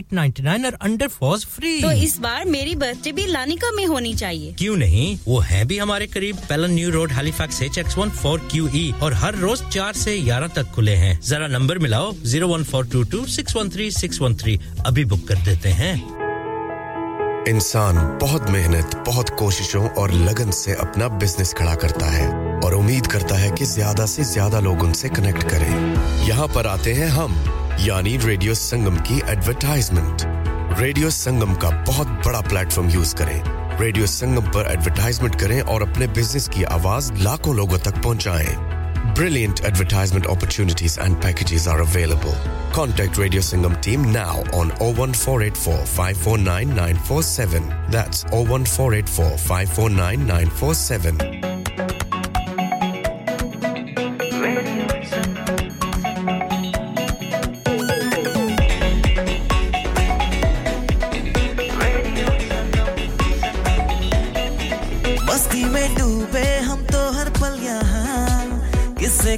899 0.00 0.64
और 0.66 0.76
अंडर 0.82 1.08
4s 1.12 1.44
फ्री 1.46 1.80
तो 1.82 1.90
इस 2.02 2.18
बार 2.20 2.44
मेरी 2.46 2.74
बर्थडे 2.76 3.12
भी 3.12 3.26
लानिका 3.26 3.70
में 3.70 3.84
होनी 3.86 4.14
चाहिए। 4.14 4.52
क्यों 4.58 4.76
नहीं? 4.76 5.16
वो 5.26 5.38
है 5.40 5.64
भी 5.64 5.78
हमारे 5.78 6.06
करीब। 6.08 6.36
Pellon 6.48 6.72
new 6.74 6.90
road 6.90 7.12
Halifax 7.12 7.62
H 7.62 7.78
X 7.78 7.98
one 7.98 8.10
four 8.12 8.38
Q 8.52 8.68
E 8.74 8.92
और 9.02 9.14
हर 9.14 9.36
रोज 9.38 9.62
चार 9.68 9.92
से 9.96 10.18
ग्यारह 10.20 10.48
तक 10.56 10.70
खुले 10.74 10.94
हैं। 10.96 11.18
जरा 11.22 11.46
नंबर 11.48 11.78
मिलाओ। 11.78 12.12
Zero 12.24 12.48
one 12.48 12.64
four 12.64 12.86
two 12.86 13.02
two 13.12 13.24
six 13.28 13.56
one 13.56 13.70
three 13.70 13.90
six 13.92 14.20
one 14.20 14.34
three 14.36 14.58
अभी 14.86 15.04
बुक 15.04 15.26
कर 15.28 15.44
देते 15.44 15.68
हैं। 15.80 15.94
इंसान 17.48 17.96
बहुत 18.20 18.50
मेहनत 18.50 18.94
बहुत 19.06 19.30
कोशिशों 19.38 19.88
और 19.90 20.12
लगन 20.14 20.50
से 20.54 20.74
अपना 20.80 21.08
बिज़नेस 21.18 21.52
खड़ा 21.58 21.74
करता 21.84 22.06
है 22.06 22.28
और 22.64 22.74
उम्मीद 22.74 23.06
करता 23.06 23.36
है 23.38 23.50
कि 23.50 23.64
ज़्यादा 23.66 24.06
से 24.06 24.24
ज़्यादा 24.24 24.60
लोग 24.60 24.82
उनसे 24.82 25.08
कनेक्ट 25.10 25.42
करें। 25.50 25.70
यहाँ 26.28 26.48
पर 26.54 26.66
आते 26.66 26.92
हैं 26.94 27.08
हम। 27.10 27.34
यानी 27.84 28.16
रेडियो 28.24 28.54
संगम 28.54 28.96
की 29.08 29.14
एडवरटाइजमेंट 29.32 30.22
रेडियो 30.80 31.10
संगम 31.10 31.54
का 31.62 31.68
बहुत 31.86 32.08
बड़ा 32.26 32.40
प्लेटफॉर्म 32.48 32.88
यूज़ 32.90 33.14
करें 33.16 33.78
रेडियो 33.80 34.06
संगम 34.06 34.50
पर 34.56 34.70
एडवर्टाइजमेंट 34.72 35.38
करें 35.40 35.60
और 35.74 35.82
अपने 35.82 36.06
बिज़नेस 36.18 36.48
की 36.56 36.64
आवाज़ 36.76 37.12
लाखों 37.22 37.54
लोगों 37.56 37.78
तक 37.86 38.02
पहुंचाएँ 38.02 38.56
Brilliant 39.18 39.60
advertisement 39.68 40.26
opportunities 40.32 40.96
and 41.04 41.18
packages 41.22 41.66
are 41.66 41.80
available. 41.84 42.36
Contact 42.72 43.18
Radio 43.18 43.40
Singham 43.40 43.74
team 43.86 44.04
now 44.12 44.36
on 44.60 44.70
01484 44.80 45.86
549 45.86 46.74
947. 46.76 47.70
That's 47.90 48.24
01484 48.26 49.38
549 49.38 50.26
947. 50.26 51.40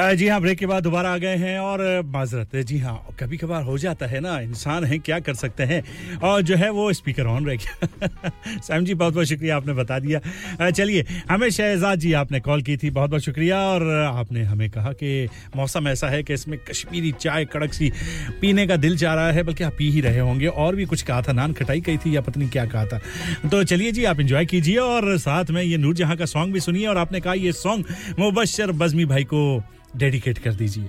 जी 0.00 0.28
हाँ 0.28 0.40
ब्रेक 0.40 0.58
के 0.58 0.66
बाद 0.66 0.82
दोबारा 0.82 1.14
आ 1.14 1.18
गए 1.18 1.36
हैं 1.36 1.58
और 1.58 2.02
माजरत, 2.06 2.56
जी 2.56 2.78
हाँ 2.78 3.08
कभी 3.20 3.36
कभार 3.36 3.62
हो 3.62 3.78
जाता 3.78 4.06
है 4.06 4.20
ना, 4.20 4.40
इंसान 4.40 4.84
है, 4.84 4.98
क्या 4.98 5.20
कर 5.20 5.34
सकते 5.34 5.62
हैं? 5.62 5.82
और 6.18 6.42
जो 6.42 6.56
है 6.56 6.70
वो 6.70 6.92
स्पीकर 6.92 7.26
ऑन 7.26 7.46
रह 7.46 7.56
गया। 7.56 8.08
सैम 8.58 8.84
जी, 8.84 8.94
बहुत 8.94 9.14
बहुत 9.14 9.26
शुक्रिया, 9.26 9.56
आपने 9.56 9.72
बता 9.72 9.98
दिया। 9.98 10.70
चलिए, 10.70 11.06
हमें 11.30 11.50
शहजाद 11.50 11.98
जी, 11.98 12.12
आपने 12.12 12.40
कॉल 12.40 12.62
की 12.62 12.76
थी, 12.76 12.90
बहुत 12.90 13.10
बहुत 13.10 13.22
शुक्रिया। 13.22 13.58
और 13.58 13.90
आपने 13.92 14.42
हमें 14.42 14.70
कहा 14.70 14.92
कि 14.92 15.28
मौसम 15.56 15.88
ऐसा 15.88 16.08
है 16.08 16.22
कि 16.22 16.34
इसमें 16.34 16.58
कश्मीरी 16.58 17.12
चाय, 17.12 17.44
कड़क 17.44 17.72
सी 17.72 17.92
पीने 18.40 18.66
का 18.66 18.76
दिल 18.76 18.98
चाह 18.98 19.14
रहा 19.14 19.32
है, 19.32 19.42
बल्कि 19.42 19.64
आप 19.64 19.74
पी 19.78 19.90
ही 19.90 20.00
रहे 20.00 20.18
होंगे। 20.18 20.46
और 20.46 20.76
भी 20.76 20.84
कुछ 20.84 21.02
कहा 21.02 21.22
था, 21.22 21.32
नान 21.32 21.52
खटाई 21.52 21.80
कही 21.80 21.98
थी, 21.98 22.16
या 22.16 22.20
पत्नी 22.20 22.48
क्या 22.48 22.66
कहा 22.66 22.86
था। 22.86 23.00
तो 23.48 23.64
चलिए 23.64 23.92
जी, 23.92 24.04
आप 24.04 24.20
इंजॉय 24.20 24.46
कीजिए 24.46 24.76
और 24.76 25.18
साथ 25.18 25.44
में 25.50 25.62
ये 25.62 25.76
नूर 25.76 25.94
जहाँ 25.94 26.16
का 26.16 26.26
सॉन्ग 26.26 26.54
भी 26.54 26.60
सुनिए। 26.60 26.86
और 26.86 26.98
आपने 26.98 27.20
कहा, 27.20 27.34
ये 27.34 27.52
सॉन्ग 27.52 27.84
मुबशर 28.18 28.72
बजमी 28.72 29.04
भाई 29.04 29.24
को 29.24 29.62
डेडिकेट 29.96 30.38
कर 30.38 30.54
दीजिए। 30.54 30.88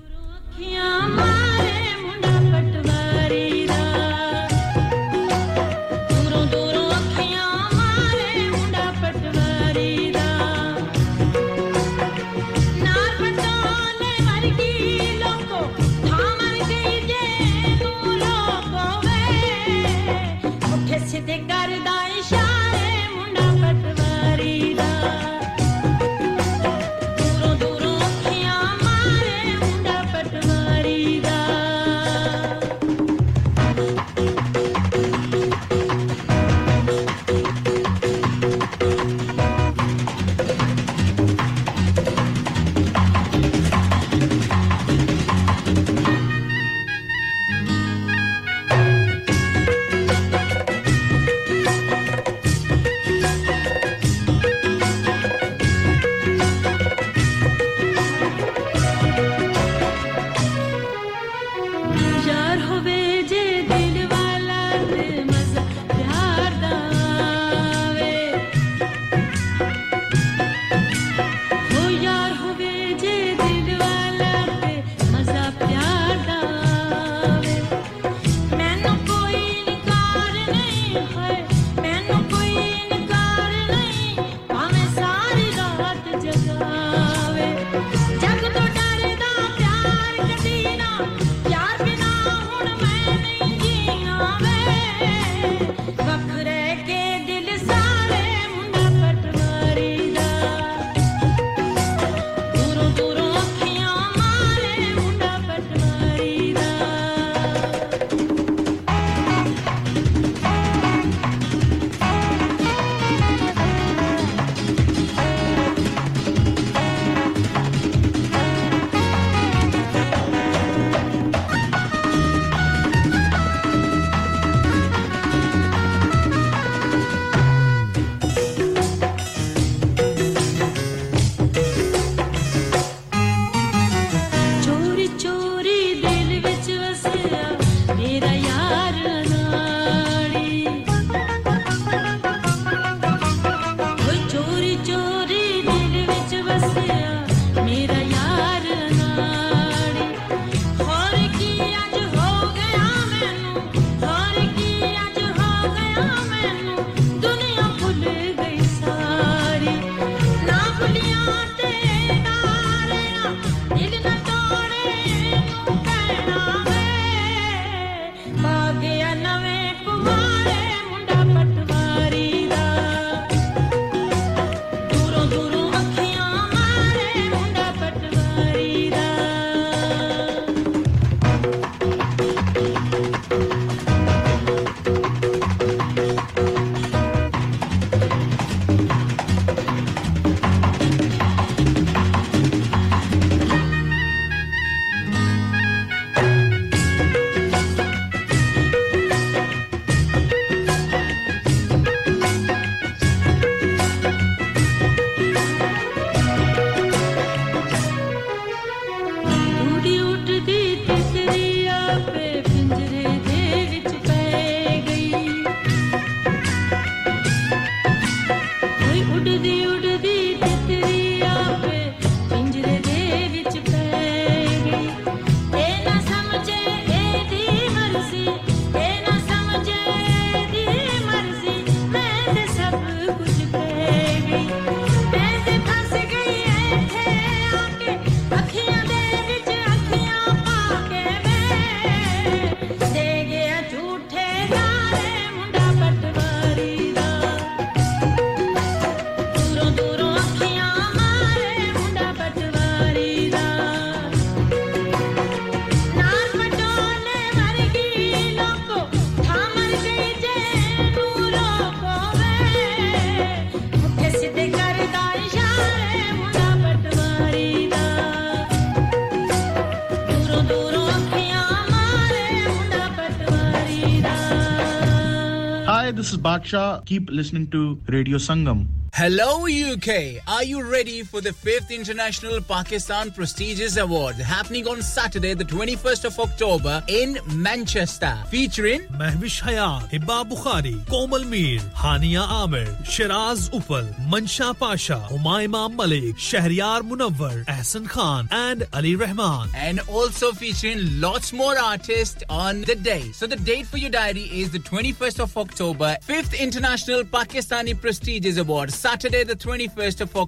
Baksha. 276.47 276.85
Keep 276.85 277.09
listening 277.11 277.47
to 277.47 277.79
Radio 277.87 278.17
Sangam. 278.17 278.67
Hello, 278.93 279.45
UK. 279.45 280.23
Are 280.37 280.43
you 280.43 280.61
ready 280.61 281.01
for 281.01 281.19
the 281.19 281.31
5th 281.31 281.71
International 281.71 282.39
Pakistan 282.41 283.09
Prestigious 283.09 283.75
Awards 283.75 284.19
happening 284.19 284.67
on 284.67 284.83
Saturday, 284.83 285.33
the 285.33 285.43
21st 285.43 286.05
of 286.05 286.19
October 286.19 286.83
in 286.87 287.17
Manchester? 287.33 288.15
Featuring 288.29 288.81
Mehwish 288.99 289.41
Hayat, 289.41 289.89
Hibba 289.89 290.29
Bukhari, 290.29 290.85
Komal 290.87 291.25
Mir, 291.25 291.59
Hania 291.73 292.29
Amir, 292.29 292.67
Shiraz 292.85 293.49
Upal, 293.49 293.91
Mansha 294.07 294.55
Pasha, 294.55 295.03
Humayma 295.09 295.73
Malik, 295.75 296.15
Shahryar 296.17 296.81
Munawar, 296.81 297.43
Ahsan 297.45 297.89
Khan, 297.89 298.27
and 298.29 298.67
Ali 298.73 298.95
Rahman. 298.95 299.49
And 299.55 299.79
also 299.87 300.33
featuring 300.33 301.01
lots 301.01 301.33
more 301.33 301.57
artists 301.57 302.23
on 302.29 302.61
the 302.61 302.75
day. 302.75 303.11
So 303.11 303.25
the 303.25 303.37
date 303.37 303.65
for 303.65 303.79
your 303.79 303.89
diary 303.89 304.29
is 304.31 304.51
the 304.51 304.59
21st 304.59 305.19
of 305.19 305.35
October, 305.35 305.97
5th 306.07 306.39
International 306.39 307.03
Pakistani 307.03 307.73
Prestigious 307.81 308.37
Awards, 308.37 308.75
Saturday, 308.75 309.23
the 309.23 309.35
21st 309.35 310.01
of 310.01 310.09
October 310.09 310.26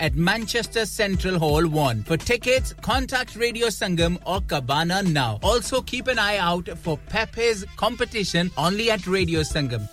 at 0.00 0.14
Manchester 0.14 0.86
Central 0.86 1.38
Hall 1.38 1.66
1. 1.66 2.04
For 2.04 2.16
tickets, 2.16 2.74
contact 2.80 3.36
Radio 3.36 3.68
Sangam 3.68 4.18
or 4.26 4.40
Cabana 4.40 5.02
now. 5.02 5.38
Also 5.42 5.82
keep 5.82 6.08
an 6.08 6.18
eye 6.18 6.38
out 6.38 6.68
for 6.78 6.98
Pepe's 7.08 7.64
competition 7.76 8.50
only 8.56 8.90
at 8.90 9.06
Radio 9.06 9.40
Sangam. 9.40 9.88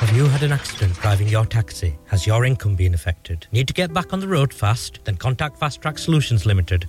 Have 0.00 0.16
you 0.16 0.26
had 0.26 0.42
an 0.42 0.52
accident 0.52 0.94
driving 0.94 1.28
your 1.28 1.44
taxi? 1.44 1.96
Has 2.06 2.26
your 2.26 2.44
income 2.44 2.74
been 2.74 2.94
affected? 2.94 3.46
Need 3.52 3.68
to 3.68 3.74
get 3.74 3.92
back 3.92 4.12
on 4.12 4.20
the 4.20 4.28
road 4.28 4.52
fast? 4.52 4.98
Then 5.04 5.16
contact 5.16 5.58
Fast 5.58 5.82
Track 5.82 5.98
Solutions 5.98 6.46
Limited, 6.46 6.88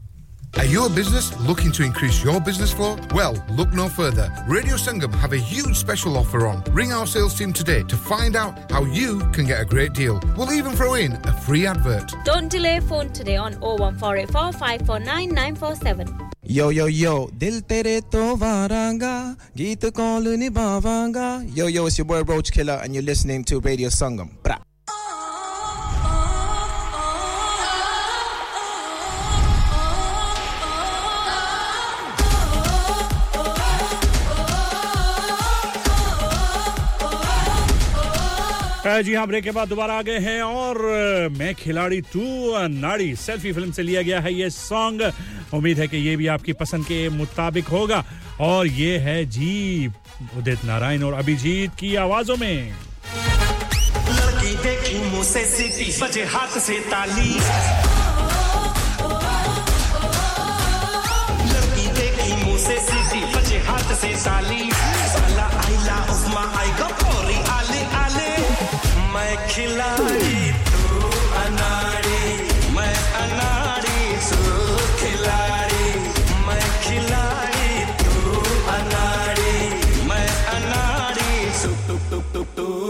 Are 0.57 0.65
you 0.65 0.85
a 0.85 0.89
business 0.89 1.37
looking 1.41 1.71
to 1.73 1.83
increase 1.83 2.23
your 2.23 2.39
business 2.41 2.73
flow? 2.73 2.97
Well, 3.13 3.33
look 3.49 3.73
no 3.73 3.87
further. 3.87 4.31
Radio 4.47 4.75
Sangam 4.75 5.13
have 5.15 5.33
a 5.33 5.37
huge 5.37 5.75
special 5.77 6.17
offer 6.17 6.45
on. 6.45 6.63
Ring 6.71 6.91
our 6.91 7.07
sales 7.07 7.35
team 7.35 7.53
today 7.53 7.83
to 7.83 7.95
find 7.95 8.35
out 8.35 8.69
how 8.69 8.83
you 8.83 9.19
can 9.31 9.45
get 9.45 9.61
a 9.61 9.65
great 9.65 9.93
deal. 9.93 10.19
We'll 10.37 10.51
even 10.53 10.73
throw 10.73 10.95
in 10.95 11.13
a 11.13 11.33
free 11.41 11.65
advert. 11.65 12.13
Don't 12.25 12.49
delay 12.49 12.79
phone 12.81 13.11
today 13.13 13.37
on 13.37 13.53
01484 13.61 14.99
947. 14.99 16.29
Yo 16.43 16.69
yo 16.69 16.87
yo, 16.87 17.27
Dil 17.37 17.61
Tere 17.61 18.01
To 18.01 18.35
Varanga, 18.35 19.37
Geeta 19.55 19.93
Call 19.93 20.21
Nibavanga. 20.21 21.45
Yo 21.55 21.67
yo, 21.67 21.85
it's 21.85 21.97
your 21.97 22.05
boy 22.05 22.23
Roach 22.23 22.51
Killer, 22.51 22.79
and 22.83 22.93
you're 22.93 23.03
listening 23.03 23.43
to 23.45 23.59
Radio 23.61 23.89
Sangam. 23.89 24.29
Bra. 24.43 24.57
जी 38.91 39.13
हाँ 39.13 39.25
break 39.27 39.43
के 39.43 39.51
बाद 39.51 39.67
दोबारा 39.67 39.93
आ 39.93 40.01
गए 40.01 40.19
हैं 40.19 40.41
और 40.41 40.77
मैं 41.31 41.53
खिलाड़ी 41.55 41.99
to 42.13 42.21
नाड़ी, 42.67 43.15
सेल्फी 43.15 43.51
फ़िल्म 43.53 43.71
से 43.71 43.83
लिया 43.83 44.01
गया 44.01 44.19
है 44.19 44.33
ये 44.33 44.49
सॉन्ग। 44.49 45.01
उम्मीद 45.53 45.79
है 45.79 45.87
कि 45.87 45.97
ये 45.97 46.15
भी 46.15 46.27
आपकी 46.27 46.53
पसंद 46.53 46.85
के 46.85 47.07
मुताबिक 47.09 47.67
होगा। 47.67 48.03
और 48.41 48.67
ये 48.67 48.97
है 48.97 49.23
जी 49.25 49.87
उदित 50.37 50.65
नारायण 50.65 51.03
और 51.03 51.13
अभिजीत 51.13 51.71
की 51.79 51.95
आवाजों 51.95 52.37
में। 52.37 52.71
लड़की 54.11 54.55
देखी 54.63 54.97
मुँह 55.01 55.23
से 55.23 55.45
सीटी 55.47 55.91
बजे 56.01 56.23
हाथ 56.25 56.59
से 56.59 56.79
ताली। 56.91 58.00
लाल 82.41 82.80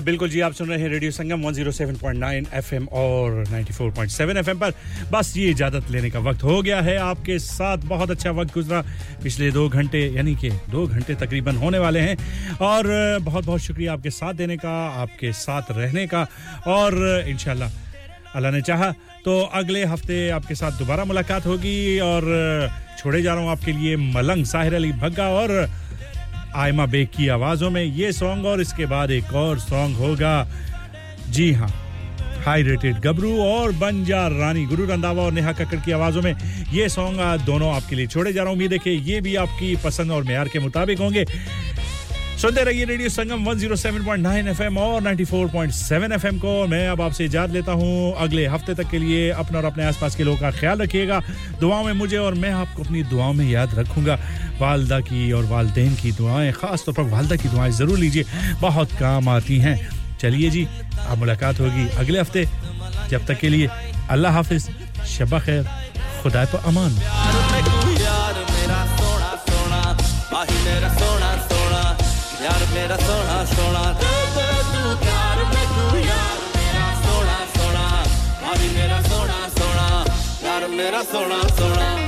बिल्कुल 0.00 0.28
जी, 0.30 0.40
आप 0.40 0.52
सुन 0.52 0.68
रहे 0.68 0.78
हैं 0.78 0.88
रेडियो 0.88 1.10
संगम 1.10 1.42
107.9 1.42 2.46
एफएम 2.54 2.86
और 2.92 3.44
94.7 3.46 4.36
एफएम 4.36 4.58
पर। 4.58 4.72
बस 5.12 5.36
ये 5.36 5.50
इजाज़त 5.50 5.90
लेने 5.90 6.10
का 6.10 6.18
वक्त 6.18 6.42
हो 6.42 6.62
गया 6.62 6.80
है 6.80 6.96
आपके 6.96 7.38
साथ। 7.38 7.78
बहुत 7.78 8.10
अच्छा 8.10 8.30
वक्त 8.30 8.54
गुजरा। 8.54 8.82
पिछले 9.22 9.50
दो 9.50 9.68
घंटे, 9.68 10.06
यानी 10.16 10.34
कि 10.34 10.50
दो 10.50 10.86
घंटे 10.86 11.14
तकरीबन 11.14 11.56
होने 11.56 11.78
वाले 11.78 12.00
हैं। 12.00 12.16
और 12.58 13.18
बहुत 13.22 13.44
बहुत 13.44 13.60
शुक्रिया 13.60 13.92
आपके 13.92 14.10
साथ 14.10 14.34
देने 14.34 14.56
का, 14.56 14.74
आपके 15.02 15.32
साथ 15.32 15.62
रहने 15.70 16.06
का। 16.06 16.26
और, 16.66 17.24
इंशाल्लाह, 17.28 17.70
अल्लाह 18.34 18.52
ने 18.52 18.60
चाहा 18.62 18.90
तो 19.24 19.40
अगले 19.54 19.84
हफ़्ते 19.84 20.30
आपके 20.30 20.54
साथ 20.54 20.72
दोबारा 20.78 21.04
मुलाकात 21.04 21.46
होगी। 21.46 21.98
और 21.98 22.22
छोड़े 22.98 23.22
जा 23.22 23.34
रहा 23.34 23.42
हूँ 23.42 23.50
आपके 23.50 23.72
लिए 23.72 23.96
मलंग 23.96 24.44
साहिर 24.44 24.74
अली 24.74 24.92
भग्गा 24.92 25.28
और 25.28 25.50
आयमा 26.54 26.86
बेग 26.86 27.08
की 27.08 27.28
आवाजों 27.28 27.70
में 27.70 27.82
ये 27.82 28.12
सॉन्ग 28.12 28.46
और 28.46 28.60
इसके 28.60 28.86
बाद 28.86 29.10
एक 29.10 29.32
और 29.34 29.58
सॉन्ग 29.60 29.96
होगा। 29.96 30.46
जी 31.28 31.52
हाँ 31.52 31.72
हाई 32.44 32.62
रेटेड 32.62 32.98
गबरू 33.00 33.36
और 33.42 33.72
बंजार 33.72 34.32
रानी 34.32 34.64
गुरु 34.66 34.86
रंधावा 34.86 35.22
और 35.22 35.32
नेहा 35.32 35.52
कक्कड़ 35.52 35.78
की 35.80 35.92
आवाजों 35.92 36.22
में 36.22 36.34
ये 36.72 36.88
सॉन्ग 36.88 37.20
दोनों 37.44 37.74
आपके 37.74 37.96
लिए 37.96 38.06
छोड़े 38.06 38.32
जा 38.32 38.42
रहा 38.42 38.50
हूँ। 38.50 38.56
उम्मीद 38.56 38.72
है 38.76 38.94
ये 38.94 39.20
भी 39.20 39.34
आपकी 39.36 39.74
पसंद 39.84 40.10
और 40.10 40.22
मैार 40.22 40.48
के 40.48 40.58
मुताबिक 40.58 40.98
होंगे। 40.98 41.24
सुनते 42.44 42.62
रहिए 42.64 42.84
रेडियो 42.84 43.08
संगम 43.08 43.44
107.9 43.44 44.48
एफएम 44.48 44.76
और 44.78 45.02
94.7 45.02 46.12
एफएम 46.12 46.38
को। 46.38 46.66
मैं 46.68 46.88
अब 46.88 47.00
आपसे 47.00 47.24
इजाज़त 47.24 47.52
लेता 47.52 47.72
हूँ। 47.72 48.14
अगले 48.22 48.46
हफ़्ते 48.46 48.74
तक 48.74 48.90
के 48.90 48.98
लिए 48.98 49.30
अपना 49.32 49.58
और 49.58 49.64
अपने 49.64 49.84
आसपास 49.84 50.16
के 50.16 50.24
लोगों 50.24 50.38
का 50.40 50.50
ख्याल 50.50 50.78
रखिएगा। 50.78 51.20
दुआओं 51.60 51.84
में 51.84 51.92
मुझे 51.92 52.16
और 52.16 52.34
मैं 52.34 52.50
आपको 52.52 52.82
अपनी 52.82 53.02
दुआओं 53.02 53.32
में 53.32 53.44
याद 53.50 53.74
रखूँगा। 53.78 54.18
वालदा 54.60 55.00
की 55.00 55.30
और 55.32 55.44
वालदेन 55.44 55.94
की 55.94 56.12
दुआएँ 56.12 56.52
खास 56.52 56.84
तौर 56.86 56.94
पर 56.94 57.10
वालदा 57.10 57.36
की 57.36 57.48
दुआएँ 57.48 57.72
ज़रूर 57.72 57.98
लीजिए। 57.98 58.24
बहुत 58.60 58.92
काम 59.00 59.28
आती 59.28 59.58
हैं। 59.58 59.76
चलिए 60.20 60.50
जी, 60.50 60.66
अब 61.08 61.18
मुलाकात 61.18 61.60
होगी 61.60 61.88
अगले 61.96 62.20
हफ़्ते। 62.20 62.44
जब 63.10 63.26
तक 63.26 63.40
के 63.40 63.48
लिए 63.48 63.68
अल्लाह 64.10 64.32
हाफिज, 64.32 64.68
शबा 65.16 65.40
खैर 65.40 65.64
खुदा 66.22 66.44
पर 66.44 66.68
अमान। 66.68 67.73
यार 72.44 72.62
मेरा 72.74 72.96
सोना 72.96 73.44
सोना। 73.44 73.82
मेरा 78.74 79.00
सोना 79.02 79.48
सोना। 79.48 80.04
यार 80.44 80.68
मेरा 80.68 81.02
सोना 81.02 81.42
सोना। 81.48 82.03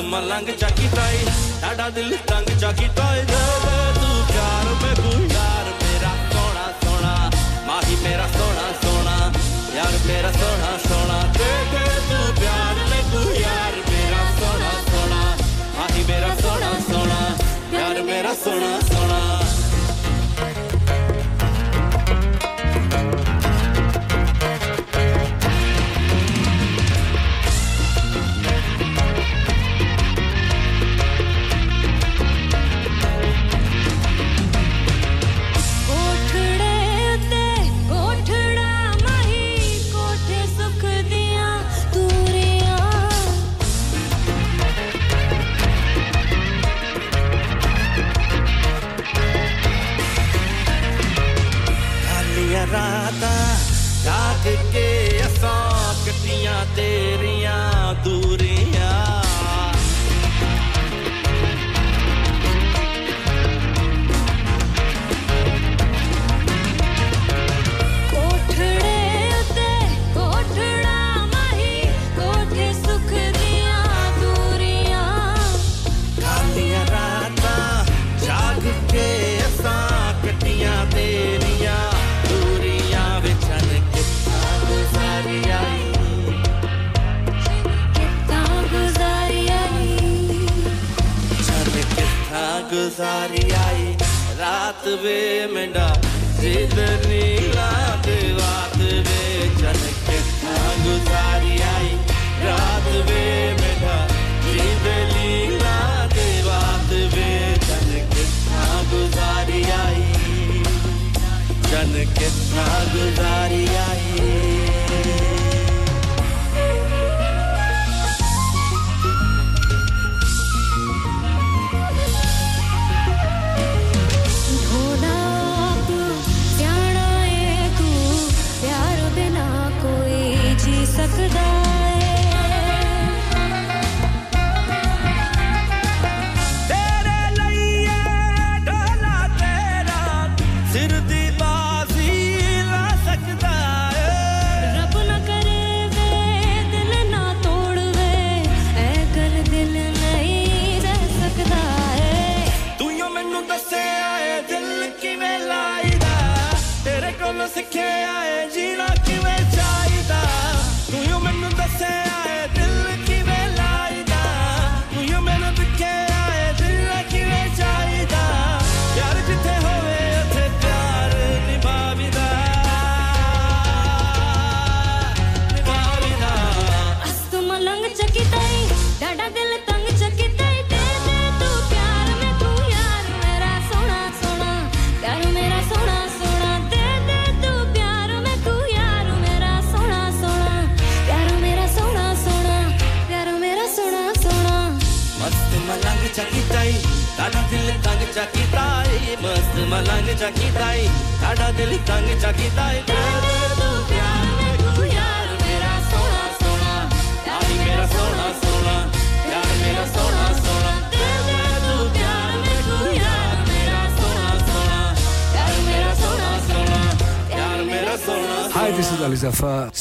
रात 0.00 0.08
मलंग 0.08 0.48
दिल 1.94 2.16
तंग 2.28 2.48
चकिताई 2.60 3.20
मेरा 5.80 6.12
सोना 6.32 6.66
सोना, 6.84 7.12
माही 7.66 7.96
मेरा 8.04 8.26
सोना 8.32 8.66
सोना, 8.80 9.16
यार 9.76 9.94
मेरा 10.06 10.32
सोना 10.32 10.70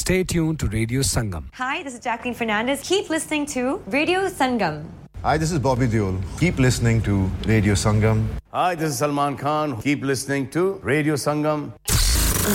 Stay 0.09 0.23
tuned 0.23 0.59
to 0.59 0.65
Radio 0.69 1.01
Sangam. 1.01 1.43
Hi, 1.53 1.83
this 1.83 1.93
is 1.93 1.99
Jacqueline 1.99 2.33
Fernandez. 2.33 2.81
Keep 2.81 3.11
listening 3.11 3.45
to 3.45 3.75
Radio 3.85 4.21
Sangam. 4.27 4.85
Hi, 5.21 5.37
this 5.37 5.51
is 5.51 5.59
Bobby 5.59 5.85
Deol. 5.85 6.19
Keep 6.39 6.57
listening 6.57 6.99
to 7.03 7.29
Radio 7.45 7.75
Sangam. 7.75 8.25
Hi, 8.51 8.73
this 8.73 8.89
is 8.89 8.97
Salman 8.97 9.37
Khan. 9.37 9.79
Keep 9.83 10.01
listening 10.01 10.49
to 10.49 10.79
Radio 10.81 11.13
Sangam. 11.13 11.73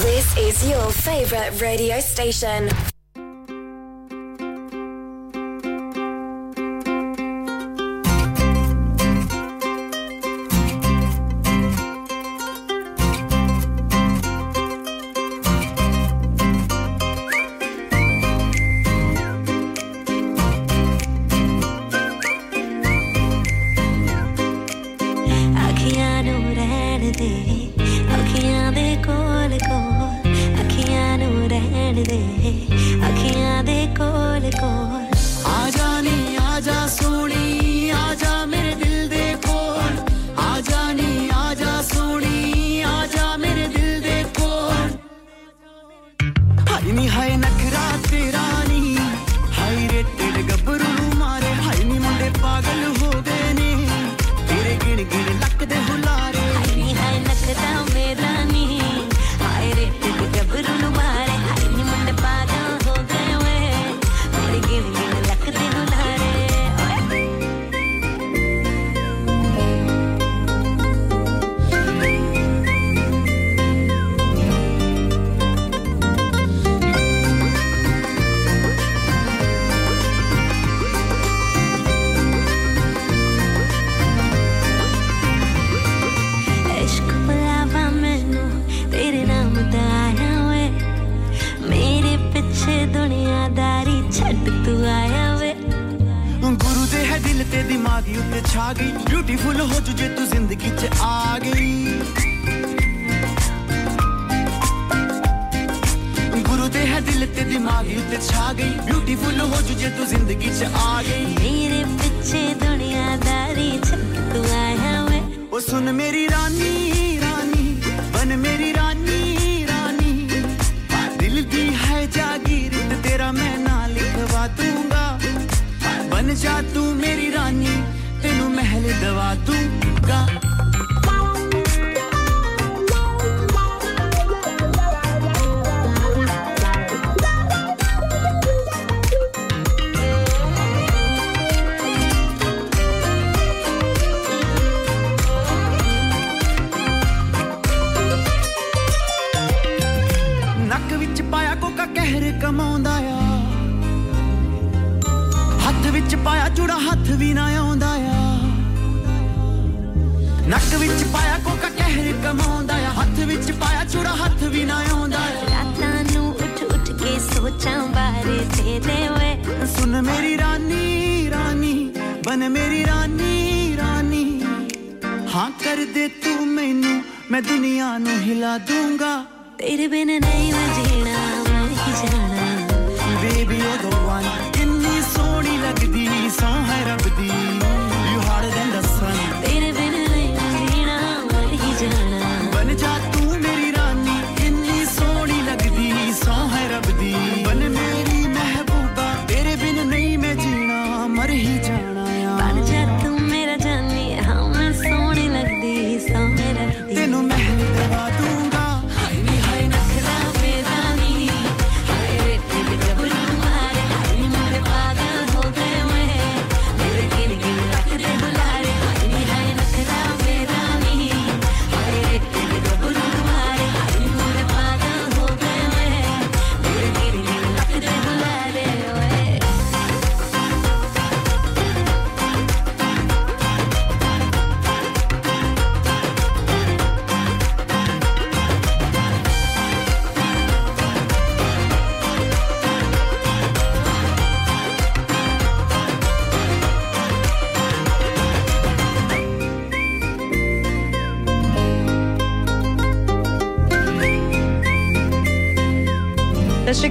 This 0.02 0.36
is 0.36 0.68
your 0.68 0.90
favorite 0.90 1.60
radio 1.60 2.00
station. 2.00 2.70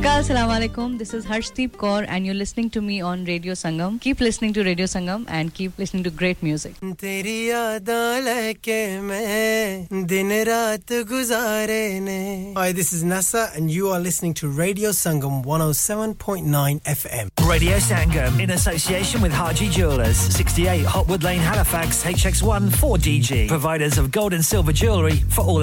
Sakal, 0.03 0.19
Assalamu 0.19 0.51
alaikum. 0.51 0.97
This 0.97 1.13
is 1.13 1.25
Harshdeep 1.25 1.77
Kaur, 1.81 2.05
and 2.09 2.25
you're 2.25 2.35
listening 2.35 2.69
to 2.71 2.81
me 2.81 2.99
on 2.99 3.23
Radio 3.23 3.53
Sangam. 3.53 4.01
Keep 4.01 4.19
listening 4.19 4.51
to 4.51 4.61
Radio 4.61 4.85
Sangam 4.85 5.23
and 5.29 5.53
keep 5.53 5.77
listening 5.77 6.03
to 6.03 6.09
great 6.09 6.43
music. 6.43 6.75
Hi, 6.81 6.97
this 12.73 12.91
is 12.91 13.03
Nasa, 13.05 13.55
and 13.55 13.71
you 13.71 13.87
are 13.91 13.99
listening 14.01 14.33
to 14.33 14.49
Radio 14.49 14.89
Sangam 14.89 15.45
107.9 15.45 16.81
FM. 16.81 17.29
Radio 17.47 17.77
Sangam, 17.77 18.41
in 18.41 18.49
association 18.49 19.21
with 19.21 19.31
Haji 19.31 19.69
Jewelers, 19.69 20.17
68 20.17 20.85
Hotwood 20.85 21.23
Lane, 21.23 21.39
Halifax, 21.39 22.03
HX1 22.03 22.71
4DG. 22.71 23.47
Providers 23.47 23.97
of 23.97 24.11
gold 24.11 24.33
and 24.33 24.43
silver 24.43 24.73
jewellery 24.73 25.15
for 25.29 25.45
all 25.45 25.51